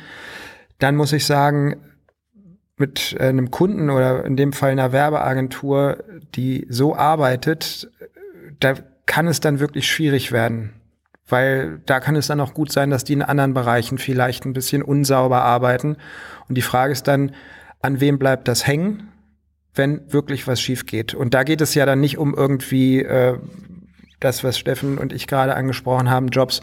[0.80, 1.78] dann muss ich sagen,
[2.78, 6.04] mit äh, einem Kunden oder in dem Fall einer Werbeagentur,
[6.36, 7.92] die so arbeitet,
[8.60, 8.74] da
[9.06, 10.74] kann es dann wirklich schwierig werden.
[11.28, 14.54] Weil da kann es dann auch gut sein, dass die in anderen Bereichen vielleicht ein
[14.54, 15.98] bisschen unsauber arbeiten.
[16.48, 17.36] Und die Frage ist dann,
[17.82, 19.10] an wem bleibt das hängen,
[19.76, 21.14] wenn wirklich was schief geht?
[21.14, 23.38] Und da geht es ja dann nicht um irgendwie äh,
[24.20, 26.62] das, was Steffen und ich gerade angesprochen haben, Jobs,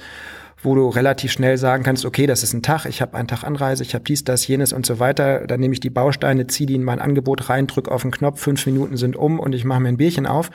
[0.63, 3.45] wo du relativ schnell sagen kannst, okay, das ist ein Tag, ich habe einen Tag
[3.45, 5.47] Anreise, ich habe dies, das, jenes und so weiter.
[5.47, 8.41] Dann nehme ich die Bausteine, ziehe die in mein Angebot rein, drücke auf den Knopf,
[8.41, 10.51] fünf Minuten sind um und ich mache mir ein Bierchen auf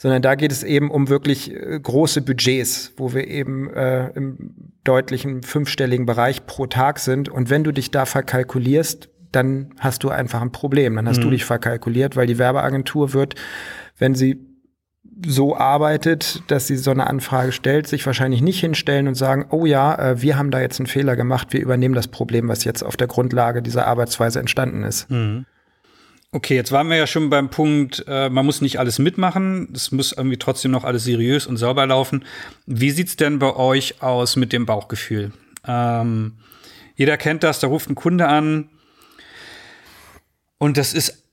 [0.00, 4.54] sondern da geht es eben um wirklich äh, große Budgets, wo wir eben äh, im
[4.82, 7.28] deutlichen fünfstelligen Bereich pro Tag sind.
[7.28, 10.96] Und wenn du dich da verkalkulierst, dann hast du einfach ein Problem.
[10.96, 11.24] Dann hast mhm.
[11.24, 13.34] du dich verkalkuliert, weil die Werbeagentur wird,
[13.98, 14.38] wenn sie
[15.26, 19.66] so arbeitet, dass sie so eine Anfrage stellt, sich wahrscheinlich nicht hinstellen und sagen, oh
[19.66, 22.82] ja, äh, wir haben da jetzt einen Fehler gemacht, wir übernehmen das Problem, was jetzt
[22.82, 25.10] auf der Grundlage dieser Arbeitsweise entstanden ist.
[25.10, 25.44] Mhm.
[26.32, 29.90] Okay, jetzt waren wir ja schon beim Punkt, äh, man muss nicht alles mitmachen, es
[29.90, 32.24] muss irgendwie trotzdem noch alles seriös und sauber laufen.
[32.66, 35.32] Wie sieht's denn bei euch aus mit dem Bauchgefühl?
[35.66, 36.34] Ähm,
[36.94, 38.68] jeder kennt das, da ruft ein Kunde an
[40.60, 41.24] und das ist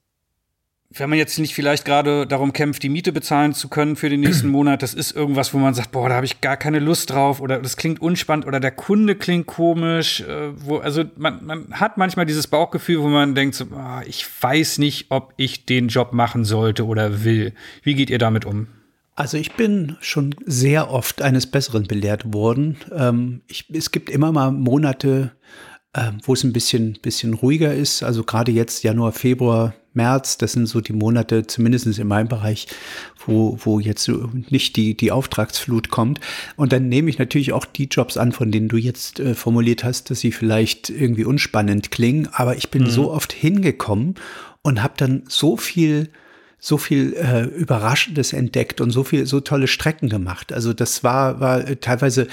[0.89, 4.21] wenn man jetzt nicht vielleicht gerade darum kämpft, die Miete bezahlen zu können für den
[4.21, 7.09] nächsten Monat, das ist irgendwas, wo man sagt, boah, da habe ich gar keine Lust
[7.09, 10.21] drauf oder das klingt unspannend oder der Kunde klingt komisch.
[10.21, 14.25] Äh, wo, also man, man hat manchmal dieses Bauchgefühl, wo man denkt, so, oh, ich
[14.41, 17.53] weiß nicht, ob ich den Job machen sollte oder will.
[17.83, 18.67] Wie geht ihr damit um?
[19.15, 22.77] Also ich bin schon sehr oft eines Besseren belehrt worden.
[22.95, 25.31] Ähm, ich, es gibt immer mal Monate,
[25.93, 28.03] äh, wo es ein bisschen, bisschen ruhiger ist.
[28.03, 32.67] Also gerade jetzt Januar, Februar, März, das sind so die Monate, zumindest in meinem Bereich,
[33.25, 36.21] wo, wo jetzt so nicht die, die Auftragsflut kommt.
[36.55, 39.83] Und dann nehme ich natürlich auch die Jobs an, von denen du jetzt äh, formuliert
[39.83, 42.29] hast, dass sie vielleicht irgendwie unspannend klingen.
[42.31, 42.89] Aber ich bin mhm.
[42.89, 44.15] so oft hingekommen
[44.61, 46.09] und habe dann so viel
[46.59, 50.51] so viel äh, Überraschendes entdeckt und so viel so tolle Strecken gemacht.
[50.51, 52.27] Also das war war äh, teilweise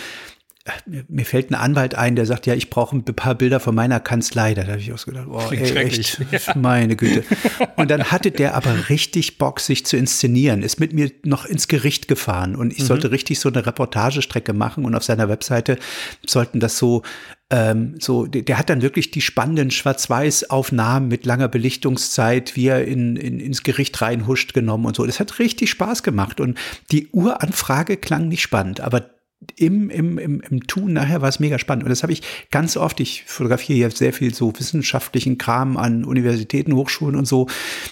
[1.09, 4.01] mir fällt ein Anwalt ein, der sagt, ja, ich brauche ein paar Bilder von meiner
[4.01, 4.55] Kanzlei.
[4.55, 7.23] Da habe ich auch so gedacht, oh, ey, echt, meine Güte.
[7.77, 11.69] Und dann hatte der aber richtig Bock, sich zu inszenieren, ist mit mir noch ins
[11.69, 12.87] Gericht gefahren und ich mhm.
[12.87, 15.79] sollte richtig so eine Reportagestrecke machen und auf seiner Webseite
[16.27, 17.03] sollten das so
[17.51, 22.87] ähm, so, der, der, hat dann wirklich die spannenden Schwarz-Weiß-Aufnahmen mit langer Belichtungszeit, wie er
[22.87, 25.05] in, in, ins Gericht reinhuscht, genommen und so.
[25.05, 26.41] Das hat richtig Spaß gemacht.
[26.41, 26.59] Und
[26.91, 29.14] die Uranfrage klang nicht spannend, aber
[29.57, 31.85] im, im, im, im Tun nachher war es mega spannend.
[31.85, 36.05] Und das habe ich ganz oft, ich fotografiere ja sehr viel so wissenschaftlichen Kram an
[36.05, 37.47] Universitäten, Hochschulen und so.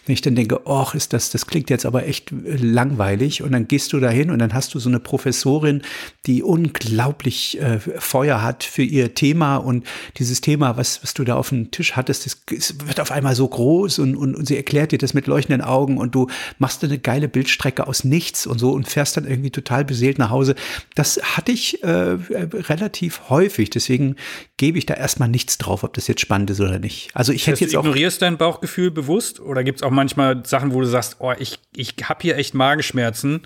[0.07, 3.43] Wenn ich dann denke, ach, ist das, das klingt jetzt aber echt langweilig.
[3.43, 5.83] Und dann gehst du dahin und dann hast du so eine Professorin,
[6.27, 9.87] die unglaublich äh, Feuer hat für ihr Thema und
[10.19, 13.47] dieses Thema, was, was du da auf dem Tisch hattest, das, wird auf einmal so
[13.47, 16.99] groß und, und, und sie erklärt dir das mit leuchtenden Augen und du machst eine
[16.99, 20.55] geile Bildstrecke aus nichts und so und fährst dann irgendwie total beseelt nach Hause.
[20.95, 23.69] Das hat hatte ich äh, relativ häufig.
[23.69, 24.15] Deswegen
[24.59, 27.11] gebe ich da erstmal nichts drauf, ob das jetzt spannend ist oder nicht.
[27.15, 27.83] Also ich das hätte jetzt du auch.
[27.83, 31.59] Ignorierst dein Bauchgefühl bewusst oder gibt es auch manchmal Sachen, wo du sagst, oh, ich,
[31.75, 33.41] ich habe hier echt Magenschmerzen.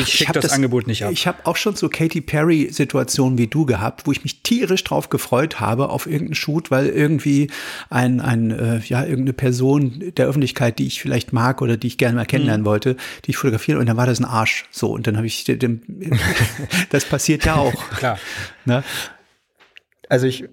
[0.00, 1.12] Ich schicke das, das, Angebot nicht ab.
[1.12, 5.10] Ich habe auch schon so Katy Perry-Situationen wie du gehabt, wo ich mich tierisch drauf
[5.10, 7.52] gefreut habe auf irgendeinen Shoot, weil irgendwie
[7.88, 11.98] ein, ein äh, ja, irgendeine Person der Öffentlichkeit, die ich vielleicht mag oder die ich
[11.98, 12.68] gerne mal kennenlernen mhm.
[12.68, 12.96] wollte,
[13.26, 14.64] die ich fotografiere und dann war das ein Arsch.
[14.72, 15.82] So, und dann habe ich dem,
[16.90, 17.90] das passiert passiert ja auch.
[17.96, 18.16] Klar.
[18.64, 18.84] Ne?
[20.08, 20.48] Also ich,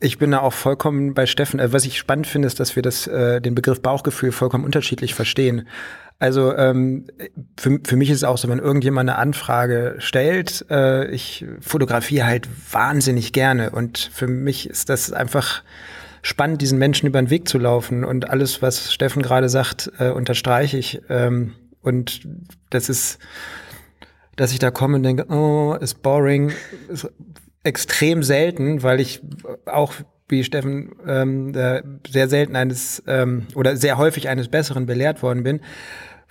[0.00, 1.60] ich bin da auch vollkommen bei Steffen.
[1.60, 5.12] Äh, was ich spannend finde, ist, dass wir das, äh, den Begriff Bauchgefühl vollkommen unterschiedlich
[5.14, 5.68] verstehen.
[6.18, 7.08] Also ähm,
[7.60, 12.26] für, für mich ist es auch so, wenn irgendjemand eine Anfrage stellt, äh, ich fotografiere
[12.26, 15.62] halt wahnsinnig gerne und für mich ist das einfach
[16.22, 18.04] spannend, diesen Menschen über den Weg zu laufen.
[18.04, 21.02] Und alles, was Steffen gerade sagt, äh, unterstreiche ich.
[21.10, 21.52] Ähm,
[21.82, 22.26] und
[22.70, 23.18] das ist,
[24.36, 26.52] dass ich da komme und denke, oh, ist boring,
[26.88, 27.10] ist
[27.64, 29.22] extrem selten, weil ich
[29.66, 29.92] auch
[30.28, 31.52] wie Steffen ähm,
[32.08, 35.60] sehr selten eines ähm, oder sehr häufig eines Besseren belehrt worden bin.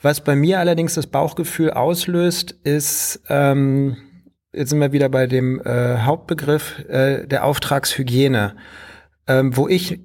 [0.01, 3.97] Was bei mir allerdings das Bauchgefühl auslöst, ist, ähm,
[4.51, 8.55] jetzt sind wir wieder bei dem äh, Hauptbegriff äh, der Auftragshygiene.
[9.27, 9.99] Ähm, wo ich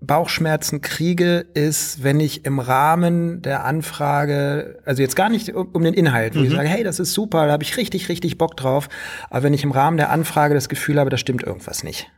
[0.00, 5.84] Bauchschmerzen kriege, ist, wenn ich im Rahmen der Anfrage, also jetzt gar nicht um, um
[5.84, 6.46] den Inhalt, wo mhm.
[6.46, 8.88] ich sage, hey, das ist super, da habe ich richtig, richtig Bock drauf,
[9.28, 12.10] aber wenn ich im Rahmen der Anfrage das Gefühl habe, da stimmt irgendwas nicht.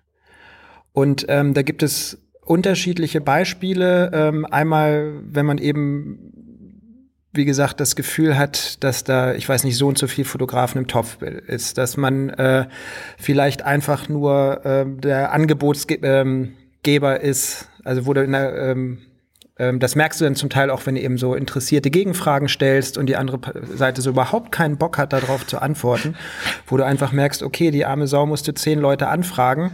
[0.93, 4.11] Und ähm, da gibt es unterschiedliche Beispiele.
[4.13, 6.33] Ähm, einmal, wenn man eben
[7.33, 10.79] wie gesagt, das Gefühl hat, dass da, ich weiß nicht, so und so viel Fotografen
[10.79, 12.67] im Topf ist, dass man äh,
[13.17, 16.53] vielleicht einfach nur äh, der Angebotsgeber ähm,
[17.23, 18.99] ist, also wo du in der, ähm,
[19.59, 22.99] ähm, das merkst du dann zum Teil auch, wenn du eben so interessierte Gegenfragen stellst
[22.99, 23.41] und die andere
[23.75, 26.17] Seite so überhaupt keinen Bock hat, darauf zu antworten,
[26.67, 29.73] wo du einfach merkst, okay, die arme Sau musste zehn Leute anfragen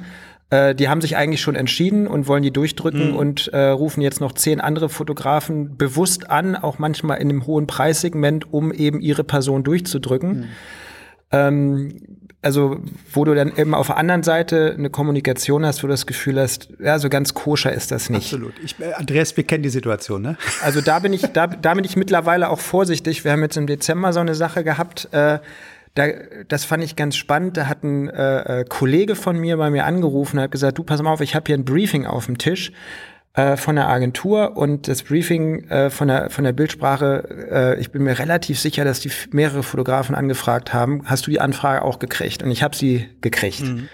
[0.50, 3.16] äh, die haben sich eigentlich schon entschieden und wollen die durchdrücken mhm.
[3.16, 7.66] und äh, rufen jetzt noch zehn andere Fotografen bewusst an, auch manchmal in einem hohen
[7.66, 10.30] Preissegment, um eben ihre Person durchzudrücken.
[10.30, 10.44] Mhm.
[11.30, 12.76] Ähm, also,
[13.12, 16.38] wo du dann eben auf der anderen Seite eine Kommunikation hast, wo du das Gefühl
[16.38, 18.32] hast, ja, so ganz koscher ist das nicht.
[18.32, 18.52] Absolut.
[18.64, 20.36] Ich, äh, Andreas, wir kennen die Situation, ne?
[20.62, 23.24] Also da bin ich, da, da bin ich mittlerweile auch vorsichtig.
[23.24, 25.40] Wir haben jetzt im Dezember so eine Sache gehabt, äh,
[25.94, 26.06] da,
[26.46, 27.56] das fand ich ganz spannend.
[27.56, 30.84] Da hat ein äh, äh, Kollege von mir bei mir angerufen und hat gesagt, du
[30.84, 32.70] pass mal auf, ich habe hier ein Briefing auf dem Tisch
[33.38, 37.92] äh, von der Agentur und das Briefing äh, von, der, von der Bildsprache, äh, ich
[37.92, 41.02] bin mir relativ sicher, dass die mehrere Fotografen angefragt haben.
[41.04, 42.42] Hast du die Anfrage auch gekriegt?
[42.42, 43.60] Und ich habe sie gekriegt.
[43.60, 43.88] Mhm.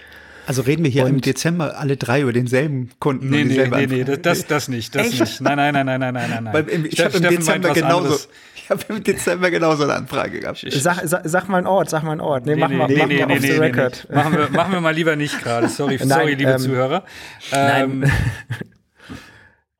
[0.47, 3.29] Also reden wir hier und im Dezember alle drei über denselben Kunden.
[3.29, 5.19] Nee, nee, nee, nee, das, das nicht, das Echt?
[5.19, 5.41] nicht.
[5.41, 6.53] Nein, nein, nein, nein, nein, nein, nein.
[6.53, 10.65] Weil ich habe im Dezember genauso, ich habe im Dezember genauso eine Anfrage gehabt.
[10.69, 12.47] Sag, sag, sag mal einen Ort, sag mal einen Ort.
[12.47, 14.07] Nee, nee mach nee, mal, nee, mach nee, mal off the record.
[14.11, 15.67] Machen, wir, machen wir mal lieber nicht gerade.
[15.69, 17.03] Sorry, nein, sorry, liebe ähm, Zuhörer.
[17.51, 18.11] Ähm, nein.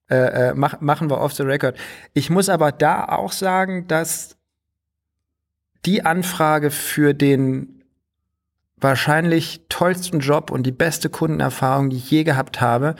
[0.10, 1.78] Äh, äh, mach, machen wir off the record.
[2.14, 4.38] Ich muss aber da auch sagen, dass
[5.86, 7.84] die Anfrage für den
[8.78, 12.96] wahrscheinlich tollsten Job und die beste Kundenerfahrung, die ich je gehabt habe,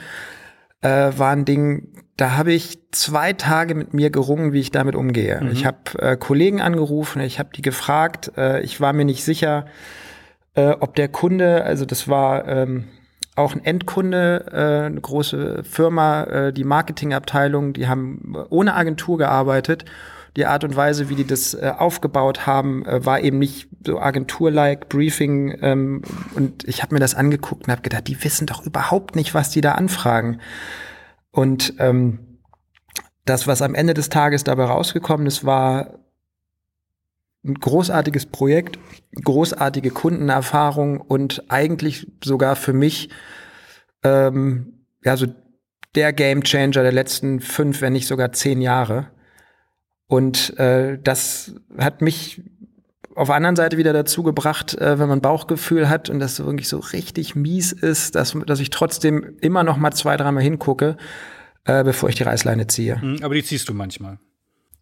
[0.80, 4.94] äh, war ein Ding, da habe ich zwei Tage mit mir gerungen, wie ich damit
[4.94, 5.40] umgehe.
[5.42, 5.50] Mhm.
[5.50, 9.66] Ich habe äh, Kollegen angerufen, ich habe die gefragt, äh, ich war mir nicht sicher,
[10.54, 12.84] äh, ob der Kunde, also das war ähm,
[13.36, 19.84] auch ein Endkunde, äh, eine große Firma, äh, die Marketingabteilung, die haben ohne Agentur gearbeitet
[20.36, 23.98] die Art und Weise, wie die das äh, aufgebaut haben, äh, war eben nicht so
[23.98, 25.58] Agentur-like Briefing.
[25.62, 26.02] Ähm,
[26.34, 29.50] und ich habe mir das angeguckt und habe gedacht, die wissen doch überhaupt nicht, was
[29.50, 30.40] die da anfragen.
[31.30, 32.38] Und ähm,
[33.24, 35.98] das, was am Ende des Tages dabei rausgekommen ist, war
[37.46, 38.78] ein großartiges Projekt,
[39.22, 43.10] großartige Kundenerfahrung und eigentlich sogar für mich
[44.02, 45.26] ähm, ja so
[45.94, 49.08] der Game Changer der letzten fünf, wenn nicht sogar zehn Jahre.
[50.06, 52.42] Und äh, das hat mich
[53.16, 56.68] auf der anderen Seite wieder dazu gebracht, äh, wenn man Bauchgefühl hat und das wirklich
[56.68, 60.96] so richtig mies ist, dass, dass ich trotzdem immer noch mal zwei, dreimal hingucke,
[61.64, 62.98] äh, bevor ich die Reißleine ziehe.
[63.02, 64.18] Mhm, aber die ziehst du manchmal.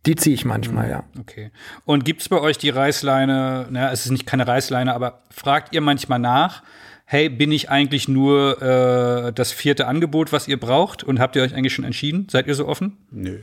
[0.06, 0.90] Die ziehe ich manchmal, mhm.
[0.90, 1.04] ja.
[1.18, 1.50] Okay.
[1.84, 5.74] Und gibt es bei euch die Reißleine, na, es ist nicht keine Reißleine, aber fragt
[5.74, 6.62] ihr manchmal nach,
[7.06, 11.04] hey, bin ich eigentlich nur äh, das vierte Angebot, was ihr braucht?
[11.04, 12.26] Und habt ihr euch eigentlich schon entschieden?
[12.30, 12.96] Seid ihr so offen?
[13.10, 13.40] Nö.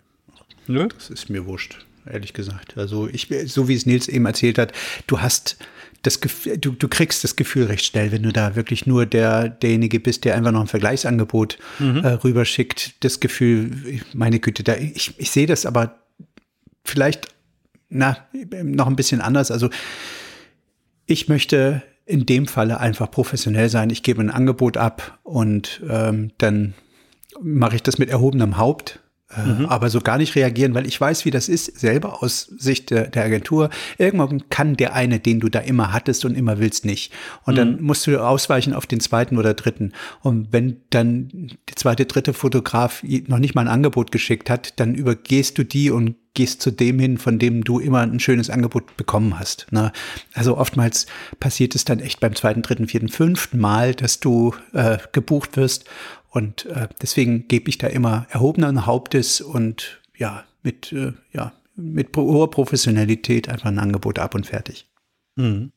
[0.68, 0.88] Nö?
[0.96, 2.78] Das ist mir wurscht, ehrlich gesagt.
[2.78, 4.74] Also ich, so wie es Nils eben erzählt hat,
[5.08, 5.58] du hast
[6.04, 9.50] das Gefühl, du, du kriegst das Gefühl recht schnell, wenn du da wirklich nur der,
[9.50, 12.04] derjenige bist, der einfach noch ein Vergleichsangebot mhm.
[12.04, 13.04] äh, rüberschickt.
[13.04, 16.01] Das Gefühl, meine Güte, da, ich, ich sehe das aber
[16.84, 17.28] vielleicht
[17.90, 18.18] na,
[18.64, 19.52] noch ein bisschen anders.
[19.52, 19.70] Also
[21.06, 23.90] ich möchte in dem Falle einfach professionell sein.
[23.90, 26.74] Ich gebe ein Angebot ab und ähm, dann
[27.42, 29.00] mache ich das mit erhobenem Haupt
[29.36, 29.66] Mhm.
[29.66, 33.08] aber so gar nicht reagieren, weil ich weiß, wie das ist, selber aus Sicht der,
[33.08, 33.70] der, Agentur.
[33.98, 37.14] Irgendwann kann der eine, den du da immer hattest und immer willst, nicht.
[37.46, 37.58] Und mhm.
[37.58, 39.94] dann musst du ausweichen auf den zweiten oder dritten.
[40.22, 44.96] Und wenn dann der zweite, dritte Fotograf noch nicht mal ein Angebot geschickt hat, dann
[44.96, 48.96] übergehst du die und gehst zu dem hin, von dem du immer ein schönes Angebot
[48.96, 49.68] bekommen hast.
[49.72, 49.92] Ne?
[50.34, 51.06] Also oftmals
[51.40, 55.86] passiert es dann echt beim zweiten, dritten, vierten, fünften Mal, dass du äh, gebucht wirst
[56.32, 62.16] und äh, deswegen gebe ich da immer erhobenen Hauptes und ja, mit, äh, ja, mit
[62.18, 64.88] hoher Professionalität einfach ein Angebot ab und fertig.
[65.36, 65.72] Mhm.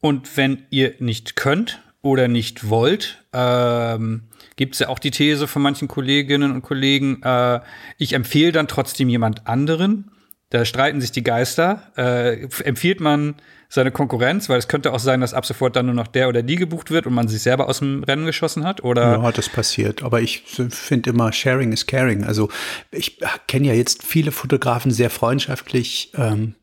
[0.00, 4.24] Und wenn ihr nicht könnt, oder nicht wollt, ähm,
[4.56, 7.60] gibt es ja auch die These von manchen Kolleginnen und Kollegen, äh,
[7.96, 10.10] ich empfehle dann trotzdem jemand anderen.
[10.54, 11.82] Da streiten sich die Geister.
[11.96, 13.34] Äh, empfiehlt man
[13.68, 16.44] seine Konkurrenz, weil es könnte auch sein, dass ab sofort dann nur noch der oder
[16.44, 19.20] die gebucht wird und man sich selber aus dem Rennen geschossen hat, oder?
[19.20, 20.04] Ja, das passiert.
[20.04, 22.22] Aber ich finde immer, Sharing is Caring.
[22.22, 22.50] Also
[22.92, 23.18] ich
[23.48, 26.12] kenne ja jetzt viele Fotografen sehr freundschaftlich.
[26.16, 26.54] Ähm,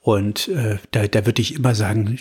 [0.00, 2.18] und äh, da, da würde ich immer sagen,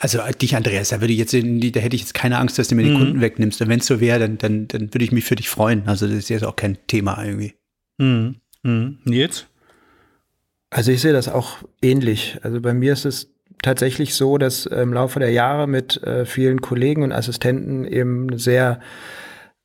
[0.00, 2.74] also dich, Andreas, da würde ich jetzt, da hätte ich jetzt keine Angst, dass du
[2.74, 2.98] mir die mhm.
[2.98, 3.60] Kunden wegnimmst.
[3.60, 5.84] Und wenn es so wäre, dann, dann, dann würde ich mich für dich freuen.
[5.86, 7.54] Also das ist jetzt auch kein Thema irgendwie.
[7.98, 8.40] Mhm.
[8.64, 8.98] Mhm.
[9.04, 9.46] Nils?
[10.70, 12.38] Also ich sehe das auch ähnlich.
[12.42, 13.32] Also bei mir ist es
[13.62, 18.38] tatsächlich so, dass im Laufe der Jahre mit äh, vielen Kollegen und Assistenten eben eine
[18.38, 18.80] sehr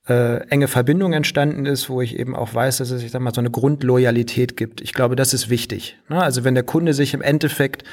[0.07, 3.33] äh, enge Verbindung entstanden ist, wo ich eben auch weiß, dass es, ich sag mal,
[3.33, 4.81] so eine Grundloyalität gibt.
[4.81, 5.97] Ich glaube, das ist wichtig.
[6.09, 6.21] Ne?
[6.21, 7.83] Also wenn der Kunde sich im Endeffekt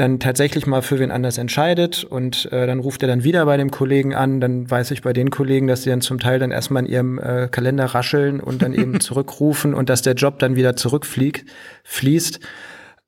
[0.00, 3.56] dann tatsächlich mal für wen anders entscheidet und äh, dann ruft er dann wieder bei
[3.58, 6.50] dem Kollegen an, dann weiß ich bei den Kollegen, dass die dann zum Teil dann
[6.50, 10.56] erstmal in ihrem äh, Kalender rascheln und dann eben zurückrufen und dass der Job dann
[10.56, 11.44] wieder zurückfliegt,
[11.84, 12.40] fließt.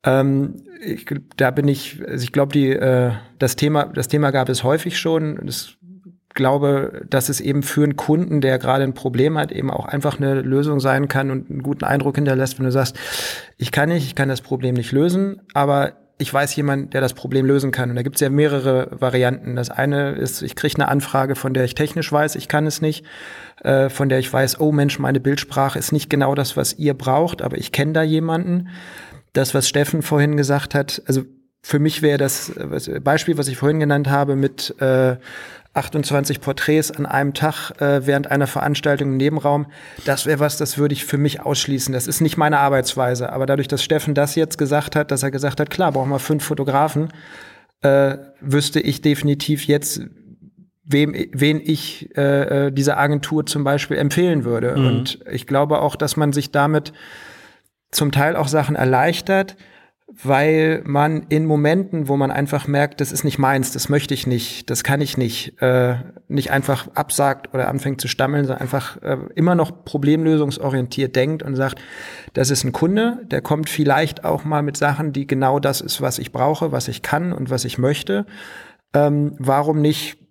[0.03, 1.05] Ähm, ich,
[1.35, 4.99] da bin ich, also ich glaube, die äh, das Thema, das Thema gab es häufig
[4.99, 5.39] schon.
[5.47, 5.77] Ich
[6.35, 10.19] glaube, dass es eben für einen Kunden, der gerade ein Problem hat, eben auch einfach
[10.19, 12.97] eine Lösung sein kann und einen guten Eindruck hinterlässt, wenn du sagst,
[13.57, 17.13] ich kann nicht, ich kann das Problem nicht lösen, aber ich weiß jemand, der das
[17.13, 17.89] Problem lösen kann.
[17.89, 19.55] Und da gibt es ja mehrere Varianten.
[19.55, 22.81] Das eine ist, ich kriege eine Anfrage, von der ich technisch weiß, ich kann es
[22.81, 23.05] nicht,
[23.63, 26.93] äh, von der ich weiß, oh Mensch, meine Bildsprache ist nicht genau das, was ihr
[26.93, 28.69] braucht, aber ich kenne da jemanden
[29.33, 31.23] das, was Steffen vorhin gesagt hat, also
[31.65, 32.51] für mich wäre das
[33.03, 35.15] Beispiel, was ich vorhin genannt habe, mit äh,
[35.73, 39.65] 28 Porträts an einem Tag äh, während einer Veranstaltung im Nebenraum,
[40.05, 41.93] das wäre was, das würde ich für mich ausschließen.
[41.93, 43.31] Das ist nicht meine Arbeitsweise.
[43.31, 46.19] Aber dadurch, dass Steffen das jetzt gesagt hat, dass er gesagt hat, klar, brauchen wir
[46.19, 47.09] fünf Fotografen,
[47.81, 50.01] äh, wüsste ich definitiv jetzt,
[50.83, 54.75] wem, wen ich äh, äh diese Agentur zum Beispiel empfehlen würde.
[54.77, 54.85] Mhm.
[54.85, 56.93] Und ich glaube auch, dass man sich damit
[57.89, 59.55] zum Teil auch Sachen erleichtert,
[60.21, 64.27] weil man in Momenten, wo man einfach merkt, das ist nicht meins, das möchte ich
[64.27, 65.95] nicht, das kann ich nicht, äh,
[66.27, 71.55] nicht einfach absagt oder anfängt zu stammeln, sondern einfach äh, immer noch problemlösungsorientiert denkt und
[71.55, 71.81] sagt,
[72.33, 76.01] das ist ein Kunde, der kommt vielleicht auch mal mit Sachen, die genau das ist,
[76.01, 78.25] was ich brauche, was ich kann und was ich möchte.
[78.93, 80.22] Ähm, warum nicht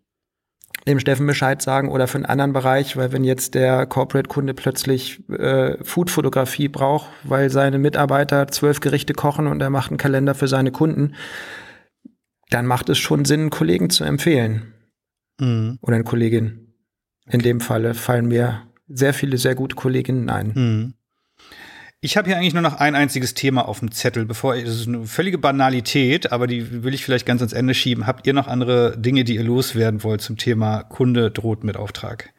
[0.86, 5.22] dem Steffen Bescheid sagen oder für einen anderen Bereich, weil wenn jetzt der Corporate-Kunde plötzlich
[5.30, 10.48] äh, Food-Fotografie braucht, weil seine Mitarbeiter zwölf Gerichte kochen und er macht einen Kalender für
[10.48, 11.14] seine Kunden,
[12.50, 14.74] dann macht es schon Sinn, einen Kollegen zu empfehlen.
[15.40, 15.78] Mhm.
[15.80, 16.74] Oder eine Kollegin.
[17.30, 20.52] In dem Falle fallen mir sehr viele sehr gute Kolleginnen ein.
[20.54, 20.94] Mhm.
[22.04, 24.88] Ich habe hier eigentlich nur noch ein einziges Thema auf dem Zettel, bevor das ist
[24.88, 28.08] eine völlige Banalität, aber die will ich vielleicht ganz ans Ende schieben.
[28.08, 32.30] Habt ihr noch andere Dinge, die ihr loswerden wollt zum Thema Kunde droht mit Auftrag?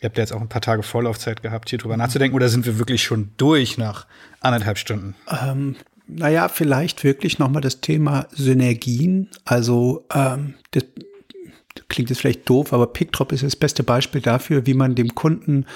[0.00, 2.64] Ihr habt ja jetzt auch ein paar Tage Vorlaufzeit gehabt, hier drüber nachzudenken, oder sind
[2.64, 4.06] wir wirklich schon durch nach
[4.38, 5.16] anderthalb Stunden?
[5.28, 5.74] Ähm,
[6.06, 9.30] naja, vielleicht wirklich noch mal das Thema Synergien.
[9.44, 10.84] Also ähm, das
[11.88, 15.66] klingt jetzt vielleicht doof, aber PickDrop ist das beste Beispiel dafür, wie man dem Kunden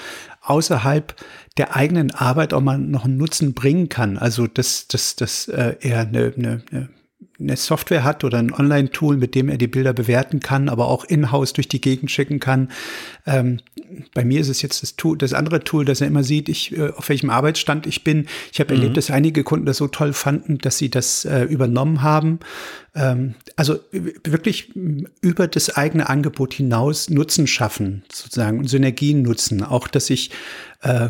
[0.44, 1.14] außerhalb
[1.56, 4.18] der eigenen Arbeit auch mal noch einen Nutzen bringen kann.
[4.18, 6.88] Also dass, dass, dass äh, er eine, eine,
[7.38, 11.04] eine Software hat oder ein Online-Tool, mit dem er die Bilder bewerten kann, aber auch
[11.04, 12.70] in-house durch die Gegend schicken kann.
[13.26, 13.60] Ähm,
[14.14, 16.76] bei mir ist es jetzt das, Tool, das andere Tool, dass er immer sieht, ich,
[16.76, 18.26] äh, auf welchem Arbeitsstand ich bin.
[18.52, 18.80] Ich habe mhm.
[18.80, 22.40] erlebt, dass einige Kunden das so toll fanden, dass sie das äh, übernommen haben.
[22.96, 24.72] Ähm, also wirklich
[25.20, 29.64] über das eigene Angebot hinaus Nutzen schaffen, sozusagen, und Synergien nutzen.
[29.64, 30.30] Auch, dass ich
[30.82, 31.08] äh,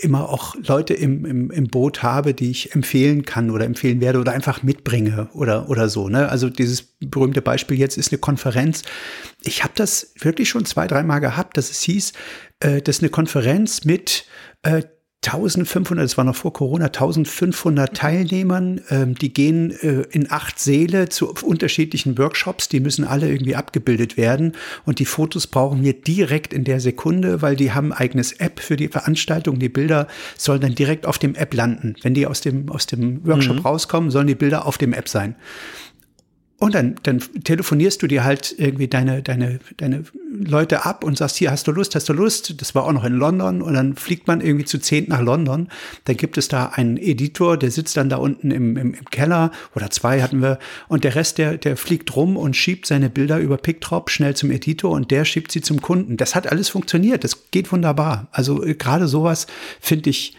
[0.00, 4.18] immer auch Leute im, im, im Boot habe, die ich empfehlen kann oder empfehlen werde
[4.18, 6.08] oder einfach mitbringe oder, oder so.
[6.08, 6.28] Ne?
[6.28, 8.82] Also dieses berühmte Beispiel jetzt ist eine Konferenz.
[9.42, 12.12] Ich habe das wirklich schon zwei, dreimal gehabt, dass es hieß,
[12.60, 14.24] äh, dass eine Konferenz mit
[14.62, 14.82] äh,
[15.24, 21.08] 1500, das war noch vor Corona, 1500 Teilnehmern, ähm, die gehen äh, in acht Säle
[21.08, 24.52] zu unterschiedlichen Workshops, die müssen alle irgendwie abgebildet werden
[24.84, 28.60] und die Fotos brauchen wir direkt in der Sekunde, weil die haben ein eigenes App
[28.60, 30.06] für die Veranstaltung, die Bilder
[30.38, 31.96] sollen dann direkt auf dem App landen.
[32.02, 33.62] Wenn die aus dem, aus dem Workshop mhm.
[33.62, 35.34] rauskommen, sollen die Bilder auf dem App sein.
[36.58, 41.36] Und dann, dann telefonierst du dir halt irgendwie deine, deine, deine Leute ab und sagst,
[41.36, 42.62] hier, hast du Lust, hast du Lust?
[42.62, 45.68] Das war auch noch in London und dann fliegt man irgendwie zu zehn nach London.
[46.04, 49.52] Dann gibt es da einen Editor, der sitzt dann da unten im, im, im Keller
[49.74, 50.58] oder zwei hatten wir
[50.88, 54.50] und der Rest, der, der fliegt rum und schiebt seine Bilder über PickDrop schnell zum
[54.50, 56.16] Editor und der schiebt sie zum Kunden.
[56.16, 58.28] Das hat alles funktioniert, das geht wunderbar.
[58.32, 59.46] Also äh, gerade sowas
[59.80, 60.34] finde ich,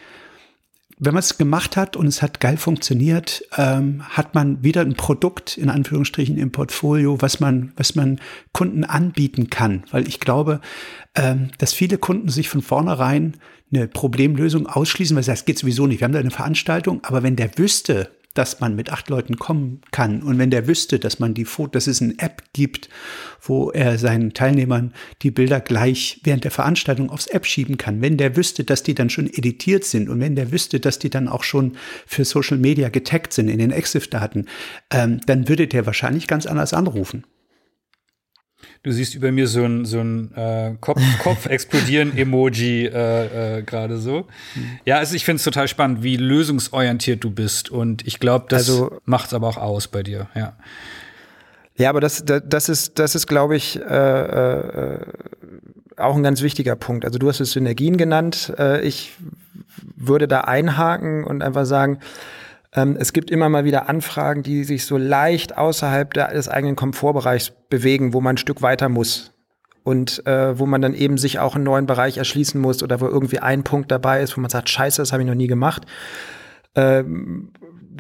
[0.99, 4.95] wenn man es gemacht hat und es hat geil funktioniert, ähm, hat man wieder ein
[4.95, 8.19] Produkt in Anführungsstrichen im Portfolio, was man, was man
[8.51, 9.83] Kunden anbieten kann.
[9.91, 10.59] Weil ich glaube,
[11.15, 13.37] ähm, dass viele Kunden sich von vornherein
[13.71, 15.99] eine Problemlösung ausschließen, weil sie sagen, das geht sowieso nicht.
[15.99, 19.81] Wir haben da eine Veranstaltung, aber wenn der wüsste, dass man mit acht Leuten kommen
[19.91, 20.21] kann.
[20.21, 22.89] Und wenn der wüsste, dass man die Fotos, dass es eine App gibt,
[23.41, 28.17] wo er seinen Teilnehmern die Bilder gleich während der Veranstaltung aufs App schieben kann, wenn
[28.17, 31.27] der wüsste, dass die dann schon editiert sind und wenn der wüsste, dass die dann
[31.27, 34.45] auch schon für Social Media getaggt sind in den EXIF-Daten,
[34.91, 37.23] ähm, dann würde der wahrscheinlich ganz anders anrufen.
[38.87, 43.61] Du siehst über mir so ein, so ein äh, Kopf, Kopf explodieren Emoji äh, äh,
[43.61, 44.27] gerade so.
[44.85, 47.69] Ja, also ich finde es total spannend, wie lösungsorientiert du bist.
[47.69, 50.53] Und ich glaube, das also, macht es aber auch aus bei dir, ja.
[51.75, 54.99] Ja, aber das, das, das ist, das ist, glaube ich, äh, äh,
[55.97, 57.03] auch ein ganz wichtiger Punkt.
[57.03, 58.53] Also du hast es Synergien genannt.
[58.57, 59.15] Äh, ich
[59.97, 61.99] würde da einhaken und einfach sagen,
[62.71, 68.13] es gibt immer mal wieder Anfragen, die sich so leicht außerhalb des eigenen Komfortbereichs bewegen,
[68.13, 69.33] wo man ein Stück weiter muss.
[69.83, 73.07] Und äh, wo man dann eben sich auch einen neuen Bereich erschließen muss oder wo
[73.07, 75.85] irgendwie ein Punkt dabei ist, wo man sagt, scheiße, das habe ich noch nie gemacht.
[76.75, 77.53] Ähm,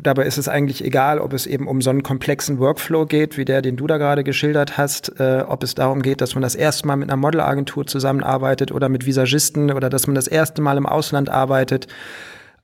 [0.03, 3.45] dabei ist es eigentlich egal, ob es eben um so einen komplexen Workflow geht, wie
[3.45, 6.55] der, den du da gerade geschildert hast, äh, ob es darum geht, dass man das
[6.55, 10.77] erste Mal mit einer Modelagentur zusammenarbeitet oder mit Visagisten oder dass man das erste Mal
[10.77, 11.87] im Ausland arbeitet.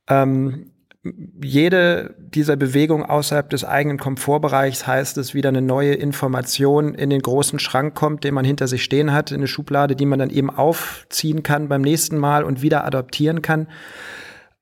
[0.09, 0.72] Ähm,
[1.03, 7.21] jede dieser Bewegungen außerhalb des eigenen Komfortbereichs heißt es, wieder eine neue Information in den
[7.21, 10.29] großen Schrank kommt, den man hinter sich stehen hat, in eine Schublade, die man dann
[10.29, 13.67] eben aufziehen kann beim nächsten Mal und wieder adaptieren kann.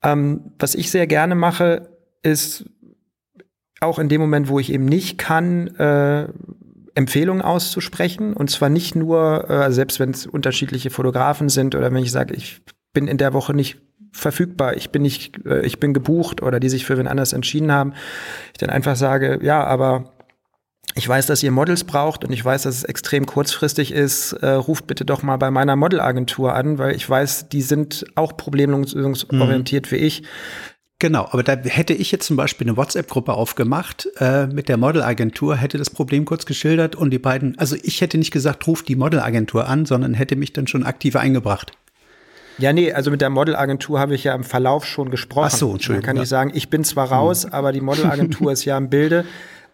[0.01, 1.89] Ähm, was ich sehr gerne mache,
[2.23, 2.65] ist
[3.79, 6.27] auch in dem Moment, wo ich eben nicht kann, äh,
[6.95, 8.33] Empfehlungen auszusprechen.
[8.33, 12.33] Und zwar nicht nur, äh, selbst wenn es unterschiedliche Fotografen sind oder wenn ich sage,
[12.33, 12.61] ich
[12.93, 13.79] bin in der Woche nicht
[14.11, 17.71] verfügbar, ich bin nicht, äh, ich bin gebucht oder die sich für wen anders entschieden
[17.71, 17.93] haben,
[18.51, 20.13] ich dann einfach sage, ja, aber
[20.95, 24.33] ich weiß, dass ihr Models braucht und ich weiß, dass es extrem kurzfristig ist.
[24.33, 28.35] Äh, ruft bitte doch mal bei meiner Modelagentur an, weil ich weiß, die sind auch
[28.35, 29.95] problemlösungsorientiert mhm.
[29.95, 30.23] wie ich.
[30.99, 35.55] Genau, aber da hätte ich jetzt zum Beispiel eine WhatsApp-Gruppe aufgemacht äh, mit der Modelagentur,
[35.55, 38.95] hätte das Problem kurz geschildert und die beiden, also ich hätte nicht gesagt, ruft die
[38.95, 41.71] Modelagentur an, sondern hätte mich dann schon aktiv eingebracht.
[42.61, 45.49] Ja, nee, also mit der Modelagentur habe ich ja im Verlauf schon gesprochen.
[45.51, 46.05] Ach so, Entschuldigung.
[46.05, 47.53] Dann kann ich sagen, ich bin zwar raus, mhm.
[47.53, 49.25] aber die Modelagentur ist ja im Bilde.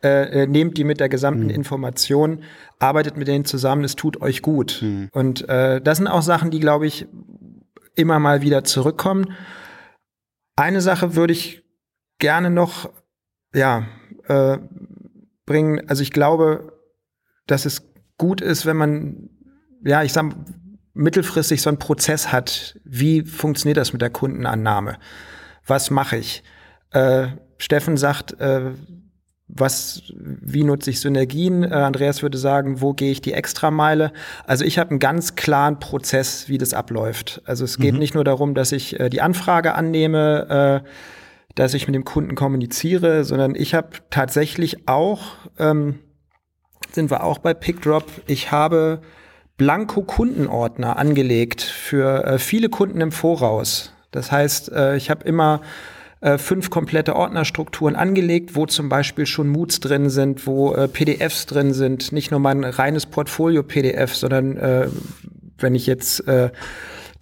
[0.03, 1.49] Äh, äh, nehmt die mit der gesamten mhm.
[1.49, 2.43] Information,
[2.77, 4.80] arbeitet mit denen zusammen, es tut euch gut.
[4.81, 5.09] Mhm.
[5.11, 7.07] Und äh, das sind auch Sachen, die, glaube ich,
[7.95, 9.34] immer mal wieder zurückkommen.
[10.55, 11.64] Eine Sache würde ich
[12.19, 12.91] gerne noch,
[13.53, 13.88] ja,
[14.27, 14.59] äh,
[15.45, 15.89] bringen.
[15.89, 16.73] Also ich glaube,
[17.47, 19.30] dass es gut ist, wenn man,
[19.84, 20.31] ja, ich sag,
[20.97, 24.97] mittelfristig so einen Prozess hat, wie funktioniert das mit der Kundenannahme?
[25.65, 26.43] Was mache ich?
[26.91, 28.71] Äh, Steffen sagt, äh,
[29.47, 31.63] was, wie nutze ich Synergien?
[31.63, 34.11] Äh, Andreas würde sagen, wo gehe ich die Extrameile?
[34.45, 37.41] Also ich habe einen ganz klaren Prozess, wie das abläuft.
[37.45, 37.99] Also es geht mhm.
[37.99, 40.89] nicht nur darum, dass ich äh, die Anfrage annehme, äh,
[41.55, 45.99] dass ich mit dem Kunden kommuniziere, sondern ich habe tatsächlich auch, ähm,
[46.91, 49.01] sind wir auch bei PickDrop, ich habe
[49.57, 53.93] Blanko-Kundenordner angelegt für äh, viele Kunden im Voraus.
[54.11, 55.61] Das heißt, äh, ich habe immer
[56.21, 61.45] äh, fünf komplette Ordnerstrukturen angelegt, wo zum Beispiel schon Moods drin sind, wo äh, PDFs
[61.45, 64.88] drin sind, nicht nur mein reines Portfolio-PDF, sondern äh,
[65.59, 66.23] wenn ich jetzt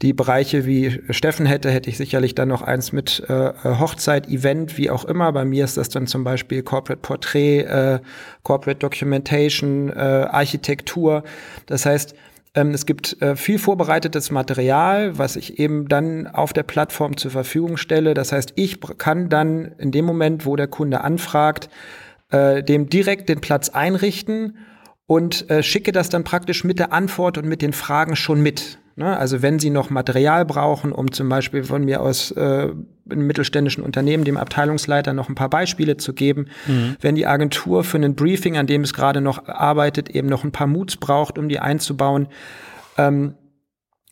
[0.01, 4.77] die Bereiche wie Steffen hätte, hätte ich sicherlich dann noch eins mit äh, Hochzeit, Event,
[4.77, 5.31] wie auch immer.
[5.31, 7.99] Bei mir ist das dann zum Beispiel Corporate Portrait, äh,
[8.43, 11.23] Corporate Documentation, äh, Architektur.
[11.65, 12.15] Das heißt,
[12.55, 17.31] ähm, es gibt äh, viel vorbereitetes Material, was ich eben dann auf der Plattform zur
[17.31, 18.13] Verfügung stelle.
[18.13, 21.69] Das heißt, ich kann dann in dem Moment, wo der Kunde anfragt,
[22.31, 24.57] äh, dem direkt den Platz einrichten
[25.05, 28.79] und äh, schicke das dann praktisch mit der Antwort und mit den Fragen schon mit.
[28.95, 29.17] Ne?
[29.17, 32.69] Also wenn Sie noch Material brauchen, um zum Beispiel von mir aus äh,
[33.09, 36.95] einem mittelständischen Unternehmen dem Abteilungsleiter noch ein paar Beispiele zu geben, mhm.
[37.01, 40.51] wenn die Agentur für ein Briefing, an dem es gerade noch arbeitet, eben noch ein
[40.51, 42.27] paar Moods braucht, um die einzubauen.
[42.97, 43.35] Ähm,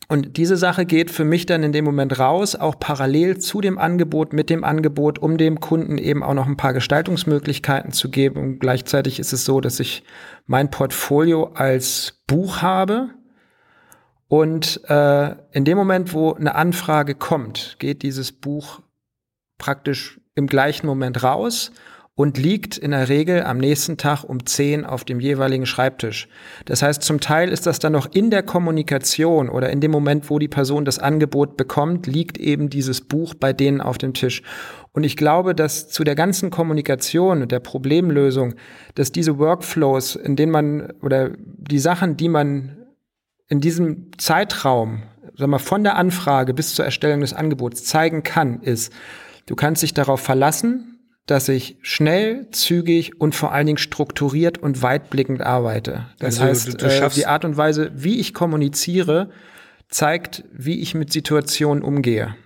[0.08, 3.78] und diese Sache geht für mich dann in dem Moment raus, auch parallel zu dem
[3.78, 8.38] Angebot, mit dem Angebot, um dem Kunden eben auch noch ein paar Gestaltungsmöglichkeiten zu geben.
[8.38, 10.04] Und gleichzeitig ist es so, dass ich
[10.46, 13.08] mein Portfolio als Buch habe,
[14.34, 18.80] und äh, in dem Moment, wo eine Anfrage kommt, geht dieses Buch
[19.58, 21.70] praktisch im gleichen Moment raus
[22.16, 26.26] und liegt in der Regel am nächsten Tag um 10 auf dem jeweiligen Schreibtisch.
[26.64, 30.28] Das heißt, zum Teil ist das dann noch in der Kommunikation oder in dem Moment,
[30.28, 34.42] wo die Person das Angebot bekommt, liegt eben dieses Buch bei denen auf dem Tisch.
[34.90, 38.54] Und ich glaube, dass zu der ganzen Kommunikation und der Problemlösung,
[38.96, 42.78] dass diese Workflows, in denen man oder die Sachen, die man
[43.48, 45.02] in diesem Zeitraum,
[45.36, 48.92] sag mal, von der Anfrage bis zur Erstellung des Angebots zeigen kann, ist,
[49.46, 54.82] du kannst dich darauf verlassen, dass ich schnell, zügig und vor allen Dingen strukturiert und
[54.82, 56.06] weitblickend arbeite.
[56.18, 59.30] Das also, heißt, du, du äh, die Art und Weise, wie ich kommuniziere,
[59.88, 62.36] zeigt, wie ich mit Situationen umgehe.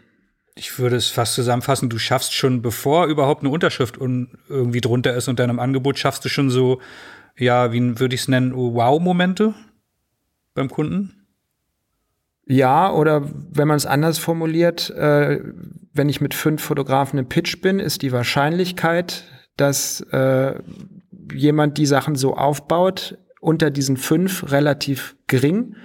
[0.55, 5.29] Ich würde es fast zusammenfassen, du schaffst schon, bevor überhaupt eine Unterschrift irgendwie drunter ist
[5.29, 6.81] und deinem Angebot, schaffst du schon so,
[7.37, 9.55] ja, wie würde ich es nennen, Wow-Momente
[10.59, 11.27] beim Kunden?
[12.47, 15.41] Ja, oder wenn man es anders formuliert, äh,
[15.93, 19.25] wenn ich mit fünf Fotografen im Pitch bin, ist die Wahrscheinlichkeit,
[19.57, 20.55] dass äh,
[21.33, 25.77] jemand die Sachen so aufbaut, unter diesen fünf relativ gering.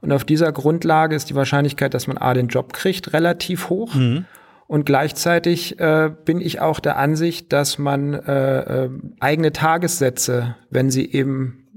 [0.00, 3.94] Und auf dieser Grundlage ist die Wahrscheinlichkeit, dass man A den Job kriegt, relativ hoch.
[3.94, 4.24] Mhm.
[4.66, 8.90] Und gleichzeitig äh, bin ich auch der Ansicht, dass man äh, äh,
[9.20, 11.67] eigene Tagessätze, wenn sie eben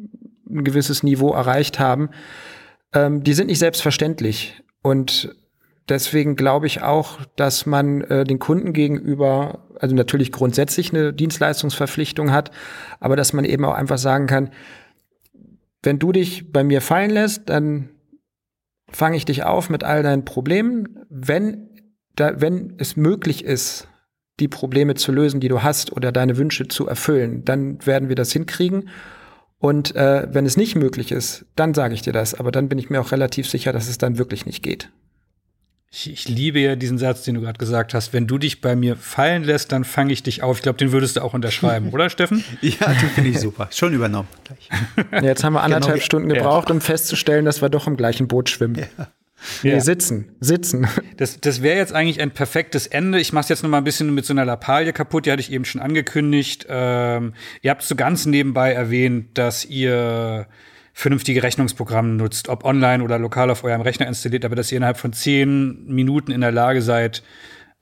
[0.51, 2.09] ein gewisses Niveau erreicht haben,
[2.93, 4.61] ähm, die sind nicht selbstverständlich.
[4.81, 5.35] Und
[5.89, 12.31] deswegen glaube ich auch, dass man äh, den Kunden gegenüber, also natürlich grundsätzlich eine Dienstleistungsverpflichtung
[12.31, 12.51] hat,
[12.99, 14.51] aber dass man eben auch einfach sagen kann,
[15.83, 17.89] wenn du dich bei mir fallen lässt, dann
[18.89, 20.99] fange ich dich auf mit all deinen Problemen.
[21.09, 21.69] Wenn,
[22.15, 23.87] da, wenn es möglich ist,
[24.39, 28.15] die Probleme zu lösen, die du hast oder deine Wünsche zu erfüllen, dann werden wir
[28.15, 28.89] das hinkriegen.
[29.61, 32.33] Und äh, wenn es nicht möglich ist, dann sage ich dir das.
[32.33, 34.89] Aber dann bin ich mir auch relativ sicher, dass es dann wirklich nicht geht.
[35.91, 38.11] Ich, ich liebe ja diesen Satz, den du gerade gesagt hast.
[38.11, 40.57] Wenn du dich bei mir fallen lässt, dann fange ich dich auf.
[40.57, 42.43] Ich glaube, den würdest du auch unterschreiben, oder Steffen?
[42.61, 43.67] ja, den finde ich super.
[43.71, 44.27] Schon übernommen.
[45.11, 46.05] Ja, jetzt haben wir anderthalb genau.
[46.05, 46.73] Stunden gebraucht, ja.
[46.73, 48.87] um festzustellen, dass wir doch im gleichen Boot schwimmen.
[48.97, 49.11] Ja.
[49.63, 49.79] Nee, ja.
[49.79, 50.87] sitzen, sitzen.
[51.17, 53.19] Das, das wäre jetzt eigentlich ein perfektes Ende.
[53.19, 55.41] Ich mache es jetzt noch mal ein bisschen mit so einer Lappalie kaputt, die hatte
[55.41, 56.65] ich eben schon angekündigt.
[56.67, 60.47] Ähm, ihr habt so ganz nebenbei erwähnt, dass ihr
[60.93, 64.97] vernünftige Rechnungsprogramme nutzt, ob online oder lokal auf eurem Rechner installiert, aber dass ihr innerhalb
[64.97, 67.21] von zehn Minuten in der Lage seid,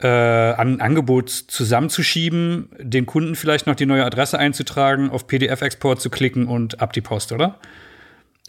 [0.02, 6.10] äh, ein Angebot zusammenzuschieben, den Kunden vielleicht noch die neue Adresse einzutragen, auf PDF-Export zu
[6.10, 7.60] klicken und ab die Post, oder?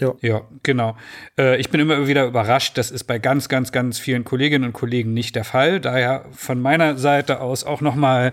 [0.01, 0.15] Ja.
[0.23, 0.97] ja, genau.
[1.39, 4.73] Äh, ich bin immer wieder überrascht, das ist bei ganz, ganz, ganz vielen Kolleginnen und
[4.73, 5.79] Kollegen nicht der Fall.
[5.79, 8.33] Daher von meiner Seite aus auch noch mal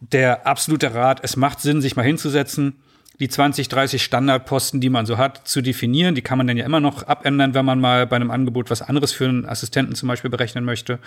[0.00, 2.82] der absolute Rat, es macht Sinn, sich mal hinzusetzen,
[3.18, 6.14] die 20, 30 Standardposten, die man so hat, zu definieren.
[6.14, 8.82] Die kann man dann ja immer noch abändern, wenn man mal bei einem Angebot was
[8.82, 10.98] anderes für einen Assistenten zum Beispiel berechnen möchte.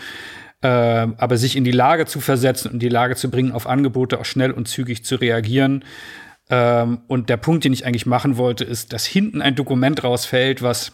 [0.61, 4.19] Äh, aber sich in die Lage zu versetzen und die Lage zu bringen, auf Angebote
[4.19, 5.85] auch schnell und zügig zu reagieren,
[6.49, 10.61] ähm, und der Punkt, den ich eigentlich machen wollte, ist, dass hinten ein Dokument rausfällt,
[10.61, 10.93] was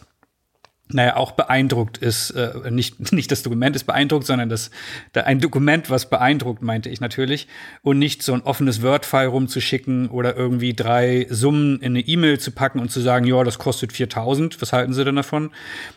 [0.88, 4.70] naja, auch beeindruckt ist, äh, nicht, nicht das Dokument ist beeindruckt, sondern das,
[5.12, 7.48] da ein Dokument, was beeindruckt, meinte ich natürlich,
[7.82, 12.52] und nicht so ein offenes Word-File rumzuschicken oder irgendwie drei Summen in eine E-Mail zu
[12.52, 15.50] packen und zu sagen, ja, das kostet 4000, was halten Sie denn davon?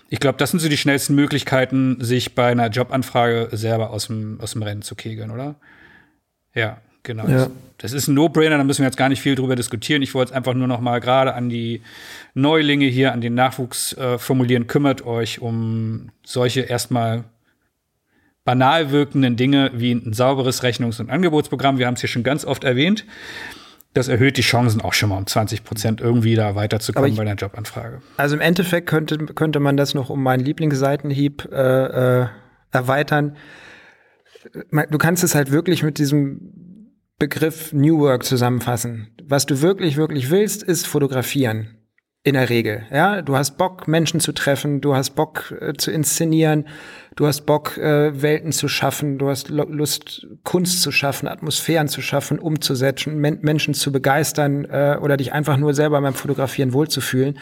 [0.10, 4.40] Ich glaube, das sind so die schnellsten Möglichkeiten, sich bei einer Jobanfrage selber aus dem,
[4.42, 5.56] aus dem Rennen zu kegeln, oder?
[6.56, 6.82] Ja.
[7.04, 7.28] Genau.
[7.28, 7.48] Ja.
[7.78, 10.02] Das ist ein No-Brainer, da müssen wir jetzt gar nicht viel drüber diskutieren.
[10.02, 11.82] Ich wollte es einfach nur noch mal gerade an die
[12.34, 14.68] Neulinge hier, an den Nachwuchs äh, formulieren.
[14.68, 17.24] Kümmert euch um solche erstmal
[18.44, 21.78] banal wirkenden Dinge wie ein sauberes Rechnungs- und Angebotsprogramm.
[21.78, 23.06] Wir haben es hier schon ganz oft erwähnt.
[23.94, 27.24] Das erhöht die Chancen auch schon mal um 20 Prozent irgendwie da weiterzukommen ich, bei
[27.24, 28.02] der Jobanfrage.
[28.18, 32.28] Also im Endeffekt könnte, könnte man das noch um meinen Lieblingsseitenhieb äh, äh,
[32.72, 33.38] erweitern.
[34.90, 36.69] Du kannst es halt wirklich mit diesem
[37.20, 39.10] Begriff New Work zusammenfassen.
[39.26, 41.76] Was du wirklich, wirklich willst, ist fotografieren.
[42.24, 42.84] In der Regel.
[42.92, 46.68] Ja, du hast Bock, Menschen zu treffen, du hast Bock äh, zu inszenieren,
[47.16, 52.02] du hast Bock, äh, Welten zu schaffen, du hast Lust, Kunst zu schaffen, Atmosphären zu
[52.02, 57.40] schaffen, umzusetzen, Men Menschen zu begeistern äh, oder dich einfach nur selber beim Fotografieren wohlzufühlen.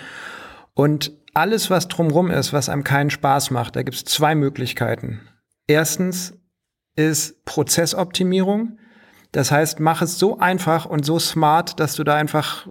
[0.75, 5.21] Und alles, was drumrum ist, was einem keinen Spaß macht, da gibt es zwei Möglichkeiten.
[5.65, 6.35] Erstens
[6.95, 8.77] ist Prozessoptimierung.
[9.31, 12.67] Das heißt, mach es so einfach und so smart, dass du da einfach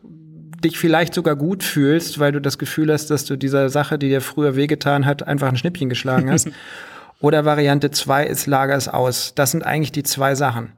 [0.64, 4.08] dich vielleicht sogar gut fühlst, weil du das Gefühl hast, dass du dieser Sache, die
[4.08, 6.48] dir früher wehgetan hat, einfach ein Schnippchen geschlagen hast.
[7.20, 9.34] Oder Variante zwei ist, lager es aus.
[9.34, 10.72] Das sind eigentlich die zwei Sachen.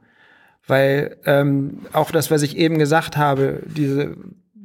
[0.67, 4.15] Weil ähm, auch das, was ich eben gesagt habe, diese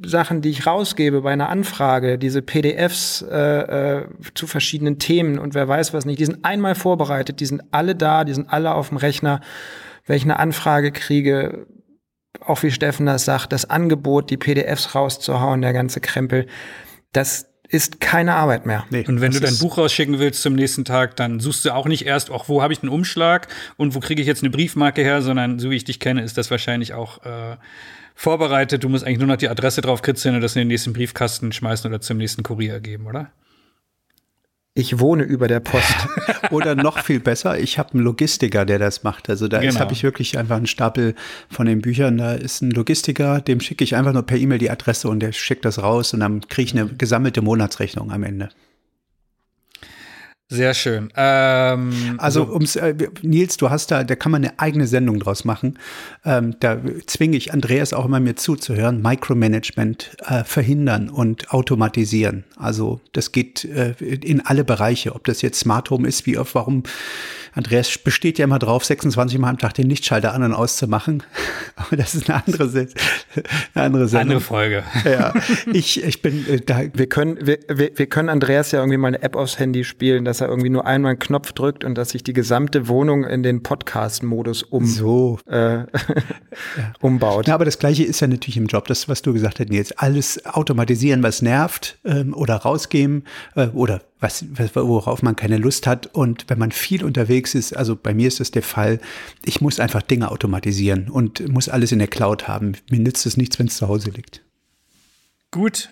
[0.03, 5.53] Sachen, die ich rausgebe bei einer Anfrage, diese PDFs äh, äh, zu verschiedenen Themen und
[5.53, 8.73] wer weiß was nicht, die sind einmal vorbereitet, die sind alle da, die sind alle
[8.75, 9.41] auf dem Rechner
[10.05, 11.67] wenn ich eine Anfrage kriege,
[12.41, 16.47] auch wie Steffen das sagt, das Angebot, die PDFs rauszuhauen, der ganze Krempel,
[17.11, 18.85] das ist keine Arbeit mehr.
[18.89, 21.87] Nee, und wenn du dein Buch rausschicken willst zum nächsten Tag, dann suchst du auch
[21.87, 25.01] nicht erst, auch wo habe ich einen Umschlag und wo kriege ich jetzt eine Briefmarke
[25.01, 27.57] her, sondern so wie ich dich kenne, ist das wahrscheinlich auch äh,
[28.13, 28.83] vorbereitet.
[28.83, 31.51] Du musst eigentlich nur noch die Adresse drauf kritzeln und das in den nächsten Briefkasten
[31.51, 33.31] schmeißen oder zum nächsten Kurier geben, oder?
[34.77, 35.95] Ich wohne über der Post.
[36.51, 39.29] Oder noch viel besser, ich habe einen Logistiker, der das macht.
[39.29, 39.79] Also da genau.
[39.79, 41.15] habe ich wirklich einfach einen Stapel
[41.49, 42.17] von den Büchern.
[42.17, 45.31] Da ist ein Logistiker, dem schicke ich einfach nur per E-Mail die Adresse und der
[45.31, 48.49] schickt das raus und dann kriege ich eine gesammelte Monatsrechnung am Ende.
[50.47, 51.11] Sehr schön.
[51.15, 52.53] Ähm, also, so.
[52.53, 52.93] ums, äh,
[53.23, 55.79] Nils, du hast da, da kann man eine eigene Sendung draus machen.
[56.23, 59.01] Ähm, da zwinge ich Andreas auch immer mir zuzuhören.
[59.01, 62.43] Micromanagement äh, verhindern und automatisieren.
[62.57, 65.15] Also, das geht äh, in alle Bereiche.
[65.15, 66.83] Ob das jetzt Smart Home ist, wie oft, warum
[67.55, 71.23] Andreas besteht ja immer drauf, 26 Mal am Tag den Lichtschalter an und auszumachen.
[71.77, 72.69] Aber das ist eine andere,
[73.73, 74.37] eine andere Sendung.
[74.37, 74.83] Andere Folge.
[75.05, 75.33] Ja,
[75.71, 76.81] ich, ich bin äh, da.
[76.93, 80.25] Wir können, wir, wir, wir können Andreas ja irgendwie mal eine App aufs Handy spielen,
[80.35, 83.41] dass er irgendwie nur einmal einen Knopf drückt und dass sich die gesamte Wohnung in
[83.41, 85.39] den Podcast-Modus um, so.
[85.45, 85.85] äh,
[86.99, 87.47] umbaut.
[87.47, 90.01] Ja, aber das Gleiche ist ja natürlich im Job, das, was du gesagt hast, jetzt
[90.01, 93.23] alles automatisieren, was nervt ähm, oder rausgeben
[93.55, 94.43] äh, oder was,
[94.73, 96.07] worauf man keine Lust hat.
[96.07, 98.99] Und wenn man viel unterwegs ist, also bei mir ist das der Fall,
[99.45, 102.73] ich muss einfach Dinge automatisieren und muss alles in der Cloud haben.
[102.89, 104.41] Mir nützt es nichts, wenn es zu Hause liegt.
[105.51, 105.89] Gut.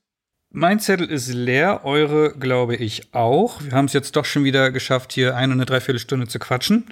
[0.55, 3.59] Mein Zettel ist leer, eure glaube ich auch.
[3.63, 6.85] Wir haben es jetzt doch schon wieder geschafft, hier eine und eine Dreiviertelstunde zu quatschen.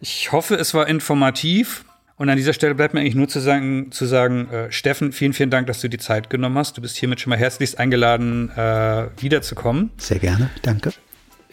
[0.00, 1.86] Ich hoffe, es war informativ.
[2.18, 5.32] Und an dieser Stelle bleibt mir eigentlich nur zu sagen, zu sagen äh, Steffen, vielen,
[5.32, 6.76] vielen Dank, dass du die Zeit genommen hast.
[6.76, 9.88] Du bist hiermit schon mal herzlichst eingeladen, äh, wiederzukommen.
[9.96, 10.92] Sehr gerne, danke.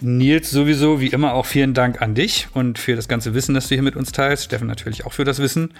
[0.01, 3.69] Nils, sowieso wie immer auch vielen Dank an dich und für das ganze Wissen, das
[3.69, 4.43] du hier mit uns teilst.
[4.43, 5.73] Steffen natürlich auch für das Wissen.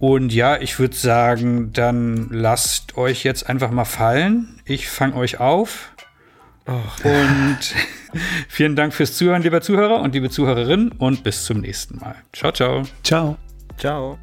[0.00, 4.58] Und ja, ich würde sagen, dann lasst euch jetzt einfach mal fallen.
[4.64, 5.92] Ich fange euch auf.
[6.66, 6.80] Oh.
[7.04, 7.58] Und
[8.48, 10.92] vielen Dank fürs Zuhören, lieber Zuhörer und liebe Zuhörerinnen.
[10.92, 12.16] Und bis zum nächsten Mal.
[12.32, 12.82] Ciao, ciao.
[13.02, 13.36] Ciao.
[13.76, 14.18] Ciao.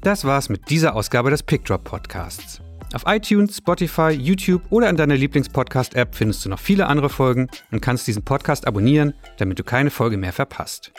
[0.00, 2.62] Das war's mit dieser Ausgabe des Pickdrop Podcasts.
[2.94, 7.82] Auf iTunes, Spotify, YouTube oder in deiner Lieblingspodcast-App findest du noch viele andere Folgen und
[7.82, 10.92] kannst diesen Podcast abonnieren, damit du keine Folge mehr verpasst.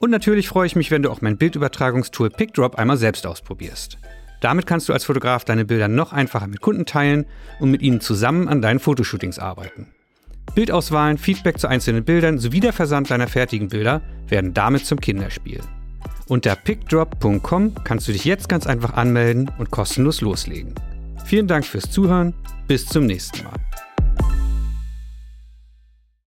[0.00, 3.98] Und natürlich freue ich mich, wenn du auch mein Bildübertragungstool PickDrop einmal selbst ausprobierst.
[4.40, 7.26] Damit kannst du als Fotograf deine Bilder noch einfacher mit Kunden teilen
[7.58, 9.88] und mit ihnen zusammen an deinen Fotoshootings arbeiten.
[10.54, 15.60] Bildauswahlen, Feedback zu einzelnen Bildern sowie der Versand deiner fertigen Bilder werden damit zum Kinderspiel.
[16.28, 20.74] Unter pickdrop.com kannst du dich jetzt ganz einfach anmelden und kostenlos loslegen.
[21.24, 22.34] Vielen Dank fürs Zuhören.
[22.66, 23.54] Bis zum nächsten Mal.